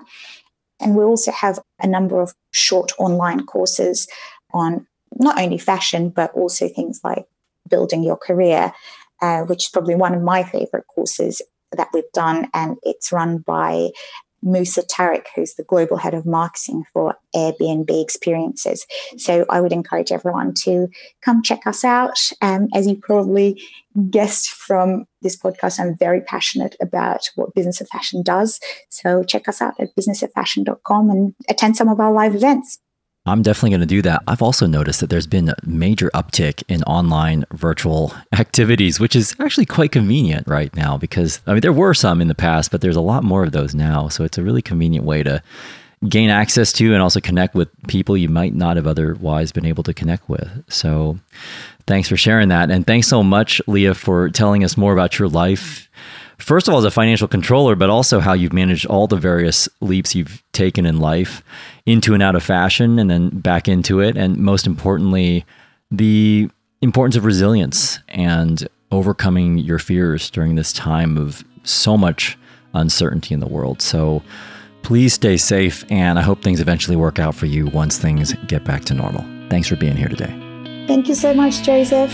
And 0.81 0.95
we 0.95 1.05
also 1.05 1.33
have 1.33 1.59
a 1.81 1.87
number 1.87 2.21
of 2.21 2.35
short 2.53 2.93
online 2.99 3.47
courses 3.47 4.07
on 4.53 4.87
not 5.17 5.39
only 5.39 5.59
fashion, 5.59 6.11
but 6.11 6.33
also 6.33 6.69
things 6.69 7.01
like 7.03 7.27
building 7.69 8.03
your 8.03 8.17
career, 8.17 8.73
uh, 9.23 9.43
which 9.43 9.65
is 9.65 9.71
probably 9.71 9.95
one 9.95 10.15
of 10.15 10.23
my 10.23 10.43
favorite 10.43 10.87
courses 10.95 11.43
that 11.73 11.89
we've 11.93 12.05
done. 12.13 12.49
And 12.55 12.77
it's 12.83 13.13
run 13.13 13.39
by 13.39 13.91
Musa 14.45 14.83
Tariq, 14.83 15.25
who's 15.35 15.55
the 15.55 15.65
global 15.65 15.97
head 15.97 16.15
of 16.15 16.27
marketing 16.27 16.85
for 16.93 17.17
Airbnb 17.35 17.91
experiences. 18.03 18.87
So 19.17 19.47
I 19.49 19.61
would 19.61 19.73
encourage 19.73 20.13
everyone 20.13 20.53
to 20.65 20.89
come 21.23 21.43
check 21.43 21.67
us 21.67 21.83
out. 21.83 22.19
Um, 22.43 22.69
as 22.75 22.87
you 22.87 22.97
probably 22.97 23.61
guessed 24.11 24.51
from 24.51 25.07
this 25.23 25.37
podcast, 25.37 25.81
I'm 25.81 25.97
very 25.97 26.21
passionate 26.21 26.77
about 26.81 27.31
what 27.37 27.55
Business 27.55 27.81
of 27.81 27.89
Fashion 27.89 28.23
does. 28.23 28.61
So 28.91 29.25
check 29.25 29.49
us 29.49 29.63
out 29.63 29.75
at 29.81 29.97
businessoffashion.com 29.97 31.11
and 31.11 31.35
attend 31.49 31.77
some 31.77 31.89
of 31.89 31.99
our 31.99 32.13
live 32.13 32.35
events. 32.35 32.79
I'm 33.27 33.41
definitely 33.41 33.71
going 33.71 33.81
to 33.81 33.87
do 33.87 34.03
that. 34.03 34.23
I've 34.29 34.43
also 34.43 34.67
noticed 34.67 35.01
that 35.01 35.09
there's 35.09 35.27
been 35.27 35.49
a 35.49 35.57
major 35.65 36.11
uptick 36.13 36.63
in 36.69 36.83
online 36.83 37.47
virtual 37.55 38.13
activities, 38.35 39.01
which 39.01 39.17
is 39.17 39.35
actually 39.41 39.65
quite 39.65 39.93
convenient 39.93 40.47
right 40.47 40.75
now 40.77 40.99
because 40.99 41.41
I 41.47 41.53
mean 41.53 41.63
there 41.63 41.73
were 41.73 41.95
some 41.95 42.21
in 42.21 42.29
the 42.29 42.35
past, 42.35 42.71
but 42.71 42.83
there's 42.83 42.97
a 42.97 43.01
lot 43.01 43.25
more 43.25 43.43
of 43.45 43.53
those 43.53 43.75
now. 43.75 44.09
So 44.09 44.25
it's 44.25 44.37
a 44.37 44.43
really 44.43 44.61
convenient 44.61 45.07
way 45.07 45.23
to 45.23 45.43
gain 46.09 46.29
access 46.29 46.73
to 46.75 46.93
and 46.93 47.03
also 47.03 47.21
connect 47.21 47.55
with 47.55 47.69
people 47.89 48.17
you 48.17 48.29
might 48.29 48.55
not 48.55 48.77
have 48.77 48.87
otherwise 48.87 49.53
been 49.53 49.65
able 49.65 49.83
to 49.85 49.95
connect 49.95 50.29
with. 50.29 50.65
So, 50.69 51.19
thanks 51.87 52.09
for 52.09 52.17
sharing 52.17 52.49
that. 52.49 52.71
And 52.71 52.87
thanks 52.87 53.09
so 53.09 53.23
much, 53.23 53.61
Leah, 53.67 53.95
for 53.95 54.29
telling 54.29 54.65
us 54.65 54.77
more 54.77 54.93
about 54.93 55.19
your 55.19 55.29
life. 55.29 55.89
First 56.39 56.69
of 56.69 56.75
all, 56.75 56.79
as 56.79 56.85
a 56.85 56.91
financial 56.91 57.29
controller, 57.29 57.75
but 57.75 57.91
also 57.91 58.21
how 58.21 58.33
you've 58.33 58.53
managed 58.53 58.87
all 58.87 59.07
the 59.07 59.17
various 59.17 59.69
leaps 59.81 60.15
you've 60.15 60.43
taken 60.53 60.85
in 60.85 60.99
life 60.99 61.43
into 61.87 62.15
and 62.15 62.23
out 62.23 62.35
of 62.35 62.43
fashion 62.43 62.99
and 62.99 63.11
then 63.11 63.31
back 63.31 63.69
into 63.69 64.01
it. 64.01 64.17
And 64.17 64.37
most 64.37 64.67
importantly, 64.67 65.45
the 65.91 66.51
importance 66.83 67.17
of 67.17 67.25
resilience 67.25 67.99
and 68.09 68.69
overcoming 68.91 69.59
your 69.59 69.79
fears 69.79 70.31
during 70.31 70.55
this 70.55 70.73
time 70.73 71.17
of 71.17 71.45
so 71.63 71.97
much 71.97 72.37
uncertainty 72.75 73.33
in 73.33 73.41
the 73.41 73.49
world. 73.49 73.81
So, 73.81 74.23
Please 74.85 75.15
stay 75.15 75.39
safe, 75.39 75.83
and 75.91 76.19
I 76.19 76.23
hope 76.23 76.43
things 76.43 76.61
eventually 76.61 76.95
work 76.95 77.19
out 77.19 77.35
for 77.35 77.47
you 77.47 77.67
once 77.69 77.97
things 77.97 78.35
get 78.49 78.65
back 78.65 78.85
to 78.85 78.95
normal. 78.95 79.25
Thanks 79.49 79.67
for 79.67 79.77
being 79.77 79.97
here 79.97 80.09
today. 80.09 80.29
Thank 80.87 81.09
you 81.09 81.15
so 81.15 81.33
much, 81.33 81.63
Joseph. 81.63 82.13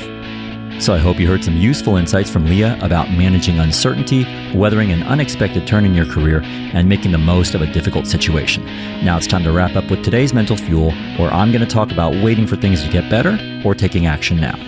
So, 0.78 0.94
I 0.94 0.98
hope 0.98 1.18
you 1.18 1.26
heard 1.26 1.44
some 1.44 1.56
useful 1.56 1.96
insights 1.96 2.30
from 2.30 2.46
Leah 2.46 2.78
about 2.80 3.10
managing 3.10 3.58
uncertainty, 3.58 4.24
weathering 4.54 4.92
an 4.92 5.02
unexpected 5.02 5.66
turn 5.66 5.84
in 5.84 5.94
your 5.94 6.06
career, 6.06 6.40
and 6.42 6.88
making 6.88 7.12
the 7.12 7.18
most 7.18 7.54
of 7.54 7.60
a 7.60 7.72
difficult 7.72 8.06
situation. 8.06 8.64
Now 9.04 9.16
it's 9.16 9.26
time 9.26 9.42
to 9.44 9.52
wrap 9.52 9.76
up 9.76 9.90
with 9.90 10.02
today's 10.04 10.32
mental 10.32 10.56
fuel, 10.56 10.92
where 11.18 11.30
I'm 11.32 11.52
going 11.52 11.66
to 11.66 11.70
talk 11.70 11.92
about 11.92 12.14
waiting 12.22 12.46
for 12.46 12.56
things 12.56 12.82
to 12.82 12.90
get 12.90 13.10
better 13.10 13.38
or 13.64 13.74
taking 13.74 14.06
action 14.06 14.38
now. 14.38 14.58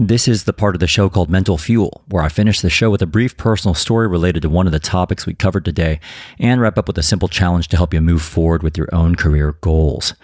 This 0.00 0.26
is 0.26 0.44
the 0.44 0.52
part 0.52 0.74
of 0.74 0.80
the 0.80 0.88
show 0.88 1.08
called 1.08 1.30
Mental 1.30 1.56
Fuel, 1.56 2.02
where 2.08 2.24
I 2.24 2.28
finish 2.28 2.60
the 2.60 2.68
show 2.68 2.90
with 2.90 3.02
a 3.02 3.06
brief 3.06 3.36
personal 3.36 3.74
story 3.74 4.08
related 4.08 4.42
to 4.42 4.48
one 4.48 4.66
of 4.66 4.72
the 4.72 4.80
topics 4.80 5.26
we 5.26 5.34
covered 5.34 5.64
today 5.64 6.00
and 6.40 6.60
wrap 6.60 6.76
up 6.76 6.88
with 6.88 6.98
a 6.98 7.04
simple 7.04 7.28
challenge 7.28 7.68
to 7.68 7.76
help 7.76 7.94
you 7.94 8.00
move 8.00 8.22
forward 8.22 8.62
with 8.62 8.76
your 8.76 8.88
own 8.92 9.14
career 9.14 9.52
goals. 9.60 10.14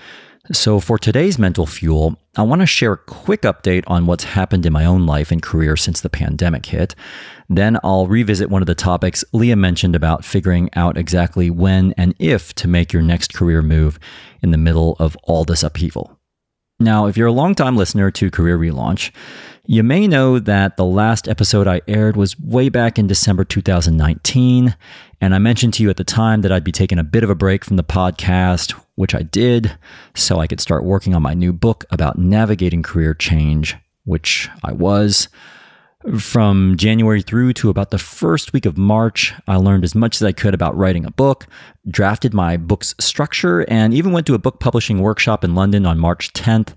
So, 0.50 0.80
for 0.80 0.98
today's 0.98 1.38
Mental 1.38 1.66
Fuel, 1.66 2.16
I 2.34 2.42
want 2.42 2.62
to 2.62 2.66
share 2.66 2.94
a 2.94 2.96
quick 2.96 3.42
update 3.42 3.84
on 3.86 4.06
what's 4.06 4.24
happened 4.24 4.64
in 4.64 4.72
my 4.72 4.86
own 4.86 5.04
life 5.04 5.30
and 5.30 5.42
career 5.42 5.76
since 5.76 6.00
the 6.00 6.08
pandemic 6.08 6.64
hit. 6.64 6.94
Then 7.50 7.78
I'll 7.84 8.06
revisit 8.06 8.48
one 8.48 8.62
of 8.62 8.66
the 8.66 8.74
topics 8.74 9.22
Leah 9.34 9.56
mentioned 9.56 9.94
about 9.94 10.24
figuring 10.24 10.70
out 10.74 10.96
exactly 10.96 11.50
when 11.50 11.92
and 11.98 12.14
if 12.18 12.54
to 12.54 12.66
make 12.66 12.94
your 12.94 13.02
next 13.02 13.34
career 13.34 13.60
move 13.60 13.98
in 14.40 14.50
the 14.50 14.56
middle 14.56 14.96
of 14.98 15.16
all 15.24 15.44
this 15.44 15.62
upheaval. 15.62 16.18
Now, 16.80 17.06
if 17.08 17.18
you're 17.18 17.26
a 17.26 17.32
longtime 17.32 17.76
listener 17.76 18.10
to 18.12 18.30
Career 18.30 18.56
Relaunch, 18.56 19.10
you 19.66 19.82
may 19.82 20.06
know 20.06 20.38
that 20.38 20.78
the 20.78 20.84
last 20.84 21.28
episode 21.28 21.66
I 21.66 21.82
aired 21.86 22.16
was 22.16 22.40
way 22.40 22.70
back 22.70 22.98
in 22.98 23.06
December 23.06 23.44
2019. 23.44 24.74
And 25.20 25.34
I 25.34 25.38
mentioned 25.38 25.74
to 25.74 25.82
you 25.82 25.90
at 25.90 25.98
the 25.98 26.04
time 26.04 26.40
that 26.40 26.52
I'd 26.52 26.64
be 26.64 26.72
taking 26.72 26.98
a 26.98 27.04
bit 27.04 27.22
of 27.22 27.28
a 27.28 27.34
break 27.34 27.66
from 27.66 27.76
the 27.76 27.84
podcast, 27.84 28.80
which 28.98 29.14
I 29.14 29.22
did, 29.22 29.78
so 30.16 30.40
I 30.40 30.48
could 30.48 30.60
start 30.60 30.82
working 30.82 31.14
on 31.14 31.22
my 31.22 31.32
new 31.32 31.52
book 31.52 31.84
about 31.92 32.18
navigating 32.18 32.82
career 32.82 33.14
change, 33.14 33.76
which 34.04 34.48
I 34.64 34.72
was. 34.72 35.28
From 36.18 36.76
January 36.76 37.22
through 37.22 37.52
to 37.54 37.70
about 37.70 37.92
the 37.92 37.98
first 37.98 38.52
week 38.52 38.66
of 38.66 38.76
March, 38.76 39.34
I 39.46 39.54
learned 39.54 39.84
as 39.84 39.94
much 39.94 40.16
as 40.16 40.24
I 40.24 40.32
could 40.32 40.52
about 40.52 40.76
writing 40.76 41.04
a 41.04 41.12
book, 41.12 41.46
drafted 41.88 42.34
my 42.34 42.56
book's 42.56 42.96
structure, 42.98 43.60
and 43.70 43.94
even 43.94 44.10
went 44.10 44.26
to 44.26 44.34
a 44.34 44.38
book 44.38 44.58
publishing 44.58 44.98
workshop 44.98 45.44
in 45.44 45.54
London 45.54 45.86
on 45.86 45.96
March 46.00 46.32
10th, 46.32 46.74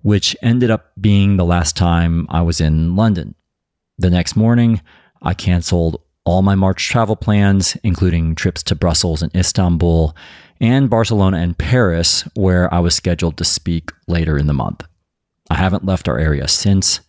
which 0.00 0.34
ended 0.40 0.70
up 0.70 0.92
being 0.98 1.36
the 1.36 1.44
last 1.44 1.76
time 1.76 2.26
I 2.30 2.40
was 2.40 2.58
in 2.58 2.96
London. 2.96 3.34
The 3.98 4.08
next 4.08 4.34
morning, 4.34 4.80
I 5.20 5.34
canceled 5.34 6.00
all 6.24 6.40
my 6.40 6.54
March 6.54 6.88
travel 6.88 7.16
plans, 7.16 7.76
including 7.82 8.34
trips 8.34 8.62
to 8.62 8.74
Brussels 8.74 9.20
and 9.20 9.34
Istanbul, 9.36 10.16
and 10.60 10.90
Barcelona 10.90 11.38
and 11.38 11.56
Paris, 11.56 12.22
where 12.34 12.72
I 12.72 12.80
was 12.80 12.94
scheduled 12.94 13.36
to 13.38 13.44
speak 13.44 13.90
later 14.06 14.38
in 14.38 14.46
the 14.46 14.52
month. 14.52 14.82
I 15.50 15.54
haven't 15.54 15.84
left 15.84 16.08
our 16.08 16.18
area 16.18 16.48
since 16.48 17.00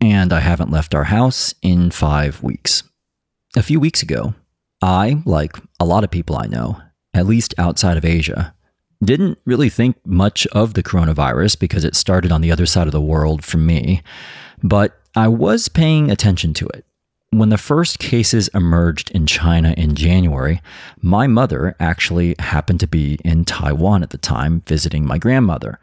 and 0.00 0.32
I 0.32 0.40
haven't 0.40 0.70
left 0.70 0.94
our 0.94 1.04
house 1.04 1.54
in 1.62 1.90
five 1.90 2.42
weeks. 2.42 2.82
A 3.56 3.62
few 3.62 3.80
weeks 3.80 4.02
ago, 4.02 4.34
I, 4.80 5.22
like 5.24 5.56
a 5.80 5.84
lot 5.84 6.04
of 6.04 6.10
people 6.10 6.36
I 6.36 6.46
know, 6.46 6.80
at 7.12 7.26
least 7.26 7.54
outside 7.58 7.96
of 7.96 8.04
Asia, 8.04 8.54
didn't 9.02 9.38
really 9.44 9.68
think 9.68 9.96
much 10.06 10.46
of 10.48 10.74
the 10.74 10.82
coronavirus 10.82 11.58
because 11.58 11.84
it 11.84 11.94
started 11.94 12.32
on 12.32 12.40
the 12.40 12.52
other 12.52 12.66
side 12.66 12.86
of 12.86 12.92
the 12.92 13.00
world 13.00 13.44
from 13.44 13.66
me, 13.66 14.02
but 14.62 15.00
I 15.14 15.28
was 15.28 15.68
paying 15.68 16.10
attention 16.10 16.54
to 16.54 16.66
it. 16.68 16.84
When 17.30 17.50
the 17.50 17.58
first 17.58 17.98
cases 17.98 18.48
emerged 18.48 19.10
in 19.10 19.26
China 19.26 19.74
in 19.76 19.94
January, 19.94 20.62
my 21.02 21.26
mother 21.26 21.76
actually 21.78 22.34
happened 22.38 22.80
to 22.80 22.86
be 22.86 23.18
in 23.22 23.44
Taiwan 23.44 24.02
at 24.02 24.10
the 24.10 24.18
time 24.18 24.62
visiting 24.66 25.04
my 25.04 25.18
grandmother. 25.18 25.78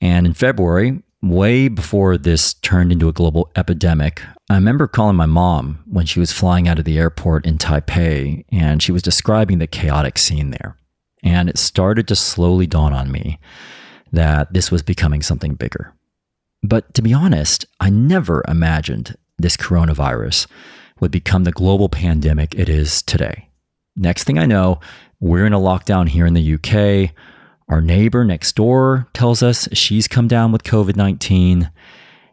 And 0.00 0.26
in 0.26 0.32
February, 0.32 1.02
way 1.20 1.68
before 1.68 2.16
this 2.16 2.54
turned 2.54 2.90
into 2.90 3.08
a 3.08 3.12
global 3.12 3.50
epidemic, 3.54 4.22
I 4.48 4.54
remember 4.54 4.86
calling 4.86 5.16
my 5.16 5.26
mom 5.26 5.84
when 5.86 6.06
she 6.06 6.20
was 6.20 6.32
flying 6.32 6.66
out 6.68 6.78
of 6.78 6.86
the 6.86 6.98
airport 6.98 7.44
in 7.44 7.58
Taipei 7.58 8.46
and 8.50 8.82
she 8.82 8.92
was 8.92 9.02
describing 9.02 9.58
the 9.58 9.66
chaotic 9.66 10.16
scene 10.16 10.50
there. 10.50 10.78
And 11.22 11.50
it 11.50 11.58
started 11.58 12.08
to 12.08 12.16
slowly 12.16 12.66
dawn 12.66 12.94
on 12.94 13.12
me 13.12 13.38
that 14.10 14.54
this 14.54 14.70
was 14.70 14.82
becoming 14.82 15.20
something 15.20 15.54
bigger. 15.54 15.92
But 16.62 16.94
to 16.94 17.02
be 17.02 17.12
honest, 17.12 17.66
I 17.78 17.90
never 17.90 18.42
imagined 18.48 19.16
this 19.38 19.56
coronavirus 19.56 20.46
would 21.00 21.10
become 21.10 21.44
the 21.44 21.52
global 21.52 21.88
pandemic 21.88 22.54
it 22.54 22.68
is 22.68 23.02
today. 23.02 23.48
Next 23.96 24.24
thing 24.24 24.38
I 24.38 24.46
know, 24.46 24.80
we're 25.20 25.46
in 25.46 25.52
a 25.52 25.58
lockdown 25.58 26.08
here 26.08 26.26
in 26.26 26.34
the 26.34 26.54
UK. 26.54 27.12
Our 27.68 27.80
neighbor 27.80 28.24
next 28.24 28.54
door 28.54 29.08
tells 29.12 29.42
us 29.42 29.68
she's 29.72 30.08
come 30.08 30.28
down 30.28 30.52
with 30.52 30.62
COVID 30.62 30.96
19. 30.96 31.70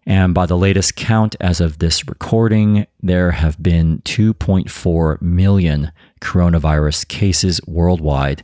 And 0.07 0.33
by 0.35 0.45
the 0.45 0.57
latest 0.57 0.95
count 0.95 1.35
as 1.39 1.59
of 1.59 1.79
this 1.79 2.07
recording, 2.07 2.85
there 3.01 3.31
have 3.31 3.61
been 3.61 4.03
2.4 4.05 5.21
million 5.21 5.91
coronavirus 6.21 7.07
cases 7.07 7.59
worldwide 7.65 8.43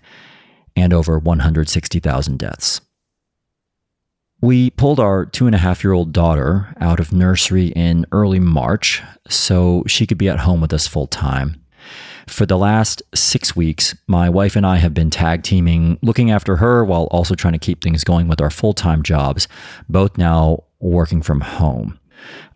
and 0.76 0.92
over 0.92 1.20
160,000 1.20 2.40
deaths. 2.40 2.82
We 4.42 4.72
pulled 4.72 5.00
our 5.00 5.26
two 5.26 5.46
and 5.46 5.54
a 5.54 5.60
half 5.60 5.84
year 5.84 5.94
old 5.94 6.12
daughter 6.12 6.74
out 6.82 7.00
of 7.00 7.14
nursery 7.14 7.68
in 7.68 8.08
early 8.12 8.40
March 8.40 9.04
so 9.30 9.84
she 9.86 10.08
could 10.08 10.18
be 10.18 10.30
at 10.30 10.40
home 10.40 10.62
with 10.62 10.74
us 10.74 10.88
full 10.88 11.08
time. 11.08 11.64
For 12.28 12.46
the 12.48 12.58
last 12.58 13.04
six 13.14 13.56
weeks, 13.56 13.96
my 14.08 14.30
wife 14.30 14.56
and 14.56 14.66
I 14.66 14.78
have 14.78 14.94
been 14.94 15.10
tag 15.10 15.44
teaming, 15.44 16.00
looking 16.02 16.32
after 16.32 16.56
her 16.56 16.84
while 16.84 17.04
also 17.06 17.36
trying 17.36 17.54
to 17.54 17.60
keep 17.60 17.84
things 17.84 18.04
going 18.04 18.28
with 18.28 18.42
our 18.42 18.50
full 18.50 18.74
time 18.74 19.04
jobs, 19.04 19.48
both 19.88 20.18
now 20.18 20.64
working 20.80 21.22
from 21.22 21.42
home. 21.42 22.00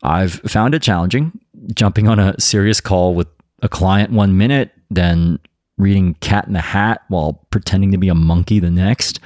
I've 0.02 0.34
found 0.34 0.74
it 0.74 0.82
challenging 0.82 1.40
jumping 1.74 2.08
on 2.08 2.20
a 2.20 2.40
serious 2.40 2.82
call 2.82 3.16
with 3.16 3.28
a 3.62 3.70
client 3.70 4.12
one 4.12 4.38
minute, 4.38 4.72
then 4.90 5.40
reading 5.78 6.14
Cat 6.16 6.48
in 6.48 6.54
the 6.54 6.62
Hat 6.62 7.02
while 7.10 7.46
pretending 7.52 7.92
to 7.92 7.98
be 7.98 8.10
a 8.10 8.16
monkey 8.16 8.60
the 8.60 8.72
next. 8.72 9.20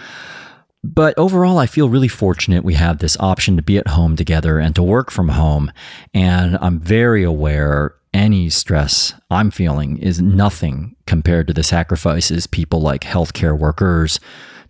But 0.83 1.17
overall, 1.17 1.57
I 1.57 1.65
feel 1.65 1.89
really 1.89 2.07
fortunate 2.07 2.63
we 2.63 2.75
have 2.75 2.99
this 2.99 3.17
option 3.19 3.57
to 3.57 3.61
be 3.61 3.77
at 3.77 3.89
home 3.89 4.15
together 4.15 4.59
and 4.59 4.73
to 4.75 4.83
work 4.83 5.11
from 5.11 5.29
home. 5.29 5.71
And 6.13 6.57
I'm 6.61 6.79
very 6.79 7.23
aware 7.23 7.95
any 8.13 8.49
stress 8.49 9.13
I'm 9.29 9.51
feeling 9.51 9.97
is 9.97 10.21
nothing 10.21 10.95
compared 11.05 11.47
to 11.47 11.53
the 11.53 11.63
sacrifices 11.63 12.47
people 12.47 12.81
like 12.81 13.01
healthcare 13.01 13.57
workers, 13.57 14.19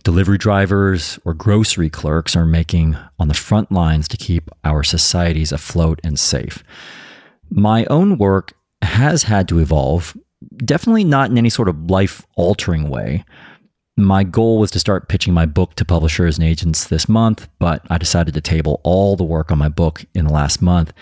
delivery 0.04 0.38
drivers, 0.38 1.20
or 1.26 1.34
grocery 1.34 1.90
clerks 1.90 2.36
are 2.36 2.46
making 2.46 2.98
on 3.18 3.28
the 3.28 3.34
front 3.34 3.72
lines 3.72 4.08
to 4.10 4.18
keep 4.18 4.50
our 4.64 4.84
societies 4.84 5.52
afloat 5.52 6.00
and 6.04 6.20
safe. 6.20 6.64
My 7.50 7.86
own 7.86 8.18
work 8.18 8.54
has 8.82 9.24
had 9.24 9.48
to 9.50 9.60
evolve, 9.60 10.18
definitely 10.58 11.04
not 11.04 11.30
in 11.30 11.38
any 11.38 11.50
sort 11.50 11.70
of 11.70 11.90
life 11.90 12.26
altering 12.36 12.90
way. 12.90 13.24
My 14.00 14.24
goal 14.24 14.60
was 14.60 14.72
to 14.72 14.80
start 14.80 15.10
pitching 15.10 15.34
my 15.34 15.46
book 15.46 15.76
to 15.76 15.84
publishers 15.84 16.38
and 16.38 16.48
agents 16.48 16.88
this 16.88 17.10
month, 17.10 17.50
but 17.60 17.86
I 17.90 17.98
decided 17.98 18.34
to 18.34 18.42
table 18.42 18.80
all 18.86 19.18
the 19.18 19.26
work 19.26 19.52
on 19.52 19.58
my 19.58 19.68
book 19.68 20.06
in 20.16 20.26
the 20.26 20.32
last 20.32 20.62
month. 20.62 20.94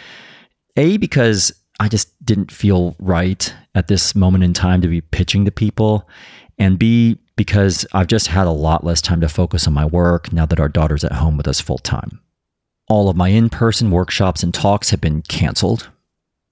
A, 0.78 0.98
because 0.98 1.54
I 1.80 1.89
just 1.89 2.10
didn't 2.26 2.52
feel 2.52 2.95
right 2.98 3.54
at 3.76 3.88
this 3.88 4.16
moment 4.16 4.43
in 4.43 4.54
time 4.54 4.82
to 4.82 4.88
be 4.88 5.02
pitching 5.02 5.45
to 5.45 5.52
people. 5.52 6.10
And 6.58 6.80
B, 6.80 7.20
because 7.36 7.86
I've 7.93 8.08
just 8.08 8.28
had 8.28 8.48
a 8.48 8.52
lot 8.52 8.84
less 8.84 9.00
time 9.00 9.22
to 9.22 9.30
focus 9.30 9.68
on 9.68 9.74
my 9.76 9.86
work 9.86 10.34
now 10.34 10.48
that 10.48 10.60
our 10.60 10.70
daughter's 10.70 11.04
at 11.04 11.12
home 11.12 11.38
with 11.38 11.48
us 11.48 11.62
full 11.62 11.78
time. 11.78 12.20
All 12.89 13.10
of 13.10 13.16
my 13.16 13.28
in 13.28 13.50
person 13.50 13.91
workshops 13.91 14.41
and 14.41 14.52
talks 14.52 14.89
have 14.89 15.02
been 15.02 15.22
canceled. 15.22 15.89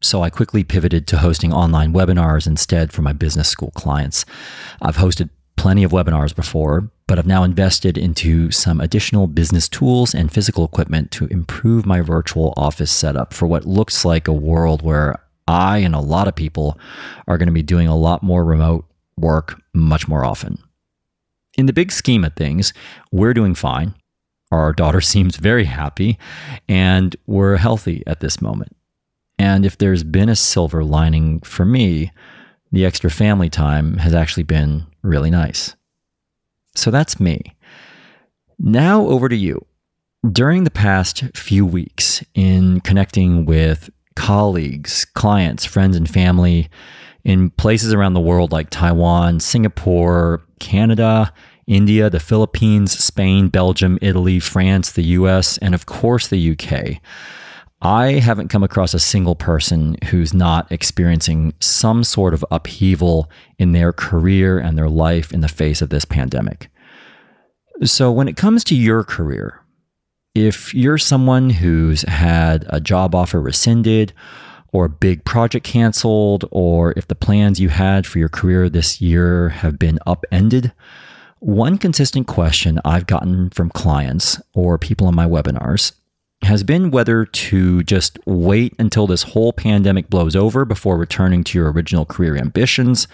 So 0.01 0.21
I 0.21 0.29
quickly 0.29 0.63
pivoted 0.63 1.07
to 1.07 1.17
hosting 1.17 1.51
online 1.51 1.91
webinars 1.91 2.45
instead 2.45 2.93
for 2.93 3.01
my 3.01 3.13
business 3.13 3.49
school 3.49 3.71
clients. 3.71 4.25
I've 4.79 4.97
hosted 4.97 5.29
plenty 5.57 5.83
of 5.83 5.91
webinars 5.91 6.35
before, 6.35 6.89
but 7.07 7.19
I've 7.19 7.27
now 7.27 7.43
invested 7.43 7.97
into 7.97 8.51
some 8.51 8.81
additional 8.81 9.27
business 9.27 9.69
tools 9.69 10.13
and 10.13 10.31
physical 10.31 10.65
equipment 10.65 11.11
to 11.11 11.27
improve 11.27 11.85
my 11.85 12.01
virtual 12.01 12.53
office 12.57 12.91
setup 12.91 13.33
for 13.33 13.47
what 13.47 13.65
looks 13.65 14.05
like 14.05 14.27
a 14.27 14.33
world 14.33 14.81
where 14.81 15.19
I 15.47 15.79
and 15.79 15.93
a 15.93 15.99
lot 15.99 16.27
of 16.27 16.35
people 16.35 16.79
are 17.27 17.37
going 17.37 17.47
to 17.47 17.53
be 17.53 17.61
doing 17.61 17.87
a 17.87 17.95
lot 17.95 18.23
more 18.23 18.43
remote 18.43 18.85
work 19.17 19.61
much 19.73 20.07
more 20.07 20.25
often. 20.25 20.57
In 21.57 21.67
the 21.67 21.73
big 21.73 21.91
scheme 21.91 22.25
of 22.25 22.33
things, 22.35 22.73
we're 23.11 23.33
doing 23.33 23.55
fine. 23.55 23.93
Our 24.51 24.73
daughter 24.73 25.01
seems 25.13 25.37
very 25.37 25.65
happy, 25.65 26.17
and 26.67 27.15
we're 27.27 27.57
healthy 27.57 28.03
at 28.07 28.19
this 28.19 28.41
moment. 28.41 28.75
And 29.37 29.65
if 29.65 29.77
there's 29.77 30.03
been 30.03 30.29
a 30.29 30.35
silver 30.35 30.83
lining 30.83 31.41
for 31.41 31.65
me, 31.65 32.11
the 32.71 32.85
extra 32.85 33.09
family 33.09 33.49
time 33.49 33.97
has 33.97 34.13
actually 34.13 34.43
been 34.43 34.85
really 35.05 35.29
nice. 35.29 35.75
So 36.75 36.91
that's 36.91 37.19
me. 37.19 37.55
Now 38.59 39.05
over 39.07 39.29
to 39.29 39.35
you. 39.35 39.65
During 40.29 40.63
the 40.63 40.71
past 40.71 41.23
few 41.35 41.65
weeks, 41.65 42.23
in 42.33 42.81
connecting 42.81 43.45
with 43.45 43.89
colleagues, 44.15 45.05
clients, 45.05 45.65
friends, 45.65 45.95
and 45.95 46.09
family 46.09 46.69
in 47.23 47.51
places 47.51 47.93
around 47.93 48.13
the 48.13 48.19
world 48.19 48.51
like 48.51 48.69
Taiwan, 48.69 49.39
Singapore, 49.39 50.43
Canada, 50.59 51.31
India, 51.67 52.09
the 52.09 52.19
Philippines, 52.19 52.91
Spain, 52.97 53.49
Belgium, 53.49 53.99
Italy, 54.01 54.39
France, 54.39 54.91
the 54.91 55.03
US, 55.03 55.57
and 55.59 55.75
of 55.75 55.85
course 55.85 56.27
the 56.27 56.51
UK. 56.51 57.01
I 57.85 58.13
haven't 58.13 58.47
come 58.47 58.63
across 58.63 58.95
a 58.95 58.99
single 58.99 59.35
person 59.35 59.95
who's 60.05 60.33
not 60.33 60.71
experiencing 60.71 61.53
some 61.59 62.03
sort 62.03 62.33
of 62.33 62.43
upheaval 62.49 63.29
in 63.59 63.73
their 63.73 63.93
career 63.93 64.57
and 64.57 64.75
their 64.75 64.89
life 64.89 65.31
in 65.31 65.41
the 65.41 65.47
face 65.47 65.83
of 65.83 65.89
this 65.89 66.03
pandemic. 66.03 66.69
So, 67.83 68.11
when 68.11 68.27
it 68.27 68.37
comes 68.37 68.63
to 68.63 68.75
your 68.75 69.03
career, 69.03 69.61
if 70.33 70.73
you're 70.73 70.97
someone 70.97 71.51
who's 71.51 72.01
had 72.01 72.65
a 72.69 72.81
job 72.81 73.13
offer 73.13 73.39
rescinded, 73.39 74.13
or 74.73 74.85
a 74.85 74.89
big 74.89 75.23
project 75.23 75.63
canceled, 75.63 76.43
or 76.49 76.91
if 76.97 77.07
the 77.07 77.13
plans 77.13 77.59
you 77.59 77.69
had 77.69 78.07
for 78.07 78.17
your 78.17 78.29
career 78.29 78.67
this 78.67 78.99
year 78.99 79.49
have 79.49 79.77
been 79.77 79.99
upended, 80.07 80.73
one 81.37 81.77
consistent 81.77 82.25
question 82.25 82.79
I've 82.83 83.05
gotten 83.05 83.51
from 83.51 83.69
clients 83.69 84.41
or 84.55 84.79
people 84.79 85.05
on 85.05 85.13
my 85.13 85.27
webinars 85.27 85.91
has 86.43 86.63
been 86.63 86.91
whether 86.91 87.25
to 87.25 87.83
just 87.83 88.19
wait 88.25 88.73
until 88.77 89.07
this 89.07 89.23
whole 89.23 89.53
pandemic 89.53 90.09
blows 90.09 90.35
over 90.35 90.65
before 90.65 90.97
returning 90.97 91.43
to 91.43 91.57
your 91.57 91.71
original 91.71 92.05
career 92.05 92.35
ambitions, 92.35 93.07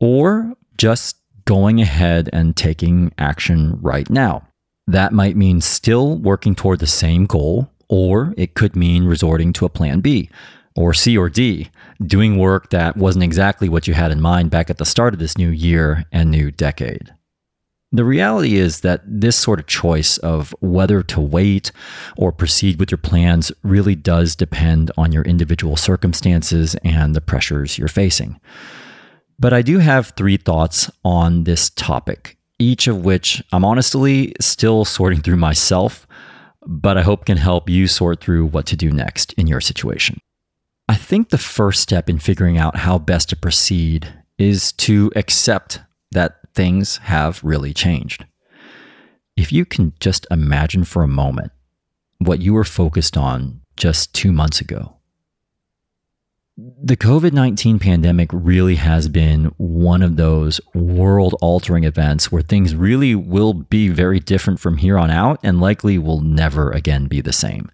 or 0.00 0.54
just 0.76 1.16
going 1.44 1.80
ahead 1.80 2.30
and 2.32 2.56
taking 2.56 3.12
action 3.18 3.78
right 3.80 4.08
now. 4.08 4.46
That 4.86 5.12
might 5.12 5.36
mean 5.36 5.60
still 5.60 6.16
working 6.18 6.54
toward 6.54 6.78
the 6.78 6.86
same 6.86 7.26
goal, 7.26 7.70
or 7.88 8.34
it 8.36 8.54
could 8.54 8.76
mean 8.76 9.04
resorting 9.04 9.52
to 9.54 9.64
a 9.64 9.70
plan 9.70 10.00
B, 10.00 10.30
or 10.76 10.94
C 10.94 11.18
or 11.18 11.28
D, 11.28 11.70
doing 12.06 12.38
work 12.38 12.70
that 12.70 12.96
wasn't 12.96 13.24
exactly 13.24 13.68
what 13.68 13.88
you 13.88 13.94
had 13.94 14.10
in 14.12 14.20
mind 14.20 14.50
back 14.50 14.70
at 14.70 14.78
the 14.78 14.84
start 14.84 15.12
of 15.12 15.20
this 15.20 15.36
new 15.36 15.50
year 15.50 16.04
and 16.12 16.30
new 16.30 16.50
decade. 16.50 17.12
The 17.90 18.04
reality 18.04 18.56
is 18.56 18.80
that 18.80 19.00
this 19.06 19.36
sort 19.36 19.60
of 19.60 19.66
choice 19.66 20.18
of 20.18 20.54
whether 20.60 21.02
to 21.04 21.20
wait 21.20 21.72
or 22.18 22.32
proceed 22.32 22.78
with 22.78 22.90
your 22.90 22.98
plans 22.98 23.50
really 23.62 23.94
does 23.94 24.36
depend 24.36 24.90
on 24.98 25.10
your 25.10 25.22
individual 25.22 25.76
circumstances 25.76 26.76
and 26.84 27.14
the 27.14 27.22
pressures 27.22 27.78
you're 27.78 27.88
facing. 27.88 28.38
But 29.38 29.54
I 29.54 29.62
do 29.62 29.78
have 29.78 30.12
three 30.16 30.36
thoughts 30.36 30.90
on 31.02 31.44
this 31.44 31.70
topic, 31.70 32.36
each 32.58 32.88
of 32.88 33.04
which 33.04 33.42
I'm 33.52 33.64
honestly 33.64 34.34
still 34.38 34.84
sorting 34.84 35.22
through 35.22 35.36
myself, 35.36 36.06
but 36.66 36.98
I 36.98 37.02
hope 37.02 37.24
can 37.24 37.38
help 37.38 37.70
you 37.70 37.86
sort 37.86 38.20
through 38.20 38.46
what 38.46 38.66
to 38.66 38.76
do 38.76 38.90
next 38.90 39.32
in 39.34 39.46
your 39.46 39.62
situation. 39.62 40.20
I 40.90 40.94
think 40.94 41.30
the 41.30 41.38
first 41.38 41.80
step 41.80 42.10
in 42.10 42.18
figuring 42.18 42.58
out 42.58 42.76
how 42.76 42.98
best 42.98 43.30
to 43.30 43.36
proceed 43.36 44.12
is 44.38 44.72
to 44.72 45.10
accept 45.16 45.80
that 46.12 46.47
things 46.58 46.96
have 47.04 47.40
really 47.44 47.72
changed. 47.72 48.26
If 49.36 49.52
you 49.52 49.64
can 49.64 49.92
just 50.00 50.26
imagine 50.28 50.82
for 50.82 51.04
a 51.04 51.14
moment 51.22 51.52
what 52.18 52.40
you 52.40 52.52
were 52.52 52.64
focused 52.64 53.16
on 53.16 53.60
just 53.76 54.12
two 54.12 54.32
months 54.32 54.60
ago. 54.60 54.96
The 56.56 56.96
COVID 56.96 57.32
19 57.32 57.78
pandemic 57.78 58.30
really 58.32 58.74
has 58.74 59.08
been 59.08 59.52
one 59.56 60.02
of 60.02 60.16
those 60.16 60.60
world 60.74 61.36
altering 61.40 61.84
events 61.84 62.32
where 62.32 62.42
things 62.42 62.74
really 62.74 63.14
will 63.14 63.54
be 63.54 63.88
very 63.88 64.18
different 64.18 64.58
from 64.58 64.78
here 64.78 64.98
on 64.98 65.12
out 65.12 65.38
and 65.44 65.60
likely 65.60 65.96
will 65.96 66.20
never 66.20 66.72
again 66.72 67.06
be 67.06 67.20
the 67.20 67.32
same. 67.32 67.70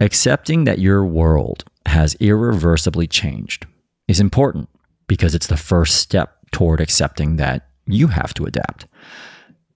Accepting 0.00 0.64
that 0.64 0.78
your 0.78 1.04
world 1.04 1.64
has 1.84 2.16
irreversibly 2.20 3.06
changed 3.06 3.66
is 4.08 4.18
important 4.18 4.70
because 5.06 5.34
it's 5.34 5.46
the 5.46 5.58
first 5.58 5.96
step 5.96 6.35
toward 6.56 6.80
accepting 6.80 7.36
that 7.36 7.68
you 7.84 8.06
have 8.06 8.32
to 8.32 8.46
adapt. 8.46 8.86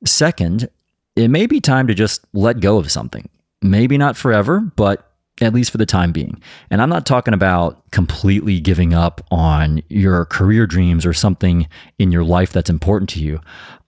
Second, 0.06 0.70
it 1.14 1.28
may 1.28 1.44
be 1.44 1.60
time 1.60 1.86
to 1.86 1.92
just 1.92 2.24
let 2.32 2.60
go 2.60 2.78
of 2.78 2.90
something. 2.90 3.28
Maybe 3.60 3.98
not 3.98 4.16
forever, 4.16 4.60
but 4.76 5.12
at 5.42 5.52
least 5.52 5.70
for 5.70 5.76
the 5.76 5.84
time 5.84 6.10
being. 6.10 6.40
And 6.70 6.80
I'm 6.80 6.88
not 6.88 7.04
talking 7.04 7.34
about 7.34 7.90
completely 7.90 8.60
giving 8.60 8.94
up 8.94 9.20
on 9.30 9.82
your 9.90 10.24
career 10.24 10.66
dreams 10.66 11.04
or 11.04 11.12
something 11.12 11.68
in 11.98 12.12
your 12.12 12.24
life 12.24 12.50
that's 12.50 12.70
important 12.70 13.10
to 13.10 13.20
you. 13.20 13.42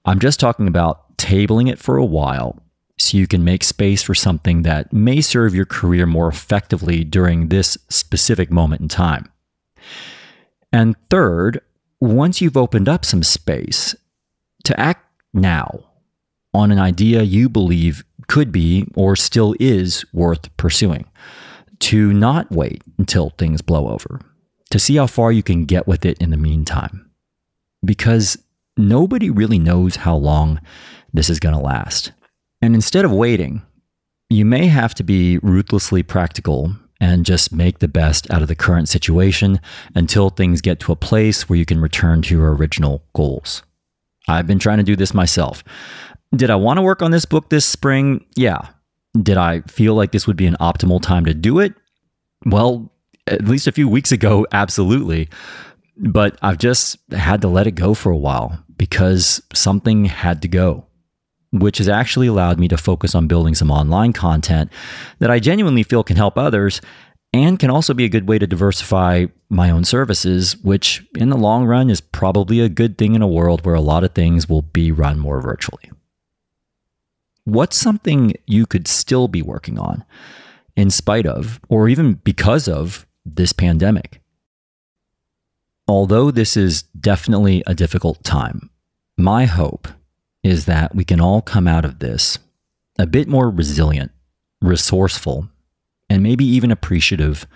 I'm 0.05 0.18
just 0.18 0.38
talking 0.38 0.68
about 0.68 1.16
tabling 1.16 1.70
it 1.70 1.78
for 1.78 1.97
a 1.97 2.05
while 2.05 2.62
so 2.99 3.16
you 3.16 3.26
can 3.26 3.43
make 3.43 3.64
space 3.64 4.03
for 4.03 4.14
something 4.14 4.64
that 4.64 4.93
may 4.93 5.22
serve 5.22 5.55
your 5.55 5.64
career 5.64 6.05
more 6.05 6.28
effectively 6.28 7.05
during 7.05 7.49
this 7.49 7.78
specific 7.88 8.51
moment 8.51 8.82
in 8.82 8.88
time. 8.88 9.32
And 10.74 10.95
third, 11.09 11.62
once 12.03 12.41
you've 12.41 12.57
opened 12.57 12.89
up 12.89 13.05
some 13.05 13.23
space, 13.23 13.95
to 14.65 14.79
act 14.79 15.07
now 15.33 15.85
on 16.53 16.73
an 16.73 16.79
idea 16.79 17.23
you 17.23 17.49
believe 17.49 18.05
could 18.27 18.51
be 18.51 18.85
or 18.97 19.15
still 19.15 19.55
is 19.61 20.05
worth 20.13 20.55
pursuing, 20.57 21.05
to 21.79 22.13
not 22.13 22.51
wait 22.51 22.83
until 22.99 23.31
things 23.31 23.63
blow 23.63 23.89
over, 23.89 24.21
to 24.71 24.81
see 24.81 24.97
how 24.97 25.07
far 25.07 25.31
you 25.31 25.45
can 25.45 25.65
get 25.65 25.87
with 25.87 26.05
it 26.05 26.19
in 26.19 26.31
the 26.31 26.37
meantime. 26.37 27.09
Because 27.85 28.37
nobody 28.77 29.31
really 29.31 29.61
knows 29.61 29.95
how 29.95 30.17
long 30.17 30.61
this 31.13 31.31
is 31.31 31.39
going 31.39 31.55
to 31.55 31.61
last. 31.61 32.11
And 32.61 32.75
instead 32.75 33.05
of 33.05 33.13
waiting, 33.13 33.63
you 34.29 34.45
may 34.45 34.67
have 34.67 34.93
to 34.95 35.05
be 35.05 35.39
ruthlessly 35.39 36.03
practical 36.03 36.75
and 37.03 37.27
just 37.27 37.53
make 37.53 37.81
the 37.81 37.89
best 37.89 38.31
out 38.31 38.43
of 38.43 38.49
the 38.49 38.55
current 38.55 38.89
situation 38.89 39.61
until 39.93 40.31
things 40.31 40.61
get 40.61 40.79
to 40.79 40.93
a 40.93 40.97
place 40.97 41.49
where 41.49 41.59
you 41.59 41.67
can 41.67 41.81
return 41.81 42.23
to 42.23 42.33
your 42.33 42.55
original 42.55 43.05
goals. 43.13 43.65
I've 44.29 44.47
been 44.47 44.61
trying 44.61 44.79
to 44.79 44.85
do 44.85 44.95
this 44.95 45.13
myself. 45.13 45.65
Did 46.35 46.49
I 46.49 46.55
want 46.55 46.79
to 46.79 46.83
work 46.83 47.03
on 47.03 47.11
this 47.11 47.25
book 47.25 47.51
this 47.51 47.67
spring? 47.67 48.25
Yeah. 48.37 48.69
Did 49.21 49.37
I 49.37 49.63
feel 49.63 49.97
like 49.97 50.13
this 50.13 50.29
would 50.29 50.37
be 50.37 50.47
an 50.47 50.57
optimal 50.61 51.03
time 51.03 51.25
to 51.25 51.35
do 51.35 51.59
it? 51.59 51.75
Well, 52.47 52.93
at 53.27 53.49
least 53.49 53.67
a 53.67 53.73
few 53.73 53.89
weeks 53.89 54.13
ago, 54.13 54.47
absolutely. 54.53 55.29
But 55.97 56.39
I've 56.41 56.59
just 56.59 56.99
had 57.11 57.41
to 57.41 57.49
let 57.49 57.67
it 57.67 57.73
go 57.73 57.95
for 57.95 58.13
a 58.13 58.17
while 58.17 58.65
because 58.77 59.43
something 59.53 60.05
had 60.05 60.41
to 60.43 60.49
go 60.49 60.87
which 61.53 61.79
has 61.79 61.89
actually 61.89 62.27
allowed 62.27 62.59
me 62.59 62.67
to 62.69 62.77
focus 62.77 63.15
on 63.15 63.29
building 63.29 63.55
some 63.55 63.71
online 63.71 64.13
content 64.13 64.73
that 65.19 65.31
I 65.31 65.39
genuinely 65.39 65.83
feel 65.83 66.03
can 66.03 66.17
help 66.17 66.39
others 66.39 66.81
and 67.35 67.59
can 67.59 67.71
also 67.71 67.95
be 67.95 68.05
a 68.05 68.11
good 68.11 68.29
way 68.29 68.39
to 68.39 68.47
diversify 68.47 69.27
my 69.49 69.71
own 69.71 69.85
services, 69.85 70.57
which 70.59 71.05
in 71.15 71.31
the 71.31 71.37
long 71.37 71.65
run 71.65 71.89
is 71.89 72.01
probably 72.01 72.61
a 72.61 72.69
good 72.69 72.99
thing 72.99 73.15
in 73.15 73.23
a 73.23 73.29
world 73.29 73.65
where 73.65 73.75
a 73.75 73.81
lot 73.81 74.05
of 74.05 74.13
things 74.13 74.49
will 74.49 74.63
be 74.63 74.91
run 74.91 75.19
more 75.19 75.41
virtually. 75.41 75.91
What's 77.45 77.77
something 77.77 78.35
you 78.47 78.67
could 78.67 78.87
still 78.87 79.29
be 79.29 79.43
working 79.43 79.79
on 79.79 80.05
in 80.77 80.91
spite 80.91 81.27
of, 81.27 81.61
or 81.69 81.89
even 81.89 82.15
because 82.15 82.69
of, 82.69 83.07
this 83.25 83.53
pandemic? 83.53 84.21
Although 85.89 86.31
this 86.31 86.57
is 86.57 86.83
definitely 86.99 87.63
a 87.67 87.75
difficult 87.75 88.23
time, 88.25 88.71
my 89.17 89.47
hope 89.47 89.89
is 90.43 90.64
that 90.66 90.95
we 90.95 91.05
can 91.05 91.20
all 91.20 91.40
come 91.40 91.68
out 91.68 91.84
of 91.84 91.99
this 92.01 92.38
a 92.99 93.07
bit 93.07 93.28
more 93.28 93.51
resilient, 93.51 94.11
resourceful, 94.61 95.49
and 96.11 96.22
maybe 96.22 96.45
even 96.45 96.70
appreciative 96.70 97.47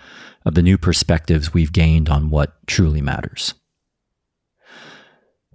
of 0.45 0.55
the 0.55 0.63
new 0.63 0.77
perspectives 0.77 1.53
we've 1.53 1.73
gained 1.73 2.09
on 2.09 2.29
what 2.29 2.55
truly 2.65 3.01
matters. 3.01 3.53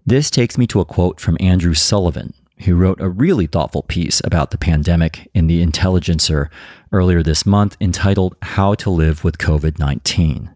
This 0.04 0.30
takes 0.30 0.58
me 0.58 0.66
to 0.68 0.80
a 0.80 0.84
quote 0.84 1.20
from 1.20 1.36
Andrew 1.40 1.74
Sullivan, 1.74 2.34
who 2.64 2.76
wrote 2.76 3.00
a 3.00 3.08
really 3.08 3.46
thoughtful 3.46 3.82
piece 3.82 4.20
about 4.24 4.50
the 4.50 4.58
pandemic 4.58 5.30
in 5.34 5.46
The 5.46 5.62
Intelligencer 5.62 6.50
earlier 6.92 7.22
this 7.22 7.46
month 7.46 7.76
entitled 7.80 8.36
How 8.42 8.74
to 8.74 8.90
Live 8.90 9.24
with 9.24 9.38
COVID 9.38 9.78
19. 9.78 10.50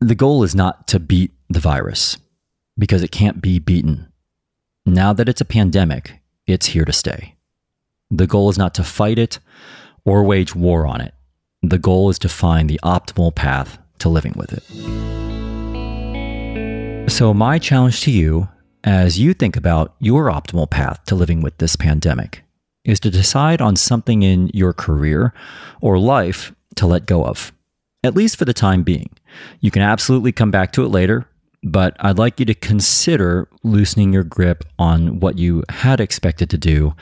The 0.00 0.14
goal 0.14 0.44
is 0.44 0.54
not 0.54 0.86
to 0.88 1.00
beat 1.00 1.32
the 1.48 1.60
virus, 1.60 2.18
because 2.78 3.02
it 3.02 3.10
can't 3.10 3.42
be 3.42 3.58
beaten 3.58 4.12
now 4.94 5.12
that 5.12 5.28
it's 5.28 5.40
a 5.40 5.44
pandemic, 5.44 6.20
it's 6.46 6.66
here 6.66 6.84
to 6.84 6.92
stay. 6.92 7.36
The 8.10 8.26
goal 8.26 8.48
is 8.48 8.58
not 8.58 8.74
to 8.74 8.84
fight 8.84 9.18
it 9.18 9.38
or 10.04 10.24
wage 10.24 10.54
war 10.54 10.86
on 10.86 11.00
it. 11.00 11.14
The 11.62 11.78
goal 11.78 12.08
is 12.10 12.18
to 12.20 12.28
find 12.28 12.70
the 12.70 12.80
optimal 12.82 13.34
path 13.34 13.78
to 13.98 14.08
living 14.08 14.34
with 14.36 14.52
it. 14.52 14.62
So, 17.10 17.34
my 17.34 17.58
challenge 17.58 18.02
to 18.02 18.10
you 18.10 18.48
as 18.84 19.18
you 19.18 19.34
think 19.34 19.56
about 19.56 19.94
your 19.98 20.26
optimal 20.26 20.70
path 20.70 21.04
to 21.06 21.14
living 21.14 21.42
with 21.42 21.58
this 21.58 21.74
pandemic 21.74 22.44
is 22.84 23.00
to 23.00 23.10
decide 23.10 23.60
on 23.60 23.76
something 23.76 24.22
in 24.22 24.50
your 24.54 24.72
career 24.72 25.34
or 25.80 25.98
life 25.98 26.54
to 26.76 26.86
let 26.86 27.06
go 27.06 27.24
of, 27.24 27.52
at 28.04 28.14
least 28.14 28.36
for 28.36 28.44
the 28.44 28.54
time 28.54 28.82
being. 28.82 29.10
You 29.60 29.70
can 29.70 29.82
absolutely 29.82 30.32
come 30.32 30.50
back 30.50 30.72
to 30.72 30.84
it 30.84 30.88
later, 30.88 31.28
but 31.62 31.96
I'd 32.00 32.18
like 32.18 32.38
you 32.38 32.46
to 32.46 32.54
consider 32.54 33.48
loosening 33.62 34.12
your 34.12 34.24
grip 34.24 34.64
on 34.78 35.20
what 35.20 35.38
you 35.38 35.64
had 35.68 36.00
expected 36.00 36.50
to 36.50 36.58
do 36.58 36.94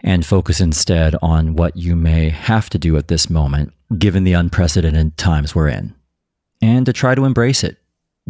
and 0.00 0.24
focus 0.24 0.60
instead 0.60 1.14
on 1.20 1.56
what 1.56 1.76
you 1.76 1.94
may 1.94 2.30
have 2.30 2.70
to 2.70 2.78
do 2.78 2.96
at 2.96 3.08
this 3.08 3.28
moment, 3.28 3.72
given 3.98 4.24
the 4.24 4.32
unprecedented 4.32 5.16
times 5.18 5.54
we're 5.54 5.68
in, 5.68 5.94
and 6.62 6.86
to 6.86 6.92
try 6.92 7.14
to 7.14 7.24
embrace 7.24 7.62
it. 7.62 7.76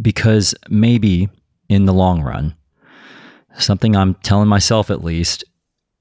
Because 0.01 0.55
maybe 0.69 1.29
in 1.69 1.85
the 1.85 1.93
long 1.93 2.21
run, 2.21 2.55
something 3.57 3.95
I'm 3.95 4.15
telling 4.15 4.47
myself 4.47 4.89
at 4.89 5.03
least, 5.03 5.43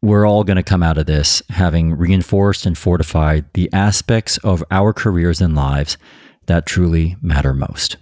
we're 0.03 0.27
all 0.27 0.45
going 0.45 0.57
to 0.57 0.63
come 0.63 0.83
out 0.83 0.97
of 0.97 1.07
this 1.07 1.43
having 1.51 1.95
reinforced 1.95 2.65
and 2.65 2.77
fortified 2.77 3.45
the 3.53 3.71
aspects 3.73 4.39
of 4.39 4.65
our 4.71 4.93
careers 4.93 5.41
and 5.41 5.55
lives 5.55 5.99
that 6.47 6.67
truly 6.67 7.17
matter 7.21 7.53
most. 7.53 7.97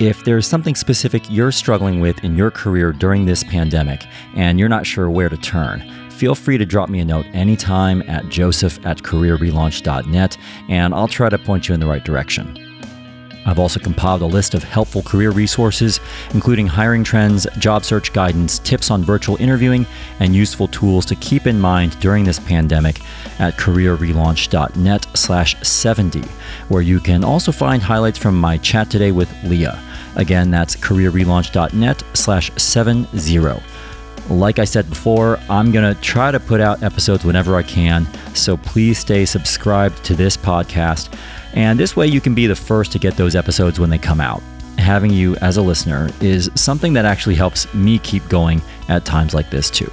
If 0.00 0.24
there's 0.24 0.46
something 0.46 0.74
specific 0.74 1.22
you're 1.28 1.52
struggling 1.52 2.00
with 2.00 2.24
in 2.24 2.34
your 2.34 2.50
career 2.50 2.90
during 2.90 3.26
this 3.26 3.44
pandemic 3.44 4.06
and 4.34 4.58
you're 4.58 4.66
not 4.66 4.86
sure 4.86 5.10
where 5.10 5.28
to 5.28 5.36
turn, 5.36 5.82
feel 6.10 6.34
free 6.34 6.56
to 6.56 6.64
drop 6.64 6.88
me 6.88 7.00
a 7.00 7.04
note 7.04 7.26
anytime 7.34 8.00
at 8.08 8.26
joseph 8.30 8.80
at 8.86 9.02
careerrelaunch.net 9.02 10.38
and 10.70 10.94
I'll 10.94 11.06
try 11.06 11.28
to 11.28 11.36
point 11.36 11.68
you 11.68 11.74
in 11.74 11.80
the 11.80 11.86
right 11.86 12.02
direction. 12.02 12.69
I've 13.46 13.58
also 13.58 13.80
compiled 13.80 14.22
a 14.22 14.26
list 14.26 14.54
of 14.54 14.62
helpful 14.62 15.02
career 15.02 15.30
resources, 15.30 16.00
including 16.34 16.66
hiring 16.66 17.04
trends, 17.04 17.46
job 17.58 17.84
search 17.84 18.12
guidance, 18.12 18.58
tips 18.58 18.90
on 18.90 19.02
virtual 19.02 19.36
interviewing, 19.36 19.86
and 20.18 20.34
useful 20.34 20.68
tools 20.68 21.06
to 21.06 21.14
keep 21.16 21.46
in 21.46 21.60
mind 21.60 21.98
during 22.00 22.24
this 22.24 22.38
pandemic 22.38 23.00
at 23.38 23.54
careerrelaunch.net 23.54 25.06
slash 25.14 25.60
70, 25.66 26.20
where 26.68 26.82
you 26.82 27.00
can 27.00 27.24
also 27.24 27.52
find 27.52 27.82
highlights 27.82 28.18
from 28.18 28.38
my 28.38 28.58
chat 28.58 28.90
today 28.90 29.12
with 29.12 29.32
Leah. 29.44 29.82
Again, 30.16 30.50
that's 30.50 30.76
careerrelaunch.net 30.76 32.02
slash 32.14 32.50
70. 32.56 33.08
Like 34.30 34.60
I 34.60 34.64
said 34.64 34.88
before, 34.88 35.38
I'm 35.50 35.72
going 35.72 35.92
to 35.92 36.00
try 36.00 36.30
to 36.30 36.38
put 36.38 36.60
out 36.60 36.84
episodes 36.84 37.24
whenever 37.24 37.56
I 37.56 37.64
can, 37.64 38.06
so 38.32 38.56
please 38.56 38.96
stay 38.96 39.24
subscribed 39.24 40.04
to 40.04 40.14
this 40.14 40.36
podcast. 40.36 41.12
And 41.52 41.78
this 41.78 41.96
way 41.96 42.06
you 42.06 42.20
can 42.20 42.32
be 42.32 42.46
the 42.46 42.54
first 42.54 42.92
to 42.92 43.00
get 43.00 43.16
those 43.16 43.34
episodes 43.34 43.80
when 43.80 43.90
they 43.90 43.98
come 43.98 44.20
out. 44.20 44.40
Having 44.78 45.14
you 45.14 45.34
as 45.36 45.56
a 45.56 45.62
listener 45.62 46.10
is 46.20 46.48
something 46.54 46.92
that 46.92 47.04
actually 47.04 47.34
helps 47.34 47.72
me 47.74 47.98
keep 47.98 48.26
going 48.28 48.62
at 48.88 49.04
times 49.04 49.34
like 49.34 49.50
this, 49.50 49.68
too. 49.68 49.90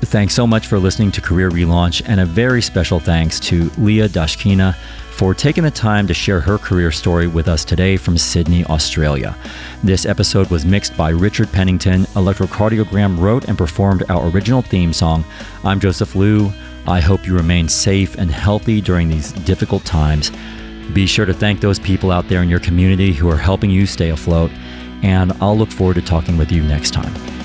Thanks 0.00 0.34
so 0.34 0.46
much 0.46 0.66
for 0.66 0.78
listening 0.78 1.12
to 1.12 1.20
Career 1.20 1.50
Relaunch, 1.50 2.02
and 2.06 2.20
a 2.20 2.26
very 2.26 2.62
special 2.62 2.98
thanks 2.98 3.38
to 3.40 3.70
Leah 3.76 4.08
Dashkina 4.08 4.74
for 5.16 5.32
taking 5.32 5.64
the 5.64 5.70
time 5.70 6.06
to 6.06 6.12
share 6.12 6.40
her 6.40 6.58
career 6.58 6.92
story 6.92 7.26
with 7.26 7.48
us 7.48 7.64
today 7.64 7.96
from 7.96 8.18
Sydney, 8.18 8.66
Australia. 8.66 9.34
This 9.82 10.04
episode 10.04 10.50
was 10.50 10.66
mixed 10.66 10.94
by 10.94 11.08
Richard 11.08 11.50
Pennington. 11.50 12.02
Electrocardiogram 12.14 13.18
wrote 13.18 13.48
and 13.48 13.56
performed 13.56 14.04
our 14.10 14.28
original 14.28 14.60
theme 14.60 14.92
song. 14.92 15.24
I'm 15.64 15.80
Joseph 15.80 16.14
Liu. 16.14 16.52
I 16.86 17.00
hope 17.00 17.26
you 17.26 17.34
remain 17.34 17.66
safe 17.66 18.18
and 18.18 18.30
healthy 18.30 18.82
during 18.82 19.08
these 19.08 19.32
difficult 19.32 19.86
times. 19.86 20.30
Be 20.92 21.06
sure 21.06 21.24
to 21.24 21.32
thank 21.32 21.62
those 21.62 21.78
people 21.78 22.12
out 22.12 22.28
there 22.28 22.42
in 22.42 22.50
your 22.50 22.60
community 22.60 23.14
who 23.14 23.30
are 23.30 23.38
helping 23.38 23.70
you 23.70 23.86
stay 23.86 24.10
afloat, 24.10 24.50
and 25.02 25.32
I'll 25.40 25.56
look 25.56 25.70
forward 25.70 25.94
to 25.94 26.02
talking 26.02 26.36
with 26.36 26.52
you 26.52 26.62
next 26.62 26.90
time. 26.90 27.35